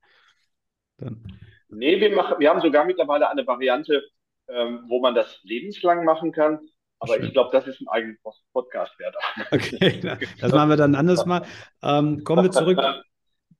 Dann. 0.97 1.23
Nee, 1.67 1.99
wir, 1.99 2.15
machen, 2.15 2.35
wir 2.39 2.49
haben 2.49 2.61
sogar 2.61 2.85
mittlerweile 2.85 3.29
eine 3.29 3.45
Variante, 3.45 4.01
ähm, 4.47 4.85
wo 4.87 5.01
man 5.01 5.13
das 5.13 5.41
lebenslang 5.43 6.05
machen 6.05 6.31
kann. 6.31 6.59
Aber 7.01 7.15
Schön. 7.15 7.25
ich 7.25 7.33
glaube, 7.33 7.49
das 7.51 7.67
ist 7.67 7.81
ein 7.81 7.87
eigener 7.87 8.15
Podcast 8.53 8.97
wert. 8.99 9.15
Okay, 9.51 10.17
das 10.39 10.51
machen 10.51 10.69
wir 10.69 10.77
dann 10.77 10.93
anders 10.93 11.25
mal. 11.25 11.45
Ähm, 11.81 12.23
kommen 12.23 12.43
wir 12.43 12.51
zurück 12.51 12.79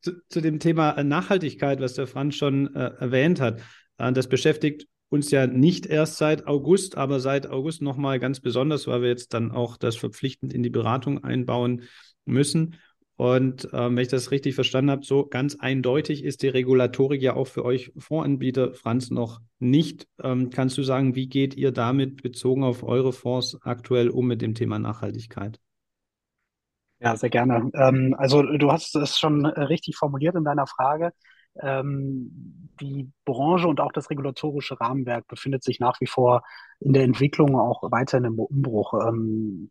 zu, 0.01 0.21
zu, 0.29 0.41
dem 0.41 0.59
Thema 0.59 1.03
Nachhaltigkeit, 1.03 1.81
was 1.81 1.95
der 1.95 2.05
Franz 2.05 2.35
schon 2.35 2.75
äh, 2.75 2.91
erwähnt 2.99 3.41
hat. 3.41 3.61
Äh, 3.97 4.13
das 4.13 4.29
beschäftigt 4.29 4.87
uns 5.09 5.31
ja 5.31 5.47
nicht 5.47 5.87
erst 5.87 6.17
seit 6.17 6.45
August, 6.45 6.97
aber 6.97 7.19
seit 7.19 7.47
August 7.47 7.81
nochmal 7.81 8.19
ganz 8.19 8.39
besonders, 8.41 8.85
weil 8.85 9.01
wir 9.01 9.09
jetzt 9.09 9.33
dann 9.33 9.51
auch 9.51 9.75
das 9.75 9.95
verpflichtend 9.95 10.53
in 10.53 10.61
die 10.61 10.69
Beratung 10.69 11.23
einbauen 11.23 11.83
müssen. 12.25 12.75
Und 13.21 13.69
ähm, 13.71 13.95
wenn 13.95 14.01
ich 14.01 14.07
das 14.07 14.31
richtig 14.31 14.55
verstanden 14.55 14.89
habe, 14.89 15.05
so 15.05 15.27
ganz 15.27 15.55
eindeutig 15.59 16.23
ist 16.23 16.41
die 16.41 16.47
Regulatorik 16.47 17.21
ja 17.21 17.35
auch 17.35 17.45
für 17.45 17.63
euch 17.63 17.93
Fondsanbieter, 17.95 18.73
Franz, 18.73 19.11
noch 19.11 19.41
nicht. 19.59 20.07
Ähm, 20.23 20.49
kannst 20.49 20.75
du 20.79 20.81
sagen, 20.81 21.13
wie 21.13 21.29
geht 21.29 21.53
ihr 21.53 21.71
damit 21.71 22.23
bezogen 22.23 22.63
auf 22.63 22.81
eure 22.81 23.13
Fonds 23.13 23.59
aktuell 23.61 24.09
um 24.09 24.25
mit 24.25 24.41
dem 24.41 24.55
Thema 24.55 24.79
Nachhaltigkeit? 24.79 25.59
Ja, 26.99 27.15
sehr 27.15 27.29
gerne. 27.29 27.69
Ähm, 27.75 28.15
also 28.17 28.41
du 28.41 28.71
hast 28.71 28.95
es 28.95 29.19
schon 29.19 29.45
richtig 29.45 29.97
formuliert 29.97 30.33
in 30.33 30.43
deiner 30.43 30.65
Frage. 30.65 31.13
Ähm, 31.61 32.71
die 32.81 33.11
Branche 33.25 33.67
und 33.67 33.81
auch 33.81 33.91
das 33.91 34.09
regulatorische 34.09 34.81
Rahmenwerk 34.81 35.27
befindet 35.27 35.63
sich 35.63 35.79
nach 35.79 36.01
wie 36.01 36.07
vor 36.07 36.41
in 36.79 36.93
der 36.93 37.03
Entwicklung, 37.03 37.55
auch 37.55 37.83
weiterhin 37.91 38.25
im 38.25 38.39
Umbruch. 38.39 38.95
Ähm, 38.95 39.69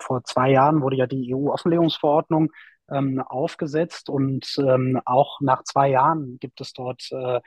vor 0.00 0.24
zwei 0.24 0.50
Jahren 0.50 0.82
wurde 0.82 0.96
ja 0.96 1.06
die 1.06 1.32
EU-Offenlegungsverordnung 1.32 2.50
ähm, 2.90 3.20
aufgesetzt 3.20 4.08
und 4.08 4.56
ähm, 4.58 5.00
auch 5.04 5.40
nach 5.40 5.64
zwei 5.64 5.88
Jahren 5.90 6.38
gibt 6.40 6.60
es 6.60 6.72
dort 6.72 7.08
äh, 7.12 7.40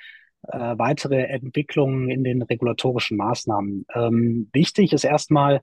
äh, 0.48 0.78
weitere 0.78 1.24
Entwicklungen 1.24 2.10
in 2.10 2.24
den 2.24 2.42
regulatorischen 2.42 3.18
Maßnahmen. 3.18 3.86
Ähm, 3.94 4.50
wichtig 4.54 4.94
ist 4.94 5.04
erstmal 5.04 5.62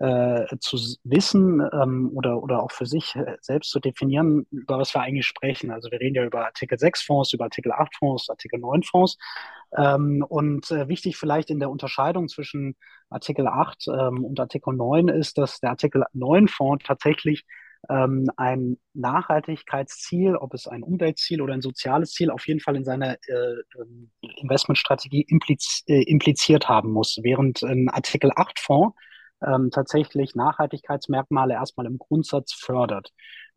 äh, 0.00 0.56
zu 0.58 0.76
wissen 1.04 1.62
ähm, 1.72 2.10
oder, 2.14 2.42
oder 2.42 2.62
auch 2.62 2.72
für 2.72 2.86
sich 2.86 3.14
äh, 3.14 3.36
selbst 3.40 3.70
zu 3.70 3.78
definieren, 3.78 4.44
über 4.50 4.78
was 4.78 4.92
wir 4.92 5.02
eigentlich 5.02 5.26
sprechen. 5.26 5.70
Also 5.70 5.90
wir 5.90 6.00
reden 6.00 6.16
ja 6.16 6.24
über 6.24 6.44
Artikel 6.46 6.78
6 6.78 7.02
Fonds, 7.02 7.32
über 7.32 7.44
Artikel 7.44 7.70
8 7.70 7.94
Fonds, 7.94 8.28
Artikel 8.28 8.58
9 8.58 8.82
Fonds. 8.82 9.16
Ähm, 9.76 10.24
und 10.28 10.68
äh, 10.72 10.88
wichtig 10.88 11.16
vielleicht 11.16 11.48
in 11.48 11.60
der 11.60 11.70
Unterscheidung 11.70 12.28
zwischen 12.28 12.74
Artikel 13.08 13.46
8 13.46 13.86
ähm, 13.86 14.24
und 14.24 14.40
Artikel 14.40 14.74
9 14.74 15.08
ist, 15.08 15.38
dass 15.38 15.60
der 15.60 15.70
Artikel 15.70 16.04
9 16.12 16.48
Fonds 16.48 16.84
tatsächlich 16.84 17.44
ähm, 17.88 18.30
ein 18.36 18.78
Nachhaltigkeitsziel, 18.92 20.36
ob 20.36 20.54
es 20.54 20.66
ein 20.66 20.82
Umweltziel 20.82 21.40
oder 21.40 21.54
ein 21.54 21.60
soziales 21.60 22.12
Ziel, 22.12 22.30
auf 22.30 22.46
jeden 22.46 22.60
Fall 22.60 22.76
in 22.76 22.84
seiner 22.84 23.14
äh, 23.26 23.54
ähm, 23.80 24.10
Investmentstrategie 24.20 25.22
impliz 25.28 25.82
äh, 25.86 26.02
impliziert 26.02 26.68
haben 26.68 26.90
muss. 26.90 27.18
Während 27.22 27.62
ein 27.62 27.88
Artikel 27.88 28.30
8 28.34 28.58
Fonds 28.58 28.96
ähm, 29.46 29.70
tatsächlich 29.70 30.34
Nachhaltigkeitsmerkmale 30.34 31.54
erstmal 31.54 31.86
im 31.86 31.98
Grundsatz 31.98 32.52
fördert. 32.52 33.12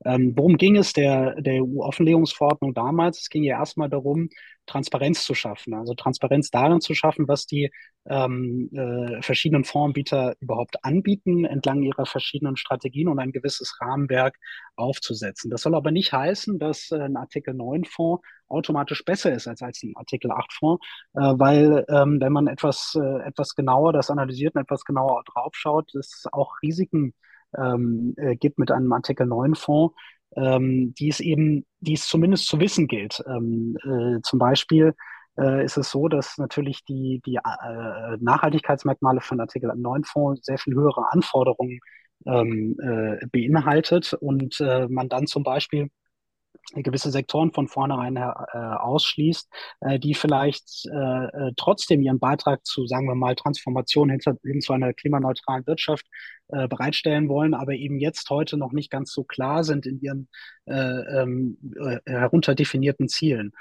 Ähm, 0.05 0.33
worum 0.35 0.57
ging 0.57 0.77
es 0.77 0.93
der, 0.93 1.41
der 1.41 1.63
EU-Offenlegungsverordnung 1.63 2.73
damals? 2.73 3.19
Es 3.21 3.29
ging 3.29 3.43
ja 3.43 3.57
erstmal 3.57 3.89
darum, 3.89 4.29
Transparenz 4.67 5.23
zu 5.23 5.33
schaffen. 5.33 5.73
Also 5.73 5.95
Transparenz 5.95 6.51
darin 6.51 6.81
zu 6.81 6.93
schaffen, 6.93 7.27
was 7.27 7.45
die 7.45 7.71
ähm, 8.05 8.69
äh, 8.73 9.21
verschiedenen 9.21 9.63
Fondsanbieter 9.63 10.35
überhaupt 10.39 10.83
anbieten, 10.83 11.45
entlang 11.45 11.81
ihrer 11.81 12.05
verschiedenen 12.05 12.57
Strategien 12.57 13.07
und 13.07 13.19
ein 13.19 13.31
gewisses 13.31 13.77
Rahmenwerk 13.81 14.37
aufzusetzen. 14.75 15.49
Das 15.49 15.61
soll 15.63 15.73
aber 15.73 15.91
nicht 15.91 16.13
heißen, 16.13 16.59
dass 16.59 16.91
äh, 16.91 16.99
ein 16.99 17.17
Artikel 17.17 17.53
9 17.53 17.85
Fonds 17.85 18.23
automatisch 18.49 19.03
besser 19.03 19.33
ist 19.33 19.47
als, 19.47 19.61
als 19.61 19.81
ein 19.83 19.93
Artikel 19.95 20.31
8 20.31 20.53
Fonds, 20.53 20.85
äh, 21.15 21.19
weil 21.19 21.85
ähm, 21.89 22.19
wenn 22.21 22.33
man 22.33 22.47
etwas, 22.47 22.97
äh, 23.01 23.27
etwas 23.27 23.55
genauer 23.55 23.93
das 23.93 24.09
analysiert 24.09 24.55
und 24.55 24.61
etwas 24.61 24.83
genauer 24.83 25.23
draufschaut, 25.25 25.95
es 25.95 26.25
auch 26.31 26.53
Risiken 26.61 27.13
ähm, 27.57 28.13
äh, 28.17 28.35
gibt 28.35 28.59
mit 28.59 28.71
einem 28.71 28.91
Artikel 28.91 29.27
9 29.27 29.55
Fonds, 29.55 29.95
ähm, 30.35 30.93
die 30.97 31.09
es 31.09 31.19
eben, 31.19 31.65
die 31.79 31.93
es 31.93 32.07
zumindest 32.07 32.47
zu 32.47 32.59
wissen 32.59 32.87
gilt. 32.87 33.23
Ähm, 33.27 33.77
äh, 33.83 34.21
zum 34.21 34.39
Beispiel 34.39 34.93
äh, 35.37 35.63
ist 35.63 35.77
es 35.77 35.91
so, 35.91 36.07
dass 36.07 36.37
natürlich 36.37 36.83
die, 36.85 37.21
die 37.25 37.35
äh, 37.35 38.17
Nachhaltigkeitsmerkmale 38.19 39.21
von 39.21 39.39
Artikel 39.39 39.71
9 39.75 40.03
Fonds 40.03 40.45
sehr 40.45 40.57
viel 40.57 40.75
höhere 40.75 41.11
Anforderungen 41.11 41.79
ähm, 42.25 42.75
äh, 42.81 43.25
beinhaltet 43.27 44.13
und 44.13 44.59
äh, 44.59 44.87
man 44.87 45.09
dann 45.09 45.27
zum 45.27 45.43
Beispiel 45.43 45.89
gewisse 46.73 47.11
Sektoren 47.11 47.51
von 47.53 47.67
vornherein 47.67 48.17
äh, 48.17 48.57
ausschließt, 48.57 49.49
äh, 49.81 49.99
die 49.99 50.13
vielleicht 50.13 50.85
äh, 50.91 51.25
äh, 51.25 51.51
trotzdem 51.57 52.01
ihren 52.01 52.19
Beitrag 52.19 52.65
zu, 52.65 52.85
sagen 52.87 53.07
wir 53.07 53.15
mal, 53.15 53.35
Transformation 53.35 54.09
hin, 54.09 54.19
hin 54.43 54.61
zu 54.61 54.73
einer 54.73 54.93
klimaneutralen 54.93 55.65
Wirtschaft 55.67 56.05
äh, 56.49 56.67
bereitstellen 56.67 57.29
wollen, 57.29 57.53
aber 57.53 57.73
eben 57.73 57.99
jetzt 57.99 58.29
heute 58.29 58.57
noch 58.57 58.71
nicht 58.71 58.89
ganz 58.89 59.11
so 59.11 59.23
klar 59.23 59.63
sind 59.63 59.85
in 59.85 59.99
ihren 59.99 60.29
äh, 60.65 60.73
ähm, 60.73 61.57
äh, 61.79 61.99
herunterdefinierten 62.05 63.07
Zielen. 63.09 63.51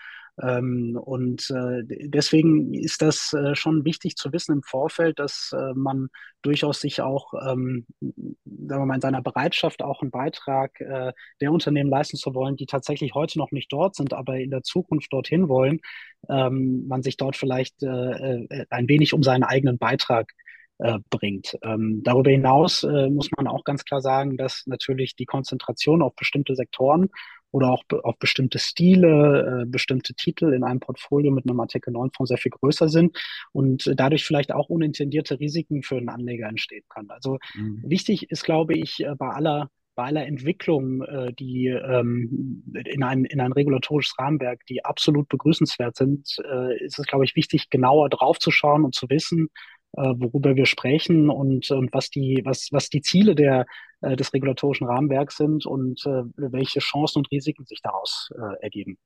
Ähm, 0.42 0.98
und 1.02 1.50
äh, 1.50 1.82
deswegen 2.08 2.74
ist 2.74 3.00
das 3.00 3.32
äh, 3.32 3.54
schon 3.54 3.84
wichtig 3.84 4.16
zu 4.16 4.32
wissen 4.32 4.52
im 4.52 4.62
Vorfeld, 4.62 5.18
dass 5.18 5.54
äh, 5.56 5.72
man 5.74 6.08
durchaus 6.42 6.80
sich 6.80 7.00
auch, 7.00 7.32
ähm, 7.48 7.86
sagen 8.00 8.82
wir 8.82 8.86
mal, 8.86 8.96
in 8.96 9.00
seiner 9.00 9.22
Bereitschaft 9.22 9.82
auch 9.82 10.02
einen 10.02 10.10
Beitrag 10.10 10.78
äh, 10.80 11.12
der 11.40 11.52
Unternehmen 11.52 11.90
leisten 11.90 12.18
zu 12.18 12.34
wollen, 12.34 12.56
die 12.56 12.66
tatsächlich 12.66 13.14
heute 13.14 13.38
noch 13.38 13.50
nicht 13.50 13.72
dort 13.72 13.94
sind, 13.96 14.12
aber 14.12 14.38
in 14.38 14.50
der 14.50 14.62
Zukunft 14.62 15.12
dorthin 15.12 15.48
wollen, 15.48 15.80
ähm, 16.28 16.86
man 16.86 17.02
sich 17.02 17.16
dort 17.16 17.36
vielleicht 17.36 17.82
äh, 17.82 17.86
äh 17.88 18.66
ein 18.70 18.88
wenig 18.88 19.14
um 19.14 19.22
seinen 19.22 19.44
eigenen 19.44 19.78
Beitrag 19.78 20.32
äh, 20.78 20.98
bringt. 21.10 21.56
Ähm, 21.62 22.02
darüber 22.02 22.30
hinaus 22.30 22.82
äh, 22.82 23.08
muss 23.08 23.28
man 23.36 23.46
auch 23.46 23.64
ganz 23.64 23.84
klar 23.84 24.00
sagen, 24.00 24.36
dass 24.36 24.64
natürlich 24.66 25.16
die 25.16 25.26
Konzentration 25.26 26.02
auf 26.02 26.14
bestimmte 26.14 26.54
Sektoren 26.54 27.08
oder 27.50 27.70
auch 27.70 27.84
auf 28.02 28.18
bestimmte 28.18 28.58
Stile, 28.58 29.62
äh, 29.62 29.66
bestimmte 29.66 30.14
Titel 30.14 30.52
in 30.52 30.64
einem 30.64 30.80
Portfolio 30.80 31.32
mit 31.32 31.48
einem 31.48 31.60
Artikel 31.60 31.92
9 31.92 32.10
Fonds 32.14 32.28
sehr 32.28 32.38
viel 32.38 32.50
größer 32.50 32.88
sind 32.88 33.16
und 33.52 33.90
dadurch 33.96 34.24
vielleicht 34.24 34.52
auch 34.52 34.68
unintendierte 34.68 35.40
Risiken 35.40 35.82
für 35.82 35.96
einen 35.96 36.10
Anleger 36.10 36.48
entstehen 36.48 36.84
können. 36.88 37.10
Also 37.10 37.38
mhm. 37.54 37.82
wichtig 37.86 38.30
ist, 38.30 38.44
glaube 38.44 38.74
ich, 38.74 39.00
äh, 39.00 39.14
bei 39.16 39.28
aller 39.28 39.70
bei 39.96 40.04
aller 40.04 40.26
Entwicklung, 40.26 41.02
äh, 41.02 41.32
die 41.32 41.68
ähm, 41.68 42.62
in, 42.84 43.02
ein, 43.02 43.24
in 43.24 43.40
ein 43.40 43.52
regulatorisches 43.52 44.14
Rahmenwerk, 44.18 44.60
die 44.66 44.84
absolut 44.84 45.26
begrüßenswert 45.30 45.96
sind, 45.96 46.36
äh, 46.44 46.84
ist 46.84 46.98
es, 46.98 47.06
glaube 47.06 47.24
ich, 47.24 47.34
wichtig, 47.34 47.70
genauer 47.70 48.10
draufzuschauen 48.10 48.84
und 48.84 48.94
zu 48.94 49.08
wissen, 49.08 49.48
worüber 49.96 50.56
wir 50.56 50.66
sprechen 50.66 51.30
und, 51.30 51.70
und 51.70 51.92
was, 51.92 52.10
die, 52.10 52.42
was, 52.44 52.68
was 52.72 52.88
die 52.88 53.00
Ziele 53.00 53.34
der, 53.34 53.66
äh, 54.00 54.16
des 54.16 54.32
regulatorischen 54.32 54.86
Rahmenwerks 54.86 55.36
sind 55.36 55.66
und 55.66 56.04
äh, 56.06 56.22
welche 56.36 56.80
Chancen 56.80 57.18
und 57.18 57.30
Risiken 57.30 57.64
sich 57.64 57.80
daraus 57.82 58.30
ergeben. 58.60 58.98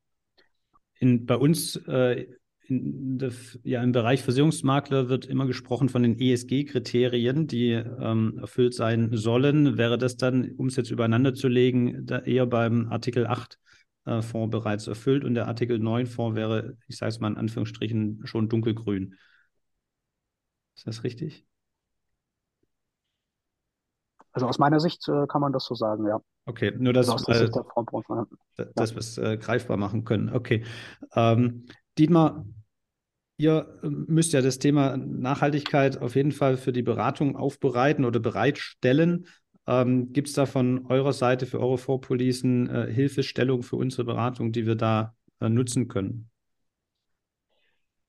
In, 0.98 1.24
bei 1.26 1.36
uns 1.36 1.80
in 2.70 3.18
der, 3.18 3.32
ja, 3.64 3.82
im 3.82 3.92
Bereich 3.92 4.22
Versicherungsmakler 4.22 5.08
wird 5.08 5.26
immer 5.26 5.46
gesprochen 5.46 5.88
von 5.88 6.02
den 6.02 6.18
ESG-Kriterien, 6.18 7.46
die 7.48 7.72
ähm, 7.72 8.38
erfüllt 8.40 8.74
sein 8.74 9.10
sollen. 9.12 9.76
Wäre 9.76 9.98
das 9.98 10.16
dann, 10.16 10.52
um 10.56 10.68
es 10.68 10.76
jetzt 10.76 10.90
übereinander 10.90 11.34
zu 11.34 11.48
legen, 11.48 12.06
eher 12.24 12.46
beim 12.46 12.88
Artikel 12.88 13.26
8 13.26 13.58
äh, 14.06 14.22
Fonds 14.22 14.50
bereits 14.50 14.86
erfüllt 14.86 15.24
und 15.24 15.34
der 15.34 15.48
Artikel 15.48 15.78
9 15.78 16.06
Fonds 16.06 16.36
wäre, 16.36 16.76
ich 16.86 16.96
sage 16.96 17.10
es 17.10 17.20
mal 17.20 17.28
in 17.28 17.36
Anführungsstrichen, 17.36 18.20
schon 18.24 18.48
dunkelgrün? 18.48 19.16
Ist 20.80 20.86
das 20.86 21.04
richtig? 21.04 21.44
Also 24.32 24.46
aus 24.46 24.58
meiner 24.58 24.80
Sicht 24.80 25.06
äh, 25.08 25.26
kann 25.26 25.42
man 25.42 25.52
das 25.52 25.66
so 25.66 25.74
sagen, 25.74 26.06
ja. 26.06 26.22
Okay, 26.46 26.72
nur 26.78 26.94
dass 26.94 27.10
also 27.10 27.30
äh, 27.30 28.66
dass 28.74 28.94
wir 28.94 29.00
es 29.00 29.18
äh, 29.18 29.36
greifbar 29.36 29.76
machen 29.76 30.04
können. 30.04 30.30
Okay. 30.30 30.64
Ähm, 31.14 31.66
Dietmar, 31.98 32.46
ihr 33.36 33.78
ähm, 33.82 34.06
müsst 34.08 34.32
ja 34.32 34.40
das 34.40 34.58
Thema 34.58 34.96
Nachhaltigkeit 34.96 36.00
auf 36.00 36.16
jeden 36.16 36.32
Fall 36.32 36.56
für 36.56 36.72
die 36.72 36.82
Beratung 36.82 37.36
aufbereiten 37.36 38.06
oder 38.06 38.20
bereitstellen. 38.20 39.26
Ähm, 39.66 40.14
Gibt 40.14 40.28
es 40.28 40.34
da 40.34 40.46
von 40.46 40.86
eurer 40.86 41.12
Seite 41.12 41.44
für 41.44 41.60
eure 41.60 41.76
Vorpolicen 41.76 42.70
äh, 42.70 42.90
Hilfestellung 42.90 43.62
für 43.62 43.76
unsere 43.76 44.04
Beratung, 44.04 44.50
die 44.52 44.64
wir 44.64 44.76
da 44.76 45.14
äh, 45.40 45.50
nutzen 45.50 45.88
können? 45.88 46.30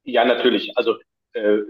Ja, 0.04 0.24
natürlich. 0.24 0.72
Also 0.78 0.96
äh, 1.34 1.64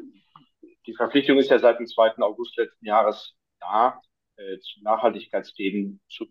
die 0.85 0.93
Verpflichtung 0.93 1.37
ist 1.37 1.49
ja 1.49 1.59
seit 1.59 1.79
dem 1.79 1.87
2. 1.87 2.17
August 2.19 2.57
letzten 2.57 2.85
Jahres 2.85 3.35
da, 3.59 4.01
äh, 4.37 4.59
zu 4.59 4.81
Nachhaltigkeitsthemen 4.81 6.01
zu, 6.09 6.25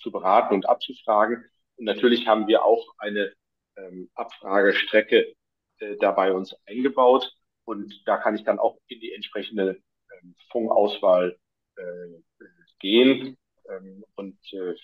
zu 0.00 0.10
beraten 0.10 0.54
und 0.54 0.68
abzufragen. 0.68 1.44
Und 1.76 1.84
natürlich 1.84 2.26
haben 2.26 2.46
wir 2.46 2.64
auch 2.64 2.94
eine 2.98 3.32
ähm, 3.76 4.10
Abfragestrecke 4.14 5.34
äh, 5.78 5.96
dabei 5.96 6.32
uns 6.32 6.54
eingebaut. 6.66 7.32
Und 7.64 8.02
da 8.06 8.16
kann 8.16 8.34
ich 8.34 8.44
dann 8.44 8.58
auch 8.58 8.78
in 8.88 9.00
die 9.00 9.12
entsprechende 9.12 9.80
ähm, 10.12 10.34
Funkauswahl 10.50 11.38
äh, 11.76 12.42
gehen 12.78 13.36
ähm, 13.68 14.04
und 14.16 14.38
äh, 14.52 14.74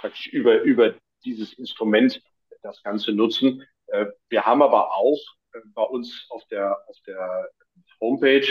praktisch 0.00 0.28
über, 0.28 0.60
über 0.62 0.94
dieses 1.24 1.52
Instrument 1.54 2.22
das 2.62 2.82
Ganze 2.82 3.12
nutzen. 3.12 3.66
Äh, 3.86 4.06
wir 4.28 4.44
haben 4.44 4.62
aber 4.62 4.94
auch 4.94 5.20
bei 5.74 5.82
uns 5.82 6.26
auf 6.30 6.44
der, 6.46 6.78
auf 6.88 6.96
der 7.06 7.48
Homepage 8.00 8.46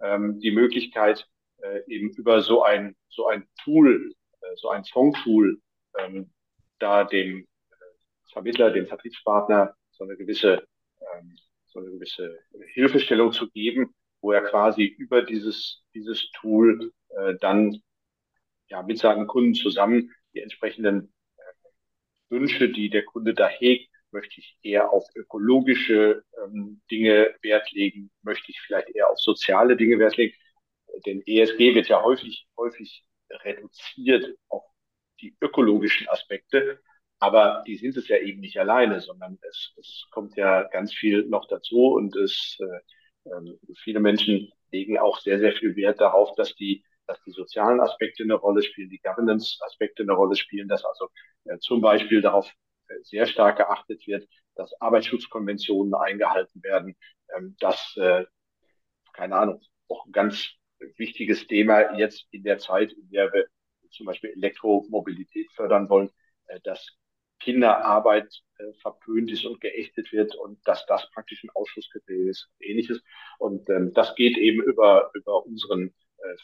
ähm, 0.00 0.40
die 0.40 0.50
Möglichkeit, 0.50 1.26
äh, 1.58 1.80
eben 1.86 2.10
über 2.10 2.42
so 2.42 2.62
ein, 2.62 2.96
so 3.08 3.28
ein 3.28 3.46
Tool, 3.62 4.14
äh, 4.40 4.56
so 4.56 4.70
ein 4.70 4.84
Song-Tool, 4.84 5.60
ähm, 5.98 6.32
da 6.78 7.04
dem 7.04 7.40
äh, 7.40 7.74
Vermittler, 8.32 8.70
dem 8.70 8.86
Vertriebspartner 8.86 9.74
so 9.92 10.04
eine 10.04 10.16
gewisse, 10.16 10.66
ähm, 11.14 11.36
so 11.66 11.80
eine 11.80 11.90
gewisse 11.90 12.38
Hilfestellung 12.74 13.32
zu 13.32 13.50
geben, 13.50 13.94
wo 14.20 14.32
er 14.32 14.42
quasi 14.42 14.84
über 14.84 15.22
dieses, 15.22 15.84
dieses 15.94 16.30
Tool 16.32 16.92
äh, 17.10 17.34
dann 17.40 17.82
ja, 18.68 18.82
mit 18.82 18.98
seinen 18.98 19.26
Kunden 19.26 19.54
zusammen 19.54 20.10
die 20.34 20.40
entsprechenden 20.40 21.12
Wünsche, 22.32 22.70
die 22.70 22.88
der 22.90 23.04
Kunde 23.04 23.34
da 23.34 23.46
hegt, 23.46 23.91
möchte 24.12 24.40
ich 24.40 24.56
eher 24.62 24.90
auf 24.90 25.04
ökologische 25.14 26.24
ähm, 26.42 26.80
Dinge 26.90 27.34
Wert 27.42 27.70
legen, 27.72 28.10
möchte 28.22 28.50
ich 28.50 28.60
vielleicht 28.60 28.90
eher 28.90 29.10
auf 29.10 29.18
soziale 29.18 29.76
Dinge 29.76 29.98
Wert 29.98 30.16
legen. 30.16 30.34
Denn 31.06 31.22
ESG 31.26 31.74
wird 31.74 31.88
ja 31.88 32.02
häufig, 32.02 32.46
häufig 32.56 33.04
reduziert 33.30 34.36
auf 34.48 34.64
die 35.20 35.36
ökologischen 35.40 36.08
Aspekte. 36.08 36.80
Aber 37.18 37.62
die 37.66 37.76
sind 37.76 37.96
es 37.96 38.08
ja 38.08 38.18
eben 38.18 38.40
nicht 38.40 38.58
alleine, 38.58 39.00
sondern 39.00 39.38
es, 39.48 39.72
es 39.78 40.06
kommt 40.10 40.36
ja 40.36 40.64
ganz 40.64 40.92
viel 40.92 41.24
noch 41.26 41.46
dazu 41.46 41.92
und 41.92 42.16
es, 42.16 42.58
äh, 42.60 43.30
äh, 43.30 43.74
viele 43.84 44.00
Menschen 44.00 44.50
legen 44.72 44.98
auch 44.98 45.20
sehr, 45.20 45.38
sehr 45.38 45.52
viel 45.52 45.76
Wert 45.76 46.00
darauf, 46.00 46.34
dass 46.34 46.54
die, 46.56 46.84
dass 47.06 47.22
die 47.22 47.30
sozialen 47.30 47.80
Aspekte 47.80 48.24
eine 48.24 48.34
Rolle 48.34 48.62
spielen, 48.62 48.90
die 48.90 48.98
Governance-Aspekte 48.98 50.02
eine 50.02 50.14
Rolle 50.14 50.34
spielen, 50.34 50.66
dass 50.66 50.84
also 50.84 51.08
äh, 51.44 51.58
zum 51.58 51.80
Beispiel 51.80 52.22
darauf 52.22 52.50
sehr 53.02 53.26
stark 53.26 53.58
geachtet 53.58 54.06
wird, 54.06 54.28
dass 54.54 54.72
Arbeitsschutzkonventionen 54.80 55.94
eingehalten 55.94 56.62
werden, 56.62 56.96
ähm, 57.36 57.56
dass, 57.60 57.96
äh, 57.96 58.24
keine 59.12 59.36
Ahnung, 59.36 59.60
auch 59.88 60.06
ein 60.06 60.12
ganz 60.12 60.48
wichtiges 60.96 61.46
Thema 61.46 61.96
jetzt 61.96 62.26
in 62.30 62.42
der 62.42 62.58
Zeit, 62.58 62.92
in 62.92 63.10
der 63.10 63.32
wir 63.32 63.46
zum 63.90 64.06
Beispiel 64.06 64.30
Elektromobilität 64.30 65.50
fördern 65.52 65.88
wollen, 65.88 66.10
äh, 66.46 66.60
dass 66.64 66.86
Kinderarbeit 67.40 68.28
äh, 68.58 68.72
verpönt 68.80 69.30
ist 69.30 69.44
und 69.44 69.60
geächtet 69.60 70.12
wird 70.12 70.34
und 70.36 70.58
dass 70.66 70.86
das 70.86 71.10
praktisch 71.10 71.42
ein 71.44 71.50
Ausschlusskriterium 71.54 72.28
ist 72.28 72.48
und 72.52 72.66
ähnliches. 72.66 73.02
Und 73.38 73.68
ähm, 73.68 73.92
das 73.94 74.14
geht 74.14 74.36
eben 74.36 74.62
über, 74.62 75.10
über 75.14 75.44
unseren 75.44 75.92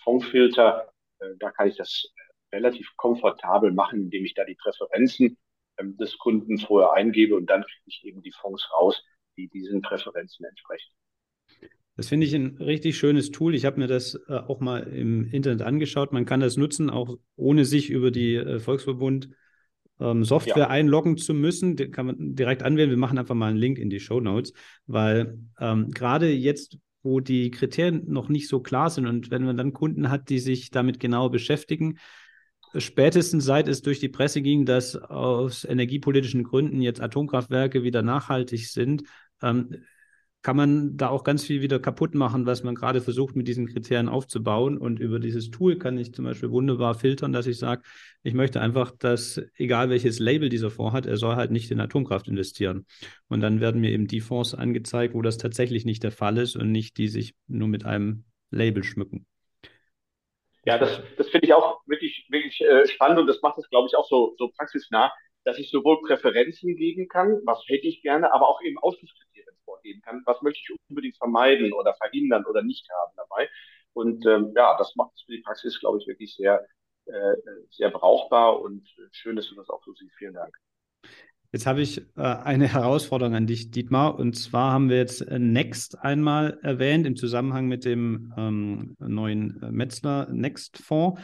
Fondsfilter. 0.02 0.92
Da 1.38 1.52
kann 1.52 1.68
ich 1.68 1.76
das 1.76 2.12
relativ 2.52 2.96
komfortabel 2.96 3.70
machen, 3.70 4.00
indem 4.00 4.24
ich 4.24 4.34
da 4.34 4.44
die 4.44 4.56
Präferenzen 4.56 5.38
des 5.80 6.18
Kunden 6.18 6.58
vorher 6.58 6.92
eingebe 6.92 7.34
und 7.36 7.48
dann 7.48 7.62
kriege 7.62 7.84
ich 7.86 8.04
eben 8.04 8.22
die 8.22 8.32
Fonds 8.32 8.68
raus, 8.72 9.02
die 9.36 9.48
diesen 9.48 9.82
Präferenzen 9.82 10.44
entsprechen. 10.44 10.92
Das 11.96 12.08
finde 12.08 12.26
ich 12.26 12.34
ein 12.34 12.58
richtig 12.58 12.96
schönes 12.96 13.32
Tool. 13.32 13.56
Ich 13.56 13.64
habe 13.64 13.80
mir 13.80 13.88
das 13.88 14.14
äh, 14.28 14.34
auch 14.34 14.60
mal 14.60 14.84
im 14.84 15.24
Internet 15.32 15.62
angeschaut. 15.62 16.12
Man 16.12 16.26
kann 16.26 16.38
das 16.38 16.56
nutzen, 16.56 16.90
auch 16.90 17.16
ohne 17.34 17.64
sich 17.64 17.90
über 17.90 18.12
die 18.12 18.36
äh, 18.36 18.60
Volksverbund 18.60 19.30
ähm, 19.98 20.24
Software 20.24 20.56
ja. 20.58 20.68
einloggen 20.68 21.16
zu 21.16 21.34
müssen. 21.34 21.74
Den 21.74 21.90
kann 21.90 22.06
man 22.06 22.36
direkt 22.36 22.62
anwählen. 22.62 22.90
Wir 22.90 22.96
machen 22.96 23.18
einfach 23.18 23.34
mal 23.34 23.48
einen 23.48 23.58
Link 23.58 23.78
in 23.78 23.90
die 23.90 23.98
Show 23.98 24.20
Notes, 24.20 24.52
weil 24.86 25.38
ähm, 25.58 25.90
gerade 25.90 26.30
jetzt, 26.30 26.78
wo 27.02 27.18
die 27.18 27.50
Kriterien 27.50 28.04
noch 28.06 28.28
nicht 28.28 28.48
so 28.48 28.60
klar 28.60 28.90
sind 28.90 29.06
und 29.06 29.32
wenn 29.32 29.44
man 29.44 29.56
dann 29.56 29.72
Kunden 29.72 30.08
hat, 30.08 30.28
die 30.28 30.38
sich 30.38 30.70
damit 30.70 31.00
genau 31.00 31.30
beschäftigen, 31.30 31.98
spätestens 32.76 33.44
seit 33.44 33.68
es 33.68 33.82
durch 33.82 34.00
die 34.00 34.08
Presse 34.08 34.42
ging, 34.42 34.64
dass 34.64 34.96
aus 34.96 35.64
energiepolitischen 35.64 36.44
Gründen 36.44 36.80
jetzt 36.80 37.00
Atomkraftwerke 37.00 37.82
wieder 37.82 38.02
nachhaltig 38.02 38.68
sind, 38.68 39.04
ähm, 39.42 39.82
kann 40.42 40.56
man 40.56 40.96
da 40.96 41.08
auch 41.08 41.24
ganz 41.24 41.44
viel 41.44 41.62
wieder 41.62 41.80
kaputt 41.80 42.14
machen, 42.14 42.46
was 42.46 42.62
man 42.62 42.74
gerade 42.74 43.00
versucht 43.00 43.34
mit 43.34 43.48
diesen 43.48 43.66
Kriterien 43.66 44.08
aufzubauen. 44.08 44.78
Und 44.78 45.00
über 45.00 45.18
dieses 45.18 45.50
Tool 45.50 45.78
kann 45.78 45.98
ich 45.98 46.14
zum 46.14 46.24
Beispiel 46.24 46.50
wunderbar 46.50 46.94
filtern, 46.94 47.32
dass 47.32 47.46
ich 47.46 47.58
sage, 47.58 47.82
ich 48.22 48.34
möchte 48.34 48.60
einfach, 48.60 48.92
dass 48.96 49.42
egal 49.56 49.90
welches 49.90 50.20
Label 50.20 50.48
dieser 50.48 50.70
Fonds 50.70 50.94
hat, 50.94 51.06
er 51.06 51.16
soll 51.16 51.34
halt 51.34 51.50
nicht 51.50 51.70
in 51.70 51.80
Atomkraft 51.80 52.28
investieren. 52.28 52.86
Und 53.28 53.40
dann 53.40 53.60
werden 53.60 53.80
mir 53.80 53.90
eben 53.90 54.06
die 54.06 54.20
Fonds 54.20 54.54
angezeigt, 54.54 55.14
wo 55.14 55.22
das 55.22 55.38
tatsächlich 55.38 55.84
nicht 55.84 56.04
der 56.04 56.12
Fall 56.12 56.38
ist 56.38 56.56
und 56.56 56.70
nicht 56.70 56.98
die 56.98 57.08
sich 57.08 57.34
nur 57.48 57.68
mit 57.68 57.84
einem 57.84 58.24
Label 58.50 58.84
schmücken. 58.84 59.26
Ja, 60.64 60.78
das, 60.78 61.00
das 61.16 61.28
finde 61.30 61.46
ich 61.46 61.54
auch 61.54 61.80
wirklich, 61.86 62.26
wirklich 62.30 62.60
äh, 62.60 62.86
spannend 62.88 63.18
und 63.20 63.26
das 63.26 63.40
macht 63.42 63.58
es, 63.58 63.68
glaube 63.70 63.88
ich, 63.88 63.96
auch 63.96 64.06
so, 64.06 64.34
so 64.38 64.48
praxisnah, 64.50 65.12
dass 65.44 65.58
ich 65.58 65.70
sowohl 65.70 66.00
Präferenzen 66.02 66.76
geben 66.76 67.08
kann, 67.08 67.40
was 67.44 67.62
hätte 67.68 67.86
ich 67.86 68.02
gerne, 68.02 68.32
aber 68.32 68.48
auch 68.48 68.60
eben 68.62 68.78
Ausschlusskriterien 68.78 69.56
vorgeben 69.64 70.02
kann, 70.02 70.22
was 70.26 70.42
möchte 70.42 70.60
ich 70.60 70.76
unbedingt 70.90 71.16
vermeiden 71.16 71.72
oder 71.72 71.94
verhindern 71.94 72.44
oder 72.44 72.62
nicht 72.62 72.86
haben 72.90 73.12
dabei. 73.16 73.48
Und 73.94 74.26
ähm, 74.26 74.52
ja, 74.56 74.76
das 74.76 74.94
macht 74.96 75.12
es 75.14 75.22
für 75.22 75.32
die 75.32 75.42
Praxis, 75.42 75.78
glaube 75.80 75.98
ich, 76.00 76.06
wirklich 76.06 76.34
sehr, 76.36 76.66
äh, 77.06 77.34
sehr 77.70 77.90
brauchbar 77.90 78.60
und 78.60 78.86
schön, 79.12 79.36
dass 79.36 79.48
du 79.48 79.54
das 79.54 79.70
auch 79.70 79.82
so 79.84 79.94
siehst. 79.94 80.14
Vielen 80.16 80.34
Dank. 80.34 80.54
Jetzt 81.50 81.66
habe 81.66 81.80
ich 81.80 81.98
äh, 82.16 82.22
eine 82.22 82.68
Herausforderung 82.72 83.34
an 83.34 83.46
dich, 83.46 83.70
Dietmar. 83.70 84.18
Und 84.18 84.34
zwar 84.34 84.72
haben 84.72 84.90
wir 84.90 84.98
jetzt 84.98 85.22
äh, 85.22 85.38
Next 85.38 85.98
einmal 85.98 86.58
erwähnt 86.62 87.06
im 87.06 87.16
Zusammenhang 87.16 87.68
mit 87.68 87.84
dem 87.84 88.32
ähm, 88.36 88.96
neuen 88.98 89.62
äh, 89.62 89.70
Metzler 89.70 90.28
Next-Fonds. 90.30 91.20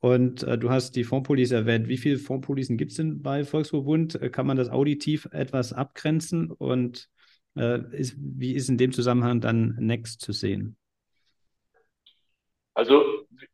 Und 0.00 0.42
äh, 0.42 0.58
du 0.58 0.70
hast 0.70 0.94
die 0.94 1.04
Fondspolice 1.04 1.54
erwähnt. 1.54 1.88
Wie 1.88 1.96
viele 1.96 2.18
Fondspolicen 2.18 2.76
gibt 2.76 2.90
es 2.90 2.98
denn 2.98 3.22
bei 3.22 3.44
Volksverbund? 3.44 4.20
Kann 4.32 4.46
man 4.46 4.56
das 4.56 4.68
auditiv 4.68 5.26
etwas 5.32 5.72
abgrenzen? 5.72 6.50
Und 6.50 7.08
wie 7.54 8.54
ist 8.54 8.70
in 8.70 8.78
dem 8.78 8.92
Zusammenhang 8.92 9.42
dann 9.42 9.76
Next 9.78 10.22
zu 10.22 10.32
sehen? 10.32 10.78
Also 12.72 13.02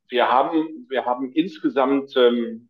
wir 0.08 0.28
haben, 0.28 0.86
wir 0.88 1.04
haben 1.04 1.32
insgesamt 1.32 2.14
ähm, 2.16 2.68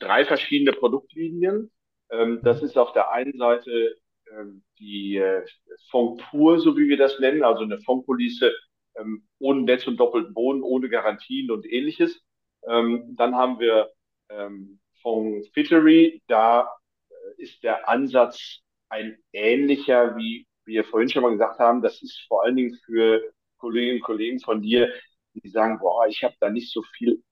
drei 0.00 0.24
verschiedene 0.24 0.72
Produktlinien. 0.72 1.70
Ähm, 2.10 2.40
das 2.42 2.62
ist 2.62 2.76
auf 2.78 2.92
der 2.92 3.10
einen 3.12 3.36
Seite 3.38 3.96
ähm, 4.32 4.62
die 4.78 5.16
äh, 5.16 5.44
Fonds 5.90 6.22
pur, 6.30 6.58
so 6.60 6.76
wie 6.76 6.88
wir 6.88 6.96
das 6.96 7.18
nennen, 7.20 7.42
also 7.44 7.62
eine 7.62 7.80
Fondspolice 7.80 8.52
ähm, 8.96 9.26
ohne 9.38 9.62
Netz 9.62 9.86
und 9.86 9.98
doppelten 9.98 10.34
Boden, 10.34 10.62
ohne 10.62 10.88
Garantien 10.88 11.50
und 11.50 11.66
ähnliches. 11.66 12.22
Ähm, 12.66 13.14
dann 13.16 13.34
haben 13.36 13.58
wir 13.60 13.90
ähm, 14.30 14.80
Fonds 15.02 15.48
Fittery, 15.54 16.22
da 16.28 16.68
äh, 17.10 17.42
ist 17.42 17.62
der 17.62 17.88
Ansatz 17.88 18.60
ein 18.88 19.18
ähnlicher, 19.32 20.16
wie 20.16 20.46
wir 20.64 20.84
vorhin 20.84 21.08
schon 21.08 21.22
mal 21.22 21.32
gesagt 21.32 21.58
haben. 21.58 21.82
Das 21.82 22.02
ist 22.02 22.24
vor 22.28 22.44
allen 22.44 22.56
Dingen 22.56 22.78
für 22.84 23.22
Kolleginnen 23.58 23.96
und 23.98 24.02
Kollegen 24.04 24.40
von 24.40 24.62
dir, 24.62 24.92
die 25.34 25.48
sagen, 25.48 25.78
boah, 25.78 26.06
ich 26.08 26.22
habe 26.24 26.34
da 26.40 26.50
nicht 26.50 26.72
so 26.72 26.82
viel 26.96 27.22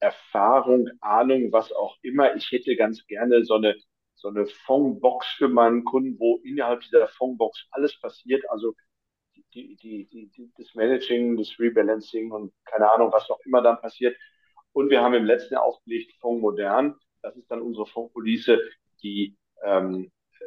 Erfahrung, 0.00 0.88
Ahnung, 1.00 1.52
was 1.52 1.72
auch 1.72 1.96
immer. 2.02 2.34
Ich 2.36 2.50
hätte 2.52 2.76
ganz 2.76 3.06
gerne 3.06 3.44
so 3.44 3.54
eine 3.54 3.76
so 4.16 4.28
eine 4.28 4.46
Fondbox 4.46 5.26
für 5.36 5.48
meinen 5.48 5.84
Kunden, 5.84 6.18
wo 6.18 6.40
innerhalb 6.42 6.80
dieser 6.80 7.08
Fondbox 7.08 7.66
alles 7.70 7.98
passiert, 8.00 8.48
also 8.50 8.74
die, 9.54 9.76
die, 9.76 10.06
die, 10.08 10.52
das 10.56 10.74
Managing, 10.74 11.36
das 11.36 11.58
Rebalancing 11.58 12.30
und 12.30 12.52
keine 12.64 12.90
Ahnung, 12.90 13.12
was 13.12 13.28
noch 13.28 13.40
immer 13.44 13.62
dann 13.62 13.80
passiert. 13.80 14.16
Und 14.72 14.90
wir 14.90 15.00
haben 15.00 15.14
im 15.14 15.24
letzten 15.24 15.54
Jahr 15.54 15.64
aufgelegt 15.64 16.14
Fonds 16.20 16.42
Modern. 16.42 16.94
Das 17.22 17.36
ist 17.36 17.50
dann 17.50 17.62
unsere 17.62 17.86
Fondspolice, 17.86 18.60
die 19.02 19.36
ähm, 19.62 20.10
äh, 20.38 20.44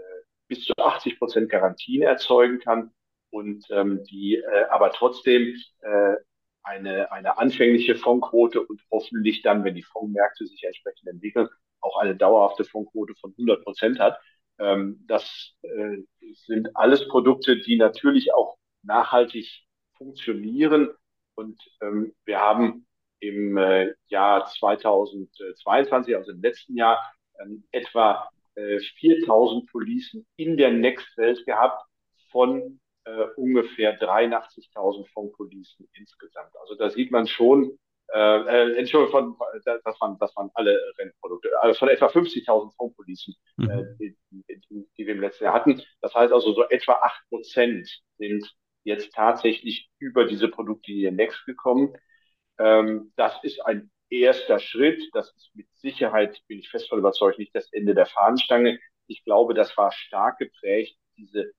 bis 0.47 0.65
zu 0.65 0.73
80 0.77 1.17
Prozent 1.17 1.49
Garantien 1.49 2.03
erzeugen 2.03 2.59
kann 2.59 2.91
und 3.31 3.65
ähm, 3.71 4.03
die 4.03 4.35
äh, 4.35 4.65
aber 4.69 4.91
trotzdem 4.91 5.55
äh, 5.81 6.15
eine, 6.63 7.11
eine 7.11 7.37
anfängliche 7.37 7.95
Fondquote 7.95 8.61
und 8.61 8.81
hoffentlich 8.91 9.41
dann, 9.41 9.63
wenn 9.63 9.75
die 9.75 9.83
Fondsmärkte 9.83 10.45
sich 10.45 10.63
entsprechend 10.63 11.07
entwickeln, 11.07 11.49
auch 11.89 11.99
eine 11.99 12.15
dauerhafte 12.15 12.63
Fondquote 12.63 13.13
von 13.15 13.31
100 13.31 13.63
Prozent 13.63 13.99
hat. 13.99 14.19
Ähm, 14.59 15.03
das 15.07 15.53
äh, 15.61 15.97
sind 16.45 16.75
alles 16.75 17.07
Produkte, 17.07 17.57
die 17.59 17.77
natürlich 17.77 18.33
auch 18.33 18.57
nachhaltig 18.83 19.63
funktionieren. 19.97 20.89
Und 21.35 21.59
ähm, 21.81 22.13
wir 22.25 22.39
haben 22.39 22.85
im 23.19 23.57
äh, 23.57 23.93
Jahr 24.07 24.45
2022, 24.45 26.15
also 26.15 26.31
im 26.31 26.41
letzten 26.41 26.75
Jahr, 26.75 26.99
ähm, 27.41 27.63
etwa 27.71 28.29
äh, 28.55 28.79
4000 28.99 29.69
Policen 29.71 30.25
in 30.35 30.57
der 30.57 30.71
Next-Welt 30.71 31.45
gehabt 31.45 31.83
von 32.31 32.79
äh, 33.05 33.25
ungefähr 33.35 33.99
83.000 33.99 35.07
Fondpolicen 35.13 35.87
insgesamt. 35.93 36.51
Also 36.61 36.75
da 36.75 36.89
sieht 36.89 37.11
man 37.11 37.27
schon, 37.27 37.77
äh, 38.13 38.71
äh, 38.71 38.77
Entschuldigung, 38.77 39.35
von, 39.35 39.61
das, 39.65 40.01
waren, 40.01 40.17
das 40.19 40.35
waren 40.35 40.49
alle 40.55 40.79
Rennprodukte, 40.97 41.49
also 41.61 41.77
von 41.77 41.89
etwa 41.89 42.07
50.000 42.07 42.75
Fondspolicen, 42.75 43.35
mhm. 43.57 43.69
äh, 43.69 43.83
die, 43.99 44.17
die, 44.31 44.87
die, 44.97 45.05
wir 45.05 45.13
im 45.13 45.21
letzten 45.21 45.43
Jahr 45.43 45.53
hatten. 45.53 45.81
Das 46.01 46.15
heißt 46.15 46.33
also, 46.33 46.53
so 46.53 46.67
etwa 46.69 46.93
acht 46.93 47.21
Prozent 47.29 47.87
sind 48.17 48.45
jetzt 48.83 49.13
tatsächlich 49.13 49.89
über 49.99 50.25
diese 50.25 50.47
Produktlinie 50.47 51.11
Next 51.11 51.45
gekommen. 51.45 51.93
Ähm, 52.57 53.11
das 53.15 53.35
ist 53.43 53.59
ein 53.65 53.91
erster 54.09 54.59
Schritt. 54.59 55.03
Das 55.13 55.33
ist 55.35 55.51
mit 55.53 55.67
Sicherheit, 55.75 56.41
bin 56.47 56.59
ich 56.59 56.69
fest 56.69 56.89
von 56.89 56.99
überzeugt, 56.99 57.37
nicht 57.37 57.55
das 57.55 57.71
Ende 57.71 57.93
der 57.93 58.07
Fahnenstange. 58.07 58.79
Ich 59.07 59.23
glaube, 59.23 59.53
das 59.53 59.75
war 59.77 59.91
stark 59.91 60.39
geprägt, 60.39 60.97
diese 61.17 61.51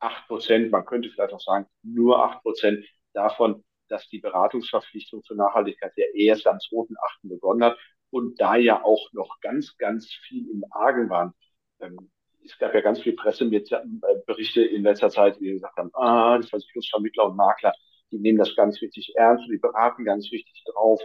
acht 0.00 0.26
Prozent, 0.26 0.72
man 0.72 0.84
könnte 0.84 1.10
vielleicht 1.10 1.32
auch 1.32 1.40
sagen, 1.40 1.66
nur 1.82 2.24
acht 2.24 2.42
Prozent 2.42 2.84
davon 3.12 3.64
dass 3.92 4.08
die 4.08 4.20
Beratungsverpflichtung 4.20 5.22
zur 5.22 5.36
Nachhaltigkeit 5.36 5.92
ja 5.96 6.06
erst 6.14 6.46
am 6.46 6.56
2.8. 6.56 7.28
begonnen 7.28 7.62
hat 7.62 7.78
und 8.10 8.40
da 8.40 8.56
ja 8.56 8.82
auch 8.82 9.12
noch 9.12 9.38
ganz, 9.40 9.76
ganz 9.76 10.10
viel 10.26 10.48
im 10.50 10.64
Argen 10.70 11.10
waren. 11.10 11.34
Ähm, 11.78 12.10
es 12.42 12.56
gab 12.58 12.74
ja 12.74 12.80
ganz 12.80 13.00
viel 13.00 13.12
Presseberichte 13.12 14.62
in 14.62 14.82
letzter 14.82 15.10
Zeit, 15.10 15.38
die 15.38 15.52
gesagt 15.52 15.76
haben, 15.76 15.90
ah, 15.92 16.38
die 16.38 16.48
Versicherungsvermittler 16.48 17.26
und 17.26 17.36
Makler, 17.36 17.74
die 18.10 18.18
nehmen 18.18 18.38
das 18.38 18.56
ganz 18.56 18.80
richtig 18.80 19.12
ernst 19.14 19.44
und 19.44 19.52
die 19.52 19.58
beraten 19.58 20.04
ganz 20.04 20.24
richtig 20.32 20.64
drauf, 20.64 21.02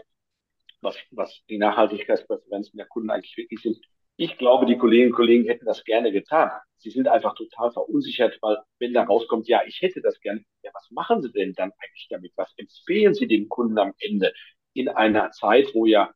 was, 0.79 0.95
was 1.11 1.43
die 1.49 1.57
Nachhaltigkeitspräferenzen 1.57 2.77
der 2.77 2.87
Kunden 2.87 3.09
eigentlich 3.09 3.35
wirklich 3.35 3.61
sind. 3.61 3.77
Ich 4.19 4.37
glaube, 4.37 4.65
die 4.65 4.77
Kolleginnen 4.77 5.11
und 5.11 5.15
Kollegen 5.15 5.45
hätten 5.45 5.65
das 5.65 5.83
gerne 5.83 6.11
getan. 6.11 6.49
Sie 6.77 6.89
sind 6.89 7.07
einfach 7.07 7.35
total 7.35 7.71
verunsichert, 7.71 8.37
weil 8.41 8.57
wenn 8.79 8.93
da 8.93 9.03
rauskommt, 9.03 9.47
ja, 9.47 9.61
ich 9.65 9.81
hätte 9.81 10.01
das 10.01 10.19
gern, 10.19 10.43
ja, 10.63 10.71
was 10.73 10.89
machen 10.89 11.21
Sie 11.21 11.31
denn 11.31 11.53
dann 11.53 11.71
eigentlich 11.77 12.07
damit? 12.09 12.33
Was 12.35 12.51
empfehlen 12.57 13.13
Sie 13.13 13.27
dem 13.27 13.47
Kunden 13.47 13.77
am 13.77 13.93
Ende 13.99 14.33
in 14.73 14.89
einer 14.89 15.29
Zeit, 15.31 15.67
wo 15.75 15.85
ja 15.85 16.11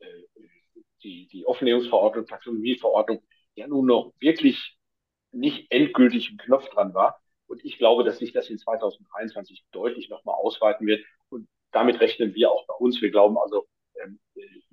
äh, 0.00 0.06
die, 1.02 1.28
die 1.28 1.46
Offenlegungsverordnung, 1.46 2.26
Taxonomieverordnung 2.26 3.22
ja 3.56 3.66
nun 3.66 3.86
noch 3.86 4.14
wirklich 4.20 4.78
nicht 5.30 5.70
endgültig 5.70 6.30
ein 6.30 6.38
Knopf 6.38 6.68
dran 6.70 6.94
war. 6.94 7.20
Und 7.46 7.62
ich 7.64 7.76
glaube, 7.76 8.04
dass 8.04 8.18
sich 8.18 8.32
das 8.32 8.48
in 8.48 8.58
2023 8.58 9.64
deutlich 9.72 10.08
nochmal 10.08 10.36
ausweiten 10.36 10.86
wird. 10.86 11.04
Und 11.28 11.46
damit 11.72 12.00
rechnen 12.00 12.34
wir 12.34 12.50
auch 12.50 12.66
bei 12.66 12.74
uns. 12.74 13.02
Wir 13.02 13.10
glauben 13.10 13.36
also 13.38 13.66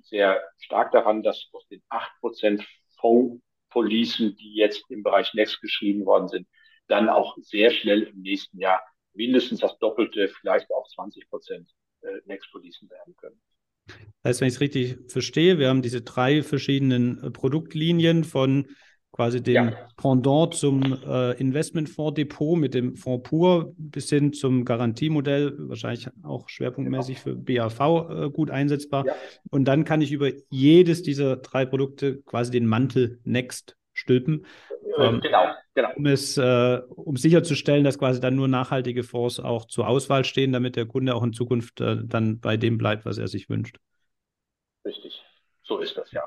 sehr 0.02 0.42
stark 0.58 0.92
daran, 0.92 1.22
dass 1.22 1.48
aus 1.52 1.66
den 1.68 1.82
8% 1.90 2.64
Fondspolicen, 3.00 4.36
die 4.36 4.54
jetzt 4.54 4.84
im 4.90 5.02
Bereich 5.02 5.34
Next 5.34 5.60
geschrieben 5.60 6.04
worden 6.06 6.28
sind, 6.28 6.48
dann 6.88 7.08
auch 7.08 7.36
sehr 7.40 7.70
schnell 7.70 8.02
im 8.02 8.22
nächsten 8.22 8.58
Jahr 8.58 8.80
mindestens 9.14 9.60
das 9.60 9.78
Doppelte, 9.78 10.28
vielleicht 10.28 10.70
auch 10.72 10.86
20 10.88 11.28
Prozent 11.28 11.70
äh, 12.02 12.08
Next-Policen 12.26 12.88
werden 12.90 13.16
können. 13.16 13.40
Das 14.22 14.30
heißt, 14.30 14.40
wenn 14.40 14.48
ich 14.48 14.54
es 14.54 14.60
richtig 14.60 14.98
verstehe, 15.10 15.58
wir 15.58 15.68
haben 15.68 15.82
diese 15.82 16.02
drei 16.02 16.42
verschiedenen 16.42 17.22
äh, 17.22 17.30
Produktlinien 17.30 18.24
von 18.24 18.68
quasi 19.16 19.42
dem 19.42 19.70
ja. 19.70 19.88
Pendant 19.96 20.54
zum 20.54 20.82
äh, 21.06 21.32
Investmentfonds-Depot 21.32 22.58
mit 22.58 22.74
dem 22.74 22.96
Fonds 22.96 23.28
pur 23.28 23.72
bis 23.78 24.10
hin 24.10 24.34
zum 24.34 24.66
Garantiemodell, 24.66 25.54
wahrscheinlich 25.58 26.08
auch 26.22 26.50
schwerpunktmäßig 26.50 27.24
genau. 27.24 27.36
für 27.36 27.70
BAV 27.70 28.10
äh, 28.10 28.30
gut 28.30 28.50
einsetzbar. 28.50 29.06
Ja. 29.06 29.14
Und 29.50 29.64
dann 29.64 29.84
kann 29.84 30.02
ich 30.02 30.12
über 30.12 30.30
jedes 30.50 31.02
dieser 31.02 31.36
drei 31.36 31.64
Produkte 31.64 32.22
quasi 32.22 32.52
den 32.52 32.66
Mantel 32.66 33.18
Next 33.24 33.76
stülpen. 33.94 34.44
Ähm, 34.98 35.20
genau, 35.20 35.46
genau. 35.74 35.88
Um 35.96 36.06
es, 36.06 36.36
äh, 36.36 36.80
um 36.88 37.16
sicherzustellen, 37.16 37.84
dass 37.84 37.98
quasi 37.98 38.20
dann 38.20 38.36
nur 38.36 38.48
nachhaltige 38.48 39.02
Fonds 39.02 39.40
auch 39.40 39.64
zur 39.64 39.88
Auswahl 39.88 40.24
stehen, 40.24 40.52
damit 40.52 40.76
der 40.76 40.84
Kunde 40.84 41.14
auch 41.14 41.22
in 41.22 41.32
Zukunft 41.32 41.80
äh, 41.80 41.96
dann 42.04 42.38
bei 42.38 42.58
dem 42.58 42.76
bleibt, 42.76 43.06
was 43.06 43.16
er 43.16 43.28
sich 43.28 43.48
wünscht. 43.48 43.78
Richtig, 44.84 45.22
so 45.62 45.78
ist 45.78 45.96
das 45.96 46.12
ja. 46.12 46.22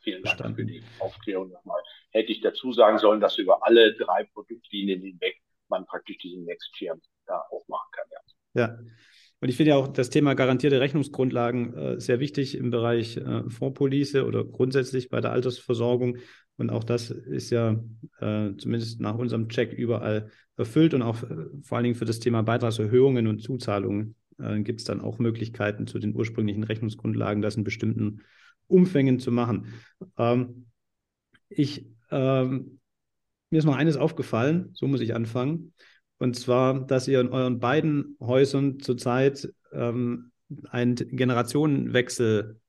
Vielen 0.00 0.22
Dank 0.22 0.36
Verstanden. 0.36 0.56
für 0.56 0.64
die 0.64 0.82
Aufklärung 0.98 1.50
nochmal. 1.50 1.80
Hätte 2.12 2.32
ich 2.32 2.40
dazu 2.40 2.72
sagen 2.72 2.98
sollen, 2.98 3.20
dass 3.20 3.38
über 3.38 3.66
alle 3.66 3.94
drei 3.94 4.24
Produktlinien 4.32 5.00
hinweg 5.00 5.40
man 5.68 5.86
praktisch 5.86 6.18
diesen 6.18 6.44
Next-Schirm 6.44 7.00
da 7.26 7.42
auch 7.50 7.66
machen 7.68 7.88
kann. 7.92 8.04
Ja. 8.54 8.66
ja. 8.66 8.78
Und 9.40 9.48
ich 9.48 9.56
finde 9.56 9.70
ja 9.70 9.76
auch 9.76 9.88
das 9.88 10.10
Thema 10.10 10.34
garantierte 10.34 10.78
Rechnungsgrundlagen 10.78 11.74
äh, 11.74 12.00
sehr 12.00 12.20
wichtig 12.20 12.56
im 12.56 12.70
Bereich 12.70 13.16
äh, 13.16 13.50
Fondspolice 13.50 14.24
oder 14.24 14.44
grundsätzlich 14.44 15.08
bei 15.08 15.20
der 15.20 15.32
Altersversorgung. 15.32 16.18
Und 16.58 16.70
auch 16.70 16.84
das 16.84 17.10
ist 17.10 17.50
ja 17.50 17.72
äh, 18.20 18.50
zumindest 18.56 19.00
nach 19.00 19.16
unserem 19.16 19.48
Check 19.48 19.72
überall 19.72 20.30
erfüllt. 20.56 20.94
Und 20.94 21.02
auch 21.02 21.22
äh, 21.24 21.46
vor 21.62 21.76
allen 21.76 21.84
Dingen 21.84 21.96
für 21.96 22.04
das 22.04 22.20
Thema 22.20 22.42
Beitragserhöhungen 22.42 23.26
und 23.26 23.40
Zuzahlungen 23.40 24.14
äh, 24.38 24.60
gibt 24.60 24.80
es 24.80 24.86
dann 24.86 25.00
auch 25.00 25.18
Möglichkeiten 25.18 25.88
zu 25.88 25.98
den 25.98 26.14
ursprünglichen 26.14 26.62
Rechnungsgrundlagen, 26.62 27.42
das 27.42 27.56
in 27.56 27.64
bestimmten 27.64 28.22
Umfängen 28.68 29.18
zu 29.18 29.32
machen. 29.32 29.72
Ähm, 30.18 30.66
ich, 31.48 31.86
ähm, 32.12 32.78
mir 33.50 33.58
ist 33.58 33.64
noch 33.64 33.76
eines 33.76 33.96
aufgefallen, 33.96 34.70
so 34.74 34.86
muss 34.86 35.00
ich 35.00 35.14
anfangen, 35.14 35.72
und 36.22 36.36
zwar, 36.36 36.86
dass 36.86 37.08
ihr 37.08 37.20
in 37.20 37.30
euren 37.30 37.58
beiden 37.58 38.16
Häusern 38.20 38.78
zurzeit 38.78 39.52
ähm, 39.72 40.30
einen 40.70 40.94
Generationenwechsel 40.94 42.60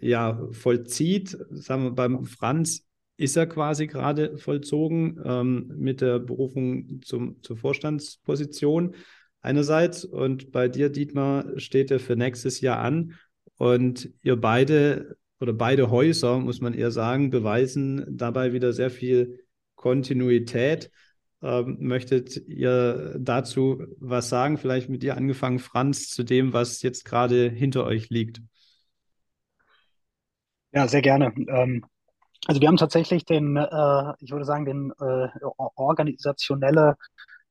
ja 0.00 0.40
vollzieht. 0.52 1.36
Sagen 1.50 1.82
wir, 1.84 1.90
beim 1.90 2.24
Franz 2.24 2.86
ist 3.18 3.36
er 3.36 3.46
quasi 3.46 3.88
gerade 3.88 4.38
vollzogen 4.38 5.20
ähm, 5.22 5.70
mit 5.76 6.00
der 6.00 6.18
Berufung 6.18 7.02
zum, 7.02 7.42
zur 7.42 7.58
Vorstandsposition 7.58 8.94
einerseits. 9.42 10.06
Und 10.06 10.50
bei 10.50 10.68
dir, 10.68 10.88
Dietmar, 10.88 11.44
steht 11.60 11.90
er 11.90 12.00
für 12.00 12.16
nächstes 12.16 12.62
Jahr 12.62 12.78
an. 12.78 13.16
Und 13.58 14.08
ihr 14.22 14.36
beide 14.36 15.18
oder 15.40 15.52
beide 15.52 15.90
Häuser, 15.90 16.38
muss 16.38 16.60
man 16.60 16.74
eher 16.74 16.90
sagen, 16.90 17.30
beweisen 17.30 18.04
dabei 18.08 18.52
wieder 18.52 18.72
sehr 18.72 18.90
viel 18.90 19.44
Kontinuität. 19.74 20.90
Ähm, 21.42 21.76
möchtet 21.80 22.36
ihr 22.48 23.16
dazu 23.18 23.82
was 23.98 24.28
sagen? 24.28 24.56
Vielleicht 24.56 24.88
mit 24.88 25.02
dir 25.02 25.16
angefangen, 25.16 25.58
Franz, 25.58 26.08
zu 26.08 26.22
dem, 26.22 26.52
was 26.52 26.80
jetzt 26.82 27.04
gerade 27.04 27.50
hinter 27.50 27.84
euch 27.84 28.08
liegt. 28.08 28.40
Ja, 30.72 30.88
sehr 30.88 31.02
gerne. 31.02 31.34
Ähm, 31.48 31.84
also 32.46 32.60
wir 32.60 32.68
haben 32.68 32.76
tatsächlich 32.76 33.24
den, 33.24 33.56
äh, 33.56 34.12
ich 34.20 34.30
würde 34.32 34.44
sagen, 34.44 34.64
den 34.64 34.92
äh, 34.98 35.28
organisationelle 35.76 36.96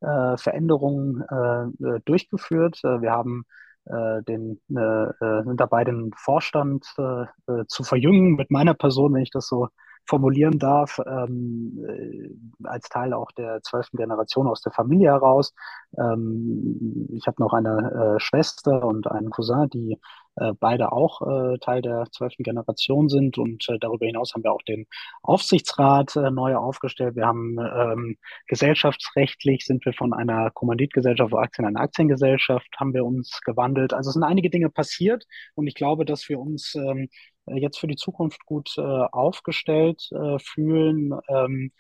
äh, 0.01 0.37
Veränderungen 0.37 1.21
äh, 1.21 1.99
durchgeführt. 2.05 2.79
Äh, 2.83 3.01
wir 3.01 3.11
haben 3.11 3.45
den, 3.85 4.61
äh, 4.69 4.81
äh, 4.81 5.43
sind 5.43 5.59
dabei, 5.59 5.83
den 5.83 6.11
Vorstand 6.15 6.85
äh, 6.97 7.23
äh, 7.51 7.65
zu 7.67 7.83
verjüngen 7.83 8.35
mit 8.35 8.49
meiner 8.49 8.73
Person, 8.73 9.13
wenn 9.13 9.23
ich 9.23 9.31
das 9.31 9.47
so 9.47 9.67
formulieren 10.05 10.59
darf, 10.59 10.99
ähm, 11.05 11.83
äh, 11.87 12.67
als 12.67 12.89
Teil 12.89 13.13
auch 13.13 13.31
der 13.31 13.61
zwölften 13.61 13.97
Generation 13.97 14.47
aus 14.47 14.61
der 14.61 14.71
Familie 14.71 15.11
heraus. 15.11 15.53
Ähm, 15.97 17.07
ich 17.13 17.27
habe 17.27 17.41
noch 17.41 17.53
eine 17.53 18.15
äh, 18.17 18.19
Schwester 18.19 18.85
und 18.85 19.09
einen 19.09 19.29
Cousin, 19.29 19.69
die 19.69 19.99
äh, 20.35 20.53
beide 20.59 20.91
auch 20.91 21.21
äh, 21.21 21.57
Teil 21.59 21.81
der 21.81 22.05
zwölften 22.11 22.43
Generation 22.43 23.07
sind. 23.09 23.37
Und 23.37 23.67
äh, 23.69 23.77
darüber 23.79 24.05
hinaus 24.05 24.33
haben 24.33 24.43
wir 24.43 24.51
auch 24.51 24.63
den 24.63 24.87
Aufsichtsrat 25.21 26.15
äh, 26.15 26.31
neu 26.31 26.55
aufgestellt. 26.55 27.15
Wir 27.15 27.27
haben 27.27 27.57
ähm, 27.59 28.17
gesellschaftsrechtlich 28.47 29.65
sind 29.65 29.85
wir 29.85 29.93
von 29.93 30.13
einer 30.13 30.49
Kommanditgesellschaft 30.51 31.33
auf 31.33 31.39
Aktien 31.39 31.67
eine 31.67 31.79
Aktiengesellschaft, 31.79 32.67
haben 32.79 32.93
wir 32.93 33.05
uns 33.05 33.41
gewandelt. 33.41 33.93
Also 33.93 34.09
es 34.09 34.13
sind 34.15 34.23
einige 34.23 34.49
Dinge 34.49 34.69
passiert 34.69 35.25
und 35.55 35.67
ich 35.67 35.75
glaube, 35.75 36.05
dass 36.05 36.27
wir 36.29 36.39
uns 36.39 36.75
ähm, 36.75 37.03
äh, 37.03 37.07
jetzt 37.47 37.79
für 37.79 37.87
die 37.87 37.95
Zukunft 37.95 38.45
gut 38.45 38.73
äh, 38.77 38.81
aufgestellt 38.81 40.09
äh, 40.11 40.39
fühlen 40.39 41.13
ähm, 41.27 41.71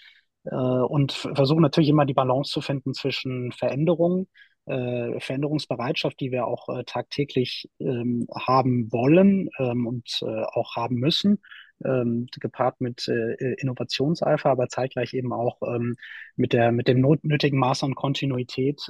äh, 0.45 0.55
und 0.55 1.11
versuchen 1.13 1.61
natürlich 1.61 1.89
immer 1.89 2.05
die 2.05 2.13
Balance 2.13 2.51
zu 2.51 2.61
finden 2.61 2.93
zwischen 2.93 3.51
Veränderungen, 3.51 4.27
äh, 4.65 5.19
Veränderungsbereitschaft, 5.19 6.19
die 6.19 6.31
wir 6.31 6.47
auch 6.47 6.69
äh, 6.69 6.83
tagtäglich 6.85 7.69
ähm, 7.79 8.27
haben 8.33 8.91
wollen 8.91 9.49
ähm, 9.59 9.87
und 9.87 10.21
auch 10.53 10.75
haben 10.75 10.95
müssen, 10.95 11.41
ähm, 11.83 12.27
gepaart 12.39 12.79
mit 12.79 13.07
Innovationseifer, 13.07 14.49
aber 14.49 14.69
zeitgleich 14.69 15.13
eben 15.13 15.33
auch 15.33 15.61
ähm, 15.63 15.95
mit 16.35 16.53
der 16.53 16.71
mit 16.71 16.87
dem 16.87 17.01
nötigen 17.23 17.59
Maß 17.59 17.83
an 17.83 17.95
Kontinuität 17.95 18.81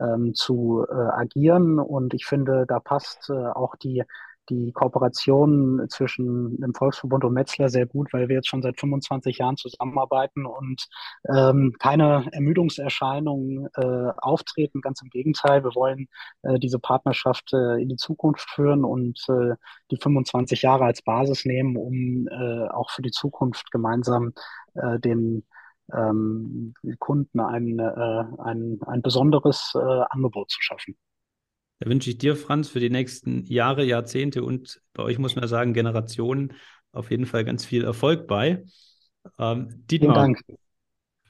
ähm, 0.00 0.34
zu 0.34 0.84
agieren. 0.88 1.78
Und 1.78 2.14
ich 2.14 2.26
finde, 2.26 2.64
da 2.66 2.80
passt 2.80 3.30
auch 3.30 3.76
die 3.76 4.02
die 4.50 4.72
Kooperation 4.72 5.86
zwischen 5.88 6.60
dem 6.60 6.74
Volksverbund 6.74 7.24
und 7.24 7.32
Metzler 7.32 7.68
sehr 7.68 7.86
gut, 7.86 8.12
weil 8.12 8.28
wir 8.28 8.36
jetzt 8.36 8.48
schon 8.48 8.62
seit 8.62 8.78
25 8.78 9.38
Jahren 9.38 9.56
zusammenarbeiten 9.56 10.44
und 10.44 10.86
ähm, 11.32 11.74
keine 11.78 12.28
Ermüdungserscheinungen 12.32 13.68
äh, 13.74 14.12
auftreten. 14.18 14.80
Ganz 14.80 15.00
im 15.02 15.08
Gegenteil, 15.08 15.64
wir 15.64 15.74
wollen 15.74 16.08
äh, 16.42 16.58
diese 16.58 16.78
Partnerschaft 16.78 17.52
äh, 17.52 17.80
in 17.80 17.88
die 17.88 17.96
Zukunft 17.96 18.50
führen 18.50 18.84
und 18.84 19.24
äh, 19.28 19.54
die 19.90 19.96
25 19.96 20.62
Jahre 20.62 20.84
als 20.84 21.02
Basis 21.02 21.44
nehmen, 21.44 21.76
um 21.76 22.28
äh, 22.28 22.68
auch 22.68 22.90
für 22.90 23.02
die 23.02 23.12
Zukunft 23.12 23.70
gemeinsam 23.70 24.32
äh, 24.74 24.98
den 24.98 25.44
ähm, 25.92 26.74
Kunden 26.98 27.40
ein, 27.40 27.78
äh, 27.78 28.24
ein, 28.42 28.78
ein 28.86 29.02
besonderes 29.02 29.72
äh, 29.74 30.02
Angebot 30.10 30.50
zu 30.50 30.60
schaffen. 30.60 30.96
Da 31.80 31.88
wünsche 31.88 32.10
ich 32.10 32.18
dir, 32.18 32.36
Franz, 32.36 32.68
für 32.68 32.78
die 32.78 32.90
nächsten 32.90 33.46
Jahre, 33.46 33.84
Jahrzehnte 33.84 34.44
und 34.44 34.82
bei 34.92 35.02
euch 35.02 35.18
muss 35.18 35.34
man 35.34 35.48
sagen, 35.48 35.72
Generationen 35.72 36.52
auf 36.92 37.10
jeden 37.10 37.24
Fall 37.24 37.42
ganz 37.42 37.64
viel 37.64 37.84
Erfolg 37.84 38.26
bei. 38.26 38.64
Ähm, 39.38 39.68
Dietmar, 39.90 40.34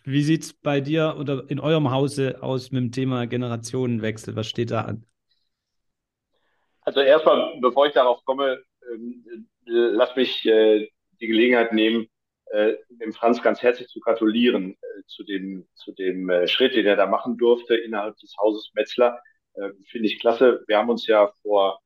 wie 0.04 0.22
sieht 0.22 0.42
es 0.42 0.52
bei 0.52 0.80
dir 0.80 1.14
oder 1.20 1.44
in 1.48 1.60
eurem 1.60 1.92
Hause 1.92 2.42
aus 2.42 2.72
mit 2.72 2.82
dem 2.82 2.90
Thema 2.90 3.26
Generationenwechsel? 3.26 4.34
Was 4.34 4.48
steht 4.48 4.72
da 4.72 4.82
an? 4.82 5.06
Also 6.80 7.00
erstmal, 7.00 7.56
bevor 7.60 7.86
ich 7.86 7.92
darauf 7.92 8.24
komme, 8.24 8.60
ähm, 8.92 9.46
lass 9.66 10.16
mich 10.16 10.44
äh, 10.46 10.88
die 11.20 11.28
Gelegenheit 11.28 11.72
nehmen, 11.72 12.08
äh, 12.46 12.74
dem 12.88 13.12
Franz 13.12 13.40
ganz 13.40 13.62
herzlich 13.62 13.86
zu 13.86 14.00
gratulieren 14.00 14.72
äh, 14.72 15.02
zu 15.06 15.22
dem, 15.22 15.68
zu 15.74 15.92
dem 15.92 16.28
äh, 16.28 16.48
Schritt, 16.48 16.74
den 16.74 16.86
er 16.86 16.96
da 16.96 17.06
machen 17.06 17.36
durfte 17.36 17.76
innerhalb 17.76 18.16
des 18.16 18.34
Hauses 18.36 18.72
Metzler 18.74 19.20
äh, 19.54 19.70
finde 19.90 20.08
ich 20.08 20.20
klasse. 20.20 20.64
Wir 20.66 20.78
haben 20.78 20.90
uns 20.90 21.06
ja 21.06 21.32
vor 21.42 21.80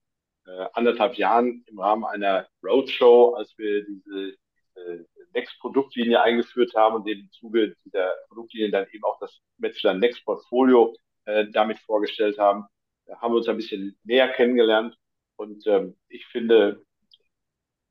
äh, 0.46 0.66
anderthalb 0.74 1.16
Jahren 1.16 1.64
im 1.66 1.78
Rahmen 1.78 2.04
einer 2.04 2.46
Roadshow, 2.62 3.34
als 3.34 3.56
wir 3.58 3.84
diese, 3.84 4.36
diese 4.76 5.06
Next-Produktlinie 5.32 6.22
eingeführt 6.22 6.74
haben 6.74 6.96
und 6.96 7.08
im 7.08 7.30
Zuge 7.32 7.74
dieser 7.84 8.12
Produktlinie 8.28 8.70
dann 8.70 8.86
eben 8.92 9.04
auch 9.04 9.18
das 9.20 9.40
Metzler 9.58 9.94
Next 9.94 10.24
Portfolio 10.24 10.94
äh, 11.26 11.46
damit 11.52 11.78
vorgestellt 11.80 12.38
haben, 12.38 12.66
haben 13.20 13.32
wir 13.32 13.38
uns 13.38 13.48
ein 13.48 13.56
bisschen 13.56 13.98
näher 14.04 14.28
kennengelernt. 14.28 14.96
Und 15.36 15.66
ähm, 15.66 15.96
ich 16.08 16.26
finde, 16.26 16.84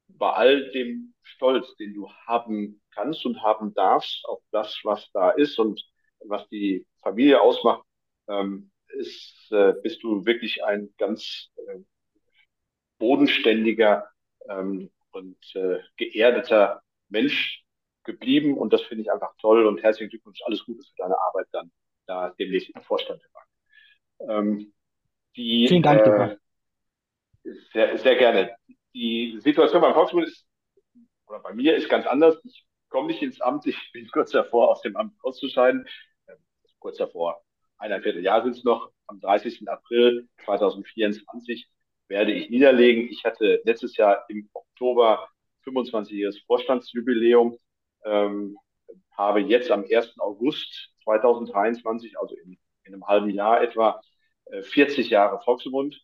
bei 0.08 0.32
all 0.32 0.72
dem 0.72 1.14
Stolz, 1.22 1.76
den 1.76 1.94
du 1.94 2.10
haben 2.28 2.82
kannst 2.92 3.26
und 3.26 3.42
haben 3.42 3.74
darfst 3.74 4.24
auf 4.26 4.42
das, 4.52 4.80
was 4.84 5.10
da 5.12 5.32
ist 5.32 5.58
und 5.60 5.84
was 6.26 6.48
die 6.50 6.88
Familie 7.02 7.42
ausmacht, 7.42 7.84
ähm, 8.28 8.72
ist, 8.94 9.52
äh, 9.52 9.74
bist 9.82 10.04
du 10.04 10.26
wirklich 10.26 10.64
ein 10.64 10.94
ganz 10.98 11.52
äh, 11.56 11.80
bodenständiger 12.98 14.10
ähm, 14.50 14.92
und 15.12 15.38
äh, 15.56 15.80
geerdeter 15.98 16.82
Mensch 17.10 17.64
geblieben. 18.04 18.58
Und 18.58 18.74
das 18.74 18.82
finde 18.84 19.04
ich 19.04 19.12
einfach 19.12 19.34
toll 19.40 19.66
und 19.66 19.82
herzlichen 19.82 20.10
Glückwunsch, 20.10 20.42
alles 20.46 20.66
Gute 20.66 20.84
für 20.84 20.96
deine 20.98 21.18
Arbeit 21.18 21.48
dann 21.52 21.72
da 22.06 22.30
demnächst 22.40 22.70
im 22.70 22.82
Vorstand 22.82 23.22
der 23.22 23.30
Bank. 23.34 23.48
Ähm, 24.30 24.74
die, 25.36 25.68
Vielen 25.68 25.84
Dank, 25.84 26.06
äh, 26.06 26.38
sehr, 27.74 27.98
sehr 27.98 28.16
gerne. 28.16 28.56
Die 28.94 29.40
Situation 29.40 29.82
beim 29.82 29.94
Volksmund 29.94 30.28
ist, 30.28 30.46
oder 31.28 31.40
bei 31.40 31.54
mir 31.54 31.76
ist 31.76 31.90
ganz 31.90 32.06
anders. 32.06 32.40
Ich 32.44 32.66
komme 32.90 33.08
nicht 33.08 33.24
ins 33.24 33.42
Amt, 33.42 33.66
ich 33.66 33.92
bin 33.92 34.08
kurz 34.10 34.32
davor, 34.32 34.70
aus 34.70 34.82
dem 34.82 34.96
Amt 34.96 35.16
auszuscheiden. 35.24 35.88
Ähm, 36.28 36.38
kurz 36.80 36.98
davor, 36.98 37.43
eineinviertel 37.84 38.24
Jahr 38.24 38.42
sind 38.44 38.56
es 38.56 38.64
noch. 38.64 38.92
Am 39.08 39.20
30. 39.20 39.68
April 39.70 40.28
2024 40.46 41.70
werde 42.08 42.32
ich 42.32 42.50
niederlegen. 42.50 43.10
Ich 43.10 43.26
hatte 43.26 43.62
letztes 43.66 43.98
Jahr 43.98 44.26
im 44.30 44.50
Oktober 44.54 45.28
25-jähriges 45.66 46.46
Vorstandsjubiläum, 46.46 47.58
ähm, 48.06 48.58
habe 49.12 49.42
jetzt 49.42 49.70
am 49.70 49.86
1. 49.90 50.20
August 50.20 50.92
2023, 51.04 52.18
also 52.18 52.36
in, 52.36 52.58
in 52.86 52.94
einem 52.94 53.06
halben 53.06 53.30
Jahr 53.30 53.62
etwa, 53.62 54.02
äh, 54.46 54.64
40 54.64 55.10
Jahre 55.10 55.42
Volksbund 55.44 56.02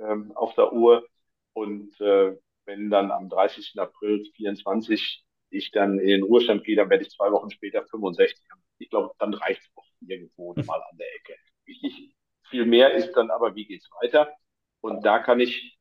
ähm, 0.00 0.32
auf 0.34 0.54
der 0.54 0.72
Uhr. 0.72 1.06
Und 1.54 1.98
äh, 2.00 2.36
wenn 2.66 2.90
dann 2.90 3.10
am 3.10 3.28
30. 3.28 3.74
April 3.78 4.24
24 4.36 5.24
ich 5.50 5.70
dann 5.70 5.98
in 5.98 6.08
den 6.08 6.22
Ruhestand 6.22 6.64
gehe, 6.64 6.76
dann 6.76 6.90
werde 6.90 7.04
ich 7.04 7.10
zwei 7.10 7.30
Wochen 7.32 7.50
später 7.50 7.84
65. 7.86 8.38
Ich 8.78 8.90
glaube, 8.90 9.12
dann 9.18 9.34
reicht 9.34 9.62
es 9.62 9.70
auch 9.76 9.91
irgendwo 10.08 10.54
mal 10.54 10.82
an 10.90 10.96
der 10.98 11.14
Ecke. 11.16 11.36
Wichtig, 11.64 12.14
viel 12.48 12.66
mehr 12.66 12.92
ist 12.94 13.12
dann 13.14 13.30
aber, 13.30 13.54
wie 13.54 13.66
geht's 13.66 13.88
weiter? 14.02 14.32
Und 14.80 15.04
da 15.04 15.18
kann 15.18 15.40
ich 15.40 15.78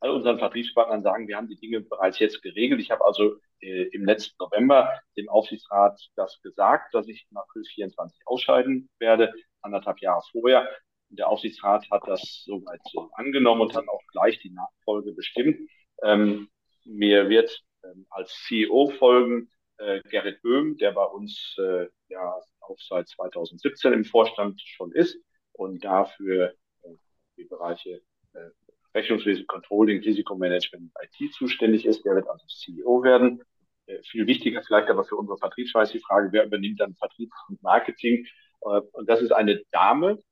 all 0.00 0.10
unseren 0.10 0.38
Vertriebspartnern 0.38 1.02
sagen, 1.02 1.28
wir 1.28 1.36
haben 1.36 1.48
die 1.48 1.56
Dinge 1.58 1.82
bereits 1.82 2.18
jetzt 2.18 2.42
geregelt. 2.42 2.80
Ich 2.80 2.90
habe 2.90 3.04
also 3.04 3.36
äh, 3.60 3.82
im 3.92 4.04
letzten 4.04 4.34
November 4.38 4.98
dem 5.16 5.28
Aufsichtsrat 5.28 6.00
das 6.16 6.40
gesagt, 6.42 6.94
dass 6.94 7.06
ich 7.08 7.26
im 7.30 7.36
April 7.36 7.64
24 7.64 8.26
ausscheiden 8.26 8.88
werde, 8.98 9.32
anderthalb 9.60 10.00
Jahre 10.00 10.22
vorher. 10.32 10.68
Und 11.10 11.18
der 11.18 11.28
Aufsichtsrat 11.28 11.90
hat 11.90 12.02
das 12.06 12.42
soweit 12.44 12.80
so 12.90 13.10
angenommen 13.12 13.60
und 13.62 13.74
hat 13.74 13.88
auch 13.88 14.02
gleich 14.12 14.38
die 14.40 14.50
Nachfolge 14.50 15.12
bestimmt. 15.12 15.68
Ähm, 16.02 16.48
mir 16.84 17.28
wird 17.28 17.62
ähm, 17.84 18.06
als 18.08 18.32
CEO 18.46 18.90
folgen 18.98 19.50
äh, 19.76 20.00
Gerrit 20.08 20.40
Böhm, 20.40 20.76
der 20.78 20.92
bei 20.92 21.04
uns 21.04 21.56
äh, 21.58 21.88
ja 22.08 22.40
auch 22.70 22.80
seit 22.80 23.08
2017 23.08 23.92
im 23.92 24.04
Vorstand 24.04 24.60
schon 24.60 24.92
ist 24.92 25.18
und 25.52 25.84
dafür 25.84 26.54
äh, 26.82 26.88
die 27.36 27.44
Bereiche 27.44 28.00
äh, 28.32 28.50
Rechnungswesen, 28.94 29.46
Controlling, 29.46 30.00
Risikomanagement, 30.02 30.90
IT 31.02 31.32
zuständig 31.34 31.86
ist. 31.86 32.04
Der 32.04 32.16
wird 32.16 32.28
also 32.28 32.44
CEO 32.46 33.02
werden. 33.02 33.42
Äh, 33.86 34.02
viel 34.02 34.26
wichtiger 34.26 34.62
vielleicht 34.62 34.88
aber 34.88 35.04
für 35.04 35.16
unsere 35.16 35.38
Vertriebsweise 35.38 35.92
die 35.92 36.00
Frage, 36.00 36.28
wer 36.32 36.46
übernimmt 36.46 36.80
dann 36.80 36.94
Vertrieb 36.96 37.30
und 37.48 37.62
Marketing? 37.62 38.26
Und 38.60 39.08
das 39.08 39.22
ist 39.22 39.32
eine 39.32 39.62
Dame, 39.70 40.22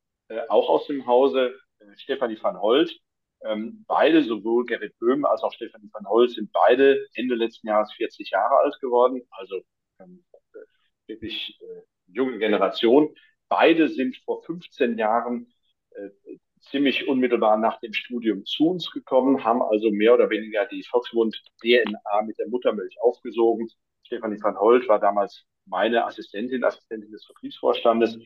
auch 0.50 0.68
aus 0.68 0.86
dem 0.86 1.06
Hause, 1.06 1.58
Stefanie 1.96 2.36
van 2.38 2.60
Holt. 2.60 2.94
Ähm, 3.40 3.86
beide, 3.88 4.22
sowohl 4.22 4.66
Gerrit 4.66 4.98
Böhm 4.98 5.24
als 5.24 5.42
auch 5.42 5.52
Stefanie 5.54 5.88
van 5.94 6.06
Holt, 6.06 6.32
sind 6.32 6.52
beide 6.52 7.06
Ende 7.14 7.36
letzten 7.36 7.68
Jahres 7.68 7.90
40 7.94 8.28
Jahre 8.28 8.54
alt 8.58 8.78
geworden. 8.82 9.22
Also 9.30 9.62
ähm, 9.98 10.22
wirklich 11.06 11.58
Generation. 12.38 13.14
Beide 13.48 13.88
sind 13.88 14.16
vor 14.24 14.42
15 14.42 14.98
Jahren 14.98 15.52
äh, 15.90 16.10
ziemlich 16.60 17.08
unmittelbar 17.08 17.56
nach 17.56 17.80
dem 17.80 17.92
Studium 17.92 18.44
zu 18.44 18.68
uns 18.68 18.90
gekommen, 18.90 19.44
haben 19.44 19.62
also 19.62 19.90
mehr 19.90 20.14
oder 20.14 20.28
weniger 20.30 20.66
die 20.66 20.82
Volksmund 20.82 21.40
DNA 21.62 22.22
mit 22.26 22.38
der 22.38 22.48
Muttermilch 22.48 23.00
aufgesogen. 23.00 23.68
Stefanie 24.04 24.42
van 24.42 24.58
Holt 24.58 24.88
war 24.88 24.98
damals 24.98 25.44
meine 25.66 26.04
Assistentin, 26.04 26.64
Assistentin 26.64 27.10
des 27.10 27.24
Vertriebsvorstandes, 27.26 28.18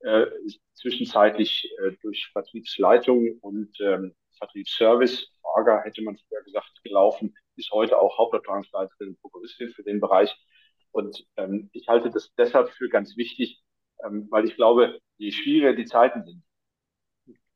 äh, 0.00 0.26
zwischenzeitlich 0.74 1.70
äh, 1.82 1.92
durch 2.02 2.28
Vertriebsleitung 2.32 3.38
und 3.40 3.78
ähm, 3.80 4.14
Vertriebsservice, 4.38 5.28
Orga 5.42 5.82
hätte 5.82 6.02
man 6.02 6.16
früher 6.16 6.42
gesagt, 6.42 6.82
gelaufen, 6.82 7.34
ist 7.56 7.70
heute 7.70 7.98
auch 7.98 8.16
Hauptabteilungsleiterin 8.18 9.08
und 9.08 9.20
Prokuristin 9.20 9.70
für 9.70 9.82
den 9.82 10.00
Bereich. 10.00 10.34
Und 10.92 11.26
ähm, 11.36 11.70
ich 11.72 11.88
halte 11.88 12.10
das 12.10 12.32
deshalb 12.36 12.70
für 12.70 12.88
ganz 12.88 13.16
wichtig, 13.16 13.62
ähm, 14.04 14.26
weil 14.30 14.46
ich 14.46 14.56
glaube, 14.56 15.00
je 15.18 15.32
schwieriger 15.32 15.74
die 15.74 15.84
Zeiten 15.86 16.24
sind, 16.24 16.42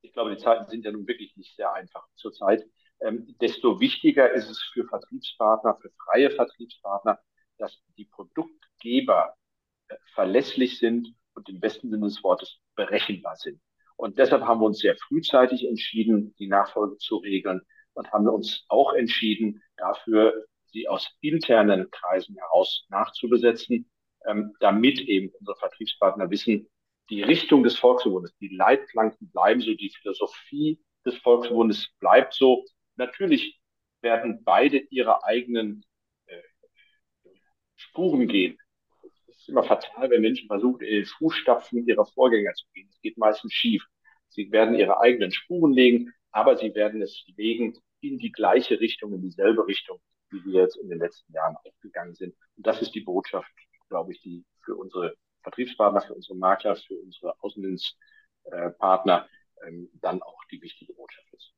ich 0.02 0.12
glaube, 0.12 0.30
die 0.30 0.42
Zeiten 0.42 0.68
sind 0.68 0.84
ja 0.84 0.92
nun 0.92 1.06
wirklich 1.08 1.36
nicht 1.36 1.56
sehr 1.56 1.72
einfach 1.72 2.06
zurzeit, 2.14 2.64
ähm, 3.00 3.34
desto 3.40 3.80
wichtiger 3.80 4.32
ist 4.32 4.48
es 4.48 4.62
für 4.72 4.84
Vertriebspartner, 4.86 5.76
für 5.80 5.90
freie 6.04 6.30
Vertriebspartner, 6.30 7.18
dass 7.58 7.82
die 7.96 8.04
Produktgeber 8.04 9.34
äh, 9.88 9.96
verlässlich 10.14 10.78
sind 10.78 11.14
und 11.34 11.48
im 11.48 11.60
besten 11.60 11.90
Sinne 11.90 12.06
des 12.06 12.22
Wortes 12.22 12.60
berechenbar 12.76 13.36
sind. 13.36 13.60
Und 13.96 14.18
deshalb 14.18 14.42
haben 14.42 14.60
wir 14.60 14.66
uns 14.66 14.78
sehr 14.78 14.96
frühzeitig 14.96 15.66
entschieden, 15.66 16.34
die 16.38 16.48
Nachfolge 16.48 16.96
zu 16.98 17.16
regeln 17.16 17.62
und 17.94 18.12
haben 18.12 18.28
uns 18.28 18.64
auch 18.68 18.92
entschieden, 18.92 19.62
dafür 19.76 20.46
sie 20.74 20.88
aus 20.88 21.08
internen 21.20 21.90
Kreisen 21.90 22.36
heraus 22.36 22.84
nachzubesetzen, 22.90 23.88
ähm, 24.26 24.54
damit 24.60 25.00
eben 25.00 25.30
unsere 25.38 25.56
Vertriebspartner 25.56 26.28
wissen, 26.30 26.68
die 27.10 27.22
Richtung 27.22 27.62
des 27.62 27.78
Volksbundes, 27.78 28.34
die 28.40 28.48
Leitplanken 28.48 29.30
bleiben 29.30 29.60
so, 29.60 29.74
die 29.74 29.90
Philosophie 29.90 30.80
des 31.06 31.16
Volksbundes 31.18 31.88
bleibt 32.00 32.34
so. 32.34 32.64
Natürlich 32.96 33.60
werden 34.00 34.42
beide 34.44 34.78
ihre 34.90 35.22
eigenen 35.24 35.84
äh, 36.26 36.40
Spuren 37.76 38.26
gehen. 38.26 38.58
Es 39.28 39.36
ist 39.36 39.48
immer 39.48 39.64
fatal, 39.64 40.10
wenn 40.10 40.22
Menschen 40.22 40.48
versuchen, 40.48 40.82
in 40.82 40.96
den 40.96 41.06
Fußstapfen 41.06 41.86
ihrer 41.86 42.06
Vorgänger 42.06 42.54
zu 42.54 42.66
gehen. 42.74 42.88
Es 42.90 43.00
geht 43.00 43.18
meistens 43.18 43.52
schief. 43.52 43.84
Sie 44.28 44.50
werden 44.50 44.74
ihre 44.74 45.00
eigenen 45.00 45.30
Spuren 45.30 45.72
legen, 45.72 46.12
aber 46.32 46.56
sie 46.56 46.74
werden 46.74 47.02
es 47.02 47.24
legen 47.36 47.78
in 48.00 48.18
die 48.18 48.32
gleiche 48.32 48.80
Richtung, 48.80 49.14
in 49.14 49.22
dieselbe 49.22 49.66
Richtung, 49.66 50.00
wie 50.34 50.44
wir 50.44 50.62
jetzt 50.62 50.76
in 50.76 50.88
den 50.88 50.98
letzten 50.98 51.32
Jahren 51.32 51.56
aufgegangen 51.64 52.14
sind. 52.14 52.34
Und 52.56 52.66
das 52.66 52.82
ist 52.82 52.94
die 52.94 53.00
Botschaft, 53.00 53.50
glaube 53.88 54.12
ich, 54.12 54.20
die 54.20 54.44
für 54.64 54.74
unsere 54.76 55.14
Vertriebspartner, 55.42 56.00
für 56.00 56.14
unsere 56.14 56.36
Makler, 56.36 56.76
für 56.76 56.94
unsere 56.94 57.34
Außendienstpartner 57.40 59.28
ähm, 59.66 59.88
dann 60.00 60.22
auch 60.22 60.44
die 60.50 60.60
wichtige 60.60 60.94
Botschaft 60.94 61.32
ist. 61.32 61.52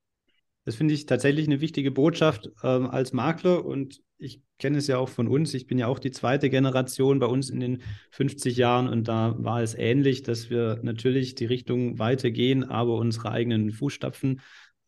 Das 0.64 0.74
finde 0.74 0.94
ich 0.94 1.06
tatsächlich 1.06 1.46
eine 1.46 1.60
wichtige 1.60 1.92
Botschaft 1.92 2.50
ähm, 2.64 2.90
als 2.90 3.12
Makler 3.12 3.64
und 3.64 4.02
ich 4.18 4.42
kenne 4.58 4.78
es 4.78 4.88
ja 4.88 4.98
auch 4.98 5.08
von 5.08 5.28
uns. 5.28 5.54
Ich 5.54 5.68
bin 5.68 5.78
ja 5.78 5.86
auch 5.86 6.00
die 6.00 6.10
zweite 6.10 6.50
Generation 6.50 7.20
bei 7.20 7.26
uns 7.26 7.50
in 7.50 7.60
den 7.60 7.82
50 8.10 8.56
Jahren 8.56 8.88
und 8.88 9.06
da 9.06 9.36
war 9.38 9.62
es 9.62 9.74
ähnlich, 9.74 10.24
dass 10.24 10.50
wir 10.50 10.80
natürlich 10.82 11.36
die 11.36 11.44
Richtung 11.44 12.00
weitergehen, 12.00 12.64
aber 12.64 12.96
unsere 12.96 13.30
eigenen 13.30 13.70
Fußstapfen 13.70 14.40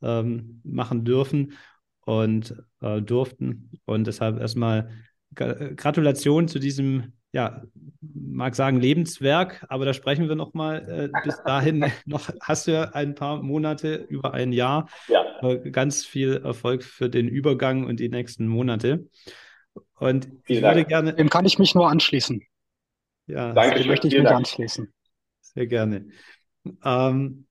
ähm, 0.03 0.61
machen 0.65 1.05
dürfen 1.05 1.53
und 2.09 2.55
äh, 2.81 3.03
durften. 3.03 3.71
Und 3.85 4.07
deshalb 4.07 4.41
erstmal 4.41 4.89
Gratulation 5.35 6.49
zu 6.49 6.59
diesem 6.59 7.13
ja, 7.33 7.63
mag 8.01 8.55
sagen 8.55 8.81
Lebenswerk, 8.81 9.67
aber 9.69 9.85
da 9.85 9.93
sprechen 9.93 10.27
wir 10.27 10.35
noch 10.35 10.55
mal. 10.55 10.89
Äh, 10.89 11.21
bis 11.23 11.43
dahin 11.43 11.85
noch 12.07 12.31
hast 12.41 12.67
du 12.67 12.73
ja 12.73 12.85
ein 12.95 13.15
paar 13.15 13.43
Monate, 13.43 13.95
über 14.09 14.33
ein 14.33 14.53
Jahr. 14.53 14.89
Ja. 15.09 15.23
Äh, 15.43 15.71
ganz 15.71 16.07
viel 16.07 16.41
Erfolg 16.43 16.83
für 16.83 17.11
den 17.11 17.29
Übergang 17.29 17.85
und 17.85 18.01
die 18.01 18.09
nächsten 18.09 18.47
Monate. 18.47 19.07
Und 19.99 20.25
Vielen 20.25 20.41
ich 20.47 20.63
würde 20.63 20.77
Dank. 20.77 20.89
gerne. 20.89 21.15
Dem 21.15 21.29
kann 21.29 21.45
ich 21.45 21.59
mich 21.59 21.75
nur 21.75 21.91
anschließen. 21.91 22.43
Ja, 23.27 23.53
Danke, 23.53 23.81
dem 23.81 23.89
möchte 23.89 24.09
ich 24.09 24.15
mich 24.15 24.23
Dank. 24.25 24.39
anschließen. 24.39 24.91
Sehr 25.43 25.67
gerne. 25.67 26.07
Ähm, 26.83 27.47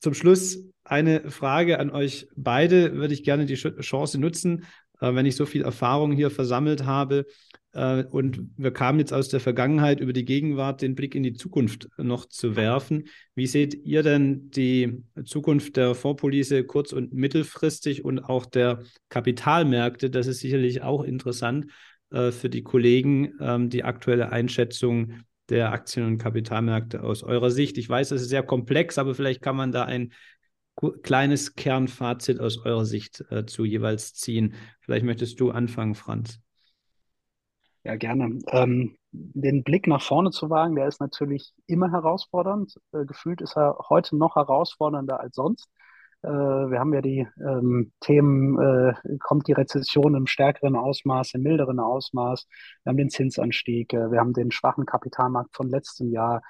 zum 0.00 0.14
Schluss 0.14 0.71
eine 0.92 1.30
Frage 1.30 1.80
an 1.80 1.90
euch 1.90 2.28
beide. 2.36 2.94
Würde 2.94 3.14
ich 3.14 3.24
gerne 3.24 3.46
die 3.46 3.54
Chance 3.54 4.18
nutzen, 4.18 4.64
äh, 5.00 5.14
wenn 5.14 5.26
ich 5.26 5.36
so 5.36 5.46
viel 5.46 5.62
Erfahrung 5.62 6.12
hier 6.12 6.30
versammelt 6.30 6.84
habe, 6.84 7.26
äh, 7.72 8.04
und 8.04 8.50
wir 8.56 8.70
kamen 8.72 8.98
jetzt 8.98 9.12
aus 9.12 9.28
der 9.28 9.40
Vergangenheit 9.40 10.00
über 10.00 10.12
die 10.12 10.24
Gegenwart, 10.24 10.82
den 10.82 10.94
Blick 10.94 11.14
in 11.14 11.22
die 11.22 11.32
Zukunft 11.32 11.88
noch 11.96 12.26
zu 12.26 12.56
werfen. 12.56 13.04
Wie 13.34 13.46
seht 13.46 13.74
ihr 13.84 14.02
denn 14.02 14.50
die 14.50 15.02
Zukunft 15.24 15.76
der 15.76 15.94
Fondspolice 15.94 16.64
kurz- 16.64 16.92
und 16.92 17.12
mittelfristig 17.14 18.04
und 18.04 18.20
auch 18.20 18.46
der 18.46 18.82
Kapitalmärkte? 19.08 20.10
Das 20.10 20.26
ist 20.26 20.40
sicherlich 20.40 20.82
auch 20.82 21.02
interessant 21.02 21.66
äh, 22.10 22.30
für 22.30 22.50
die 22.50 22.62
Kollegen, 22.62 23.32
ähm, 23.40 23.70
die 23.70 23.84
aktuelle 23.84 24.30
Einschätzung 24.30 25.14
der 25.48 25.72
Aktien- 25.72 26.06
und 26.06 26.18
Kapitalmärkte 26.18 27.02
aus 27.02 27.22
eurer 27.22 27.50
Sicht. 27.50 27.76
Ich 27.78 27.88
weiß, 27.88 28.10
es 28.10 28.22
ist 28.22 28.28
sehr 28.28 28.42
komplex, 28.42 28.98
aber 28.98 29.14
vielleicht 29.14 29.42
kann 29.42 29.56
man 29.56 29.72
da 29.72 29.84
ein 29.84 30.12
kleines 31.02 31.54
Kernfazit 31.54 32.40
aus 32.40 32.58
eurer 32.64 32.84
Sicht 32.84 33.24
äh, 33.30 33.46
zu 33.46 33.64
jeweils 33.64 34.14
ziehen. 34.14 34.54
Vielleicht 34.80 35.04
möchtest 35.04 35.40
du 35.40 35.50
anfangen, 35.50 35.94
Franz. 35.94 36.40
Ja, 37.84 37.96
gerne. 37.96 38.38
Ähm, 38.48 38.96
den 39.10 39.64
Blick 39.64 39.86
nach 39.86 40.02
vorne 40.02 40.30
zu 40.30 40.50
wagen, 40.50 40.76
der 40.76 40.86
ist 40.86 41.00
natürlich 41.00 41.52
immer 41.66 41.90
herausfordernd. 41.90 42.74
Äh, 42.92 43.04
gefühlt 43.04 43.40
ist 43.40 43.56
er 43.56 43.76
heute 43.88 44.16
noch 44.16 44.36
herausfordernder 44.36 45.20
als 45.20 45.34
sonst. 45.34 45.68
Äh, 46.22 46.28
wir 46.28 46.78
haben 46.78 46.94
ja 46.94 47.00
die 47.00 47.26
ähm, 47.40 47.92
Themen, 48.00 48.58
äh, 48.58 48.94
kommt 49.18 49.48
die 49.48 49.52
Rezession 49.52 50.14
im 50.14 50.26
stärkeren 50.26 50.76
Ausmaß, 50.76 51.34
im 51.34 51.42
milderen 51.42 51.80
Ausmaß. 51.80 52.46
Wir 52.84 52.90
haben 52.90 52.96
den 52.96 53.10
Zinsanstieg, 53.10 53.92
äh, 53.92 54.10
wir 54.12 54.20
haben 54.20 54.32
den 54.32 54.52
schwachen 54.52 54.86
Kapitalmarkt 54.86 55.54
von 55.56 55.68
letztem 55.68 56.10
Jahr, 56.10 56.42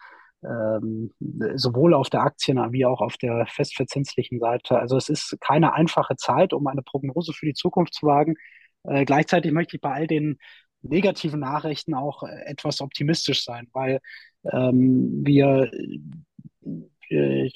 ähm, 0.44 1.12
sowohl 1.54 1.94
auf 1.94 2.10
der 2.10 2.22
Aktien- 2.22 2.72
wie 2.72 2.84
auch 2.86 3.00
auf 3.00 3.16
der 3.16 3.46
festverzinslichen 3.46 4.38
Seite. 4.40 4.78
Also 4.78 4.96
es 4.96 5.08
ist 5.08 5.36
keine 5.40 5.74
einfache 5.74 6.16
Zeit, 6.16 6.52
um 6.52 6.66
eine 6.66 6.82
Prognose 6.82 7.32
für 7.32 7.46
die 7.46 7.54
Zukunft 7.54 7.94
zu 7.94 8.06
wagen. 8.06 8.34
Äh, 8.84 9.04
gleichzeitig 9.04 9.52
möchte 9.52 9.76
ich 9.76 9.82
bei 9.82 9.92
all 9.92 10.06
den 10.06 10.38
negativen 10.82 11.40
Nachrichten 11.40 11.94
auch 11.94 12.24
äh, 12.24 12.44
etwas 12.46 12.80
optimistisch 12.80 13.44
sein, 13.44 13.68
weil 13.72 14.00
ähm, 14.52 15.22
wir 15.24 15.70
äh, 17.08 17.50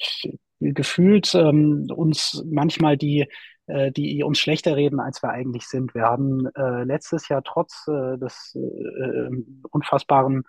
gefühlt 0.59 1.33
ähm, 1.35 1.87
uns 1.93 2.43
manchmal 2.49 2.97
die, 2.97 3.25
äh, 3.67 3.91
die 3.91 4.23
uns 4.23 4.39
schlechter 4.39 4.75
reden, 4.75 4.99
als 4.99 5.21
wir 5.21 5.29
eigentlich 5.29 5.67
sind. 5.67 5.93
Wir 5.93 6.03
haben 6.03 6.47
äh, 6.55 6.83
letztes 6.83 7.27
Jahr 7.29 7.43
trotz 7.43 7.87
äh, 7.87 8.17
des 8.17 8.55
äh, 8.55 9.29
unfassbaren 9.69 10.43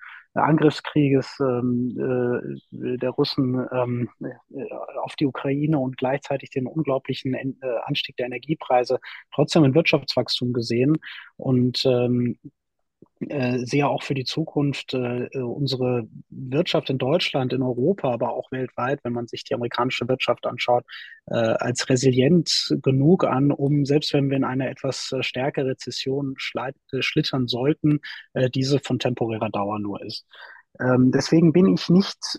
Angriffskrieges 0.44 1.38
ähm, 1.40 2.58
äh, 2.72 2.96
der 2.98 3.10
Russen 3.10 3.66
ähm, 3.72 4.08
auf 5.02 5.16
die 5.16 5.26
Ukraine 5.26 5.78
und 5.78 5.96
gleichzeitig 5.96 6.50
den 6.50 6.66
unglaublichen 6.66 7.34
Anstieg 7.84 8.16
der 8.16 8.26
Energiepreise 8.26 8.98
trotzdem 9.34 9.64
ein 9.64 9.74
Wirtschaftswachstum 9.74 10.52
gesehen. 10.52 10.98
Und 11.36 11.84
ähm, 11.86 12.38
äh, 13.20 13.58
sehe 13.58 13.88
auch 13.88 14.02
für 14.02 14.14
die 14.14 14.24
Zukunft 14.24 14.94
äh, 14.94 15.28
unsere 15.34 16.08
Wirtschaft 16.30 16.90
in 16.90 16.98
Deutschland, 16.98 17.52
in 17.52 17.62
Europa, 17.62 18.12
aber 18.12 18.32
auch 18.32 18.50
weltweit, 18.52 19.00
wenn 19.02 19.12
man 19.12 19.26
sich 19.26 19.44
die 19.44 19.54
amerikanische 19.54 20.08
Wirtschaft 20.08 20.46
anschaut, 20.46 20.84
äh, 21.26 21.34
als 21.34 21.88
resilient 21.88 22.76
genug 22.82 23.24
an, 23.24 23.50
um 23.50 23.84
selbst 23.84 24.12
wenn 24.14 24.30
wir 24.30 24.36
in 24.36 24.44
eine 24.44 24.68
etwas 24.70 25.12
äh, 25.12 25.22
stärkere 25.22 25.70
Rezession 25.70 26.36
äh, 26.54 27.02
schlittern 27.02 27.48
sollten, 27.48 28.00
äh, 28.34 28.50
diese 28.50 28.78
von 28.78 28.98
temporärer 28.98 29.50
Dauer 29.50 29.78
nur 29.78 30.02
ist. 30.04 30.24
Ähm, 30.80 31.10
deswegen 31.12 31.52
bin 31.52 31.74
ich 31.74 31.88
nicht 31.88 32.38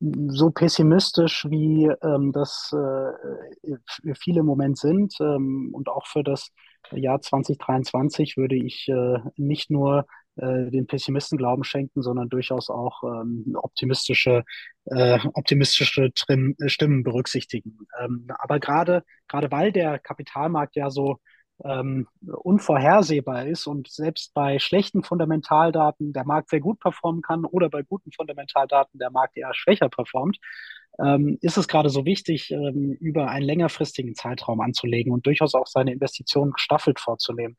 so 0.00 0.50
pessimistisch, 0.50 1.46
wie 1.48 1.90
ähm, 2.02 2.32
das 2.32 2.72
äh, 2.72 4.14
viele 4.14 4.40
im 4.40 4.46
Moment 4.46 4.78
sind. 4.78 5.14
Ähm, 5.20 5.70
und 5.72 5.88
auch 5.88 6.06
für 6.06 6.22
das 6.22 6.50
Jahr 6.92 7.20
2023 7.20 8.36
würde 8.36 8.56
ich 8.56 8.88
äh, 8.88 9.18
nicht 9.36 9.70
nur 9.70 10.06
äh, 10.36 10.70
den 10.70 10.86
Pessimisten 10.86 11.36
Glauben 11.36 11.64
schenken, 11.64 12.02
sondern 12.02 12.28
durchaus 12.28 12.70
auch 12.70 13.02
ähm, 13.02 13.56
optimistische, 13.56 14.44
äh, 14.84 15.18
optimistische 15.34 16.12
Trim 16.14 16.54
Stimmen 16.66 17.02
berücksichtigen. 17.02 17.78
Ähm, 18.00 18.26
aber 18.38 18.60
gerade, 18.60 19.02
gerade 19.26 19.50
weil 19.50 19.72
der 19.72 19.98
Kapitalmarkt 19.98 20.76
ja 20.76 20.90
so 20.90 21.18
ähm, 21.64 22.06
unvorhersehbar 22.22 23.46
ist 23.46 23.66
und 23.66 23.88
selbst 23.90 24.32
bei 24.32 24.58
schlechten 24.60 25.02
Fundamentaldaten 25.02 26.12
der 26.12 26.24
Markt 26.24 26.50
sehr 26.50 26.60
gut 26.60 26.78
performen 26.78 27.22
kann 27.22 27.44
oder 27.44 27.68
bei 27.68 27.82
guten 27.82 28.12
Fundamentaldaten 28.12 28.98
der 28.98 29.10
Markt 29.10 29.36
eher 29.36 29.52
schwächer 29.54 29.88
performt, 29.88 30.38
ähm, 31.04 31.38
ist 31.40 31.56
es 31.58 31.68
gerade 31.68 31.90
so 31.90 32.04
wichtig, 32.04 32.50
ähm, 32.50 32.96
über 33.00 33.28
einen 33.28 33.46
längerfristigen 33.46 34.14
Zeitraum 34.14 34.60
anzulegen 34.60 35.12
und 35.12 35.26
durchaus 35.26 35.54
auch 35.54 35.66
seine 35.66 35.92
Investitionen 35.92 36.52
gestaffelt 36.52 37.00
vorzunehmen. 37.00 37.56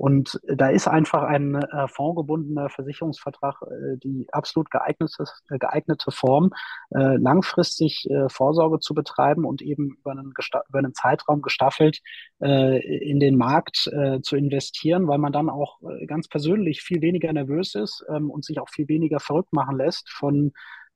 Und 0.00 0.40
da 0.46 0.70
ist 0.70 0.88
einfach 0.88 1.24
ein 1.24 1.56
äh, 1.56 1.86
fondgebundener 1.86 2.70
Versicherungsvertrag 2.70 3.60
äh, 3.60 3.98
die 4.02 4.26
absolut 4.32 4.70
geeignete, 4.70 5.24
äh, 5.50 5.58
geeignete 5.58 6.10
Form, 6.10 6.52
äh, 6.88 7.16
langfristig 7.16 8.08
äh, 8.08 8.30
Vorsorge 8.30 8.78
zu 8.78 8.94
betreiben 8.94 9.44
und 9.44 9.60
eben 9.60 9.98
über 10.00 10.12
einen, 10.12 10.32
über 10.70 10.78
einen 10.78 10.94
Zeitraum 10.94 11.42
gestaffelt 11.42 12.00
äh, 12.42 12.80
in 13.10 13.20
den 13.20 13.36
Markt 13.36 13.90
äh, 13.92 14.22
zu 14.22 14.36
investieren, 14.36 15.06
weil 15.06 15.18
man 15.18 15.34
dann 15.34 15.50
auch 15.50 15.82
äh, 15.82 16.06
ganz 16.06 16.28
persönlich 16.28 16.80
viel 16.80 17.02
weniger 17.02 17.30
nervös 17.34 17.74
ist 17.74 18.02
ähm, 18.08 18.30
und 18.30 18.46
sich 18.46 18.58
auch 18.58 18.70
viel 18.70 18.88
weniger 18.88 19.20
verrückt 19.20 19.52
machen 19.52 19.76
lässt 19.76 20.08
von 20.08 20.52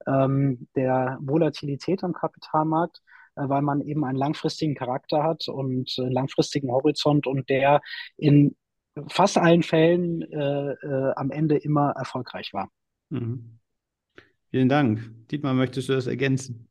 ähm, 0.07 0.69
der 0.77 1.19
Volatilität 1.21 2.05
am 2.05 2.13
Kapitalmarkt 2.13 3.01
äh, 3.37 3.49
weil 3.49 3.63
man 3.63 3.81
eben 3.81 4.05
einen 4.05 4.19
langfristigen 4.19 4.75
Charakter 4.75 5.25
hat 5.25 5.49
und 5.49 5.93
einen 5.99 6.13
langfristigen 6.13 6.71
Horizont 6.71 7.27
und 7.27 7.49
der 7.49 7.81
in 8.17 8.57
fast 9.09 9.39
allen 9.39 9.63
Fällen 9.63 10.23
äh, 10.23 10.73
äh, 10.73 11.13
am 11.17 11.31
Ende 11.31 11.57
immer 11.57 11.91
erfolgreich 11.97 12.53
war. 12.53 12.71
Mhm. 13.11 13.59
Vielen 14.51 14.69
Dank. 14.69 15.01
Dietmar, 15.31 15.55
möchtest 15.55 15.89
du 15.89 15.95
das 15.95 16.07
ergänzen? 16.07 16.69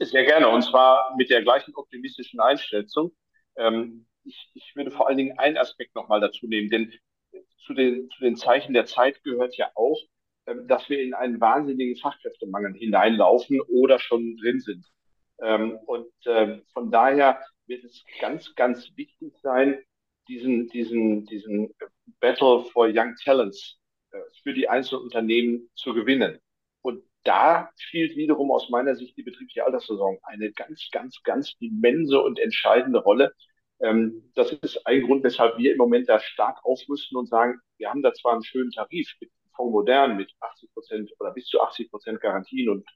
Sehr 0.00 0.24
gerne, 0.24 0.48
und 0.48 0.62
zwar 0.62 1.16
mit 1.16 1.30
der 1.30 1.42
gleichen 1.42 1.74
optimistischen 1.74 2.38
Einschätzung. 2.40 3.12
Ähm, 3.56 4.06
ich, 4.24 4.50
ich 4.54 4.76
würde 4.76 4.90
vor 4.92 5.08
allen 5.08 5.16
Dingen 5.16 5.38
einen 5.38 5.56
Aspekt 5.56 5.94
nochmal 5.96 6.20
dazu 6.20 6.46
nehmen, 6.46 6.70
denn 6.70 6.92
zu 7.66 7.74
den, 7.74 8.08
zu 8.10 8.22
den 8.22 8.36
Zeichen 8.36 8.72
der 8.72 8.86
Zeit 8.86 9.22
gehört 9.24 9.56
ja 9.56 9.70
auch, 9.74 10.00
dass 10.70 10.88
wir 10.88 11.02
in 11.02 11.14
einen 11.14 11.40
wahnsinnigen 11.40 11.96
Fachkräftemangel 11.96 12.74
hineinlaufen 12.74 13.60
oder 13.62 13.98
schon 13.98 14.36
drin 14.36 14.60
sind. 14.60 14.86
Ähm, 15.42 15.78
und 15.86 16.12
ähm, 16.26 16.62
von 16.72 16.90
daher 16.90 17.40
wird 17.66 17.84
es 17.84 18.04
ganz, 18.20 18.54
ganz 18.54 18.90
wichtig 18.96 19.34
sein, 19.42 19.78
diesen, 20.28 20.68
diesen, 20.68 21.26
diesen 21.26 21.74
Battle 22.20 22.64
for 22.72 22.86
Young 22.86 23.16
Talents 23.24 23.78
äh, 24.12 24.18
für 24.42 24.54
die 24.54 24.68
einzelnen 24.68 25.02
Unternehmen 25.04 25.68
zu 25.74 25.92
gewinnen. 25.92 26.38
Und 26.82 27.02
da 27.24 27.70
spielt 27.76 28.16
wiederum 28.16 28.50
aus 28.50 28.70
meiner 28.70 28.94
Sicht 28.94 29.16
die 29.16 29.22
betriebliche 29.22 29.64
Altersversorgung 29.64 30.20
eine 30.22 30.52
ganz, 30.52 30.88
ganz, 30.92 31.20
ganz 31.24 31.54
immense 31.58 32.20
und 32.20 32.38
entscheidende 32.38 33.00
Rolle. 33.00 33.34
Ähm, 33.80 34.30
das 34.34 34.52
ist 34.52 34.86
ein 34.86 35.02
Grund, 35.02 35.24
weshalb 35.24 35.58
wir 35.58 35.72
im 35.72 35.78
Moment 35.78 36.08
da 36.08 36.20
stark 36.20 36.64
aufrüsten 36.64 37.16
und 37.16 37.28
sagen, 37.28 37.58
wir 37.78 37.90
haben 37.90 38.02
da 38.02 38.12
zwar 38.12 38.34
einen 38.34 38.44
schönen 38.44 38.70
Tarif 38.70 39.12
mit 39.20 39.30
Fonds 39.54 39.72
Modern 39.72 40.16
mit 40.16 40.32
80 40.40 40.72
Prozent 40.72 41.12
oder 41.18 41.32
bis 41.32 41.46
zu 41.46 41.60
80 41.60 41.90
Prozent 41.90 42.20
Garantien 42.20 42.68
und 42.70 42.88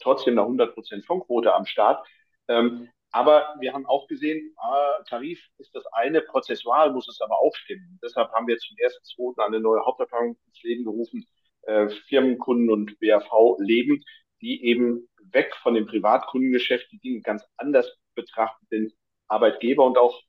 trotzdem 0.00 0.34
eine 0.34 0.42
100 0.42 0.74
Prozent 0.74 1.04
Fondsquote 1.04 1.54
am 1.54 1.66
Start. 1.66 2.06
Ähm, 2.48 2.88
aber 3.10 3.54
wir 3.60 3.74
haben 3.74 3.86
auch 3.86 4.06
gesehen, 4.08 4.54
ah, 4.56 5.02
Tarif 5.06 5.38
ist 5.58 5.74
das 5.74 5.84
eine, 5.92 6.22
prozessual 6.22 6.92
muss 6.92 7.08
es 7.08 7.20
aber 7.20 7.38
auch 7.38 7.54
stimmen. 7.54 7.98
Deshalb 8.02 8.32
haben 8.32 8.46
wir 8.46 8.56
zum 8.56 8.76
ersten, 8.78 9.04
zweiten 9.04 9.40
eine 9.42 9.60
neue 9.60 9.84
Hauptabteilung 9.84 10.38
ins 10.46 10.62
Leben 10.62 10.84
gerufen, 10.84 11.26
äh, 11.62 11.88
Firmenkunden 12.08 12.70
und 12.70 12.98
BAV 13.00 13.58
Leben, 13.58 14.02
die 14.40 14.64
eben 14.64 15.08
weg 15.30 15.54
von 15.62 15.74
dem 15.74 15.86
Privatkundengeschäft 15.86 16.90
die 16.90 17.00
Dinge 17.00 17.20
ganz 17.20 17.44
anders 17.58 17.86
betrachten, 18.14 18.66
denn 18.70 18.92
Arbeitgeber 19.28 19.84
und 19.84 19.98
auch 19.98 20.20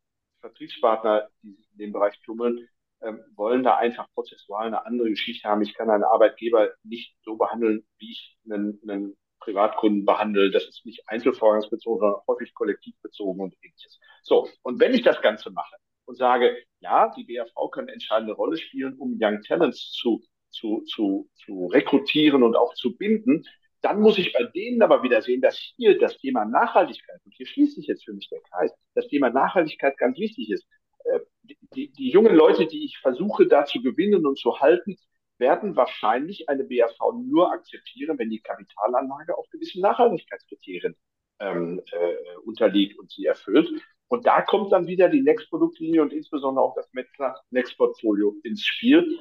Vertriebspartner, 0.41 1.29
die 1.41 1.53
sich 1.53 1.71
in 1.71 1.77
dem 1.77 1.93
Bereich 1.93 2.19
tummeln, 2.21 2.57
äh, 2.57 2.72
wollen 3.35 3.63
da 3.63 3.77
einfach 3.77 4.07
prozessual 4.13 4.67
eine 4.67 4.85
andere 4.85 5.09
Geschichte 5.09 5.47
haben. 5.47 5.61
Ich 5.61 5.73
kann 5.73 5.89
einen 5.89 6.03
Arbeitgeber 6.03 6.71
nicht 6.83 7.15
so 7.23 7.35
behandeln, 7.35 7.85
wie 7.97 8.11
ich 8.11 8.37
einen, 8.45 8.79
einen 8.87 9.17
Privatkunden 9.39 10.05
behandle. 10.05 10.51
Das 10.51 10.65
ist 10.65 10.85
nicht 10.85 11.03
einzelvorgangsbezogen, 11.07 11.99
sondern 11.99 12.21
häufig 12.27 12.53
kollektivbezogen 12.53 13.41
und 13.41 13.55
ähnliches. 13.61 13.99
So, 14.21 14.47
und 14.61 14.79
wenn 14.79 14.93
ich 14.93 15.01
das 15.01 15.21
Ganze 15.21 15.51
mache 15.51 15.75
und 16.05 16.15
sage, 16.15 16.55
ja, 16.79 17.13
die 17.15 17.25
BAV 17.25 17.71
können 17.71 17.87
eine 17.87 17.93
entscheidende 17.93 18.33
Rolle 18.33 18.57
spielen, 18.57 18.97
um 18.97 19.17
Young 19.19 19.41
Talents 19.41 19.91
zu, 19.91 20.23
zu, 20.49 20.81
zu, 20.85 21.29
zu 21.35 21.67
rekrutieren 21.67 22.43
und 22.43 22.55
auch 22.55 22.73
zu 22.73 22.95
binden, 22.95 23.43
dann 23.81 23.99
muss 23.99 24.17
ich 24.17 24.31
bei 24.31 24.45
denen 24.45 24.81
aber 24.81 25.03
wieder 25.03 25.21
sehen, 25.21 25.41
dass 25.41 25.57
hier 25.75 25.97
das 25.99 26.17
Thema 26.17 26.45
Nachhaltigkeit, 26.45 27.19
und 27.25 27.33
hier 27.33 27.45
schließt 27.45 27.75
sich 27.75 27.87
jetzt 27.87 28.05
für 28.05 28.13
mich 28.13 28.29
der 28.29 28.39
Kreis, 28.49 28.71
das 28.95 29.07
Thema 29.07 29.29
Nachhaltigkeit 29.29 29.97
ganz 29.97 30.17
wichtig 30.17 30.51
ist. 30.51 30.65
Äh, 31.05 31.19
die, 31.75 31.91
die 31.91 32.09
jungen 32.09 32.35
Leute, 32.35 32.67
die 32.67 32.85
ich 32.85 32.97
versuche 32.99 33.47
da 33.47 33.65
zu 33.65 33.81
gewinnen 33.81 34.25
und 34.25 34.37
zu 34.37 34.59
halten, 34.59 34.97
werden 35.37 35.75
wahrscheinlich 35.75 36.47
eine 36.47 36.63
BAV 36.63 36.97
nur 37.25 37.51
akzeptieren, 37.51 38.17
wenn 38.17 38.29
die 38.29 38.39
Kapitalanlage 38.39 39.37
auch 39.37 39.49
gewissen 39.49 39.81
Nachhaltigkeitskriterien 39.81 40.95
ähm, 41.39 41.81
äh, 41.91 42.37
unterliegt 42.45 42.99
und 42.99 43.11
sie 43.11 43.25
erfüllt. 43.25 43.69
Und 44.07 44.25
da 44.27 44.41
kommt 44.41 44.71
dann 44.71 44.87
wieder 44.87 45.09
die 45.09 45.21
Next-Produktlinie 45.21 46.01
und 46.01 46.13
insbesondere 46.13 46.63
auch 46.63 46.75
das 46.75 46.91
Metzler 46.93 47.35
Next-Portfolio 47.49 48.35
ins 48.43 48.63
Spiel. 48.63 49.19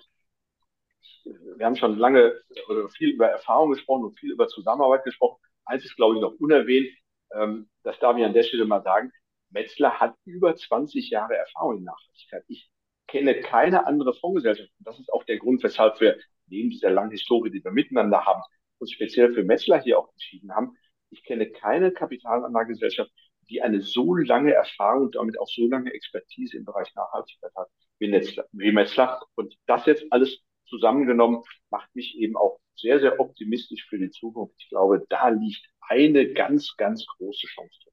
Wir 1.56 1.66
haben 1.66 1.76
schon 1.76 1.98
lange 1.98 2.38
oder 2.68 2.88
viel 2.88 3.10
über 3.10 3.28
Erfahrung 3.28 3.70
gesprochen 3.70 4.04
und 4.04 4.18
viel 4.18 4.32
über 4.32 4.48
Zusammenarbeit 4.48 5.04
gesprochen. 5.04 5.40
Eins 5.64 5.84
ist, 5.84 5.96
glaube 5.96 6.16
ich, 6.16 6.20
noch 6.20 6.34
unerwähnt. 6.34 6.88
Ähm, 7.34 7.68
das 7.82 7.98
darf 8.00 8.16
ich 8.16 8.24
an 8.24 8.34
der 8.34 8.42
Stelle 8.42 8.64
mal 8.64 8.82
sagen. 8.82 9.12
Metzler 9.52 10.00
hat 10.00 10.14
über 10.24 10.54
20 10.54 11.10
Jahre 11.10 11.36
Erfahrung 11.36 11.78
in 11.78 11.84
Nachhaltigkeit. 11.84 12.44
Ich 12.48 12.70
kenne 13.06 13.40
keine 13.40 13.86
andere 13.86 14.14
Fondsgesellschaft. 14.14 14.70
Und 14.78 14.86
das 14.86 14.98
ist 14.98 15.12
auch 15.12 15.24
der 15.24 15.38
Grund, 15.38 15.62
weshalb 15.62 16.00
wir 16.00 16.18
neben 16.46 16.70
dieser 16.70 16.90
langen 16.90 17.10
Historie, 17.10 17.50
die 17.50 17.62
wir 17.62 17.70
miteinander 17.70 18.24
haben, 18.24 18.42
uns 18.78 18.92
speziell 18.92 19.32
für 19.32 19.44
Metzler 19.44 19.80
hier 19.80 19.98
auch 19.98 20.10
entschieden 20.12 20.54
haben. 20.54 20.76
Ich 21.10 21.22
kenne 21.24 21.50
keine 21.50 21.92
Kapitalanlagegesellschaft, 21.92 23.10
die 23.48 23.62
eine 23.62 23.80
so 23.80 24.14
lange 24.14 24.52
Erfahrung 24.52 25.06
und 25.06 25.14
damit 25.14 25.38
auch 25.38 25.48
so 25.48 25.68
lange 25.68 25.92
Expertise 25.92 26.56
im 26.56 26.64
Bereich 26.64 26.94
Nachhaltigkeit 26.94 27.52
hat. 27.56 27.68
wie 27.98 28.72
Metzlach. 28.72 29.22
Und 29.34 29.56
das 29.66 29.86
jetzt 29.86 30.04
alles 30.10 30.40
zusammengenommen 30.66 31.42
macht 31.70 31.94
mich 31.94 32.16
eben 32.16 32.36
auch 32.36 32.58
sehr, 32.76 32.98
sehr 33.00 33.20
optimistisch 33.20 33.86
für 33.88 33.98
die 33.98 34.10
Zukunft. 34.10 34.54
Ich 34.58 34.68
glaube, 34.70 35.04
da 35.08 35.28
liegt 35.28 35.68
eine 35.80 36.32
ganz, 36.32 36.74
ganz 36.76 37.06
große 37.06 37.46
Chance 37.46 37.78
drin. 37.84 37.92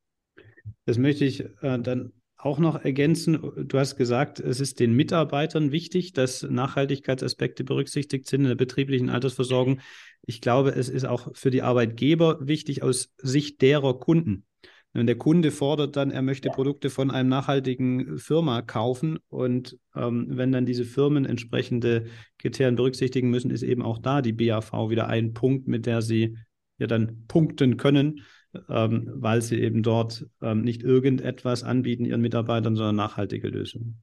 Das 0.89 0.97
möchte 0.97 1.23
ich 1.23 1.41
äh, 1.61 1.77
dann 1.77 2.13
auch 2.35 2.57
noch 2.57 2.83
ergänzen. 2.83 3.37
Du 3.67 3.77
hast 3.77 3.95
gesagt, 3.95 4.39
es 4.39 4.59
ist 4.59 4.79
den 4.79 4.93
Mitarbeitern 4.93 5.71
wichtig, 5.71 6.13
dass 6.13 6.41
Nachhaltigkeitsaspekte 6.41 7.63
berücksichtigt 7.63 8.27
sind 8.27 8.41
in 8.41 8.47
der 8.47 8.55
betrieblichen 8.55 9.11
Altersversorgung. 9.11 9.81
Ich 10.25 10.41
glaube, 10.41 10.71
es 10.71 10.89
ist 10.89 11.05
auch 11.05 11.29
für 11.35 11.51
die 11.51 11.61
Arbeitgeber 11.61 12.39
wichtig 12.41 12.81
aus 12.81 13.13
Sicht 13.19 13.61
derer 13.61 13.99
Kunden. 13.99 14.47
Wenn 14.91 15.05
der 15.05 15.19
Kunde 15.19 15.51
fordert 15.51 15.95
dann, 15.95 16.09
er 16.09 16.23
möchte 16.23 16.49
Produkte 16.49 16.89
von 16.89 17.11
einem 17.11 17.29
nachhaltigen 17.29 18.17
Firma 18.17 18.63
kaufen 18.63 19.19
und 19.27 19.77
ähm, 19.95 20.25
wenn 20.31 20.51
dann 20.51 20.65
diese 20.65 20.85
Firmen 20.85 21.25
entsprechende 21.25 22.07
Kriterien 22.39 22.77
berücksichtigen 22.77 23.29
müssen, 23.29 23.51
ist 23.51 23.61
eben 23.61 23.83
auch 23.83 23.99
da 23.99 24.23
die 24.23 24.33
BAV 24.33 24.89
wieder 24.89 25.07
ein 25.07 25.35
Punkt, 25.35 25.67
mit 25.67 25.85
der 25.85 26.01
sie 26.01 26.35
ja 26.79 26.87
dann 26.87 27.25
punkten 27.27 27.77
können, 27.77 28.23
ähm, 28.69 29.11
weil 29.15 29.41
sie 29.41 29.61
eben 29.61 29.83
dort 29.83 30.25
ähm, 30.41 30.61
nicht 30.61 30.83
irgendetwas 30.83 31.63
anbieten 31.63 32.05
ihren 32.05 32.21
Mitarbeitern, 32.21 32.75
sondern 32.75 32.95
nachhaltige 32.95 33.47
Lösungen. 33.47 34.01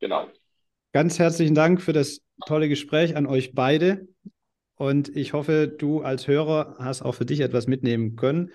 Genau. 0.00 0.28
Ganz 0.92 1.18
herzlichen 1.18 1.54
Dank 1.54 1.82
für 1.82 1.92
das 1.92 2.20
tolle 2.46 2.68
Gespräch 2.68 3.16
an 3.16 3.26
euch 3.26 3.54
beide. 3.54 4.08
Und 4.74 5.14
ich 5.16 5.32
hoffe, 5.32 5.66
du 5.66 6.02
als 6.02 6.28
Hörer 6.28 6.76
hast 6.78 7.02
auch 7.02 7.14
für 7.14 7.26
dich 7.26 7.40
etwas 7.40 7.66
mitnehmen 7.66 8.16
können. 8.16 8.50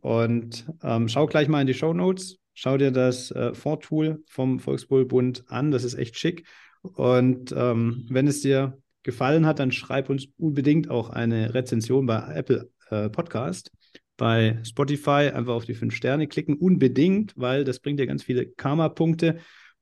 Und 0.00 0.66
ähm, 0.82 1.08
schau 1.08 1.26
gleich 1.26 1.48
mal 1.48 1.60
in 1.60 1.66
die 1.66 1.74
Show 1.74 1.92
Notes. 1.92 2.38
Schau 2.54 2.76
dir 2.76 2.90
das 2.90 3.30
äh, 3.30 3.54
Vortool 3.54 4.22
vom 4.28 4.58
Volkswohlbund 4.58 5.44
an. 5.48 5.70
Das 5.70 5.84
ist 5.84 5.94
echt 5.94 6.18
schick. 6.18 6.46
Und 6.82 7.52
ähm, 7.56 8.06
wenn 8.10 8.26
es 8.26 8.40
dir 8.40 8.78
gefallen 9.02 9.46
hat, 9.46 9.58
dann 9.58 9.72
schreib 9.72 10.10
uns 10.10 10.26
unbedingt 10.36 10.90
auch 10.90 11.10
eine 11.10 11.54
Rezension 11.54 12.06
bei 12.06 12.34
Apple 12.34 12.70
äh, 12.90 13.08
Podcast. 13.08 13.70
Bei 14.16 14.58
Spotify 14.64 15.30
einfach 15.32 15.54
auf 15.54 15.64
die 15.64 15.74
fünf 15.74 15.94
Sterne 15.94 16.28
klicken. 16.28 16.56
Unbedingt, 16.56 17.32
weil 17.36 17.64
das 17.64 17.80
bringt 17.80 17.98
dir 17.98 18.06
ganz 18.06 18.22
viele 18.22 18.46
Karma-Punkte. 18.46 19.38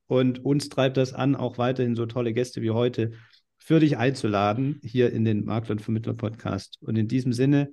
Und 0.07 0.43
uns 0.43 0.69
treibt 0.69 0.97
das 0.97 1.13
an, 1.13 1.35
auch 1.35 1.57
weiterhin 1.57 1.95
so 1.95 2.05
tolle 2.05 2.33
Gäste 2.33 2.61
wie 2.61 2.71
heute 2.71 3.11
für 3.57 3.79
dich 3.79 3.97
einzuladen, 3.97 4.79
hier 4.83 5.11
in 5.11 5.25
den 5.25 5.45
Makler 5.45 5.73
und 5.73 5.81
Vermittler 5.81 6.13
Podcast. 6.13 6.79
Und 6.81 6.97
in 6.97 7.07
diesem 7.07 7.33
Sinne, 7.33 7.71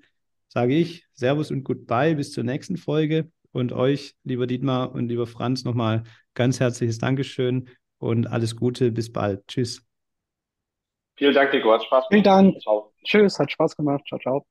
sage 0.49 0.74
ich 0.74 1.07
Servus 1.14 1.51
und 1.51 1.64
Goodbye 1.64 2.14
bis 2.16 2.32
zur 2.32 2.45
nächsten 2.45 2.76
Folge. 2.76 3.30
Und 3.53 3.72
euch, 3.72 4.14
lieber 4.24 4.47
Dietmar 4.47 4.93
und 4.93 5.09
lieber 5.09 5.26
Franz, 5.26 5.64
nochmal 5.64 6.03
ganz 6.34 6.61
herzliches 6.61 6.99
Dankeschön 6.99 7.70
und 7.99 8.26
alles 8.26 8.57
Gute. 8.57 8.93
Bis 8.93 9.11
bald. 9.11 9.47
Tschüss. 9.49 9.82
Vielen 11.16 11.34
Dank, 11.34 11.53
Nico. 11.53 11.72
Hat 11.72 11.82
Spaß 11.84 12.09
gemacht. 12.09 12.09
Vielen 12.11 12.24
Dank. 12.24 12.61
Ciao. 12.61 12.93
Tschüss, 13.05 13.39
hat 13.39 13.51
Spaß 13.51 13.76
gemacht. 13.76 14.05
Ciao, 14.07 14.20
ciao. 14.20 14.47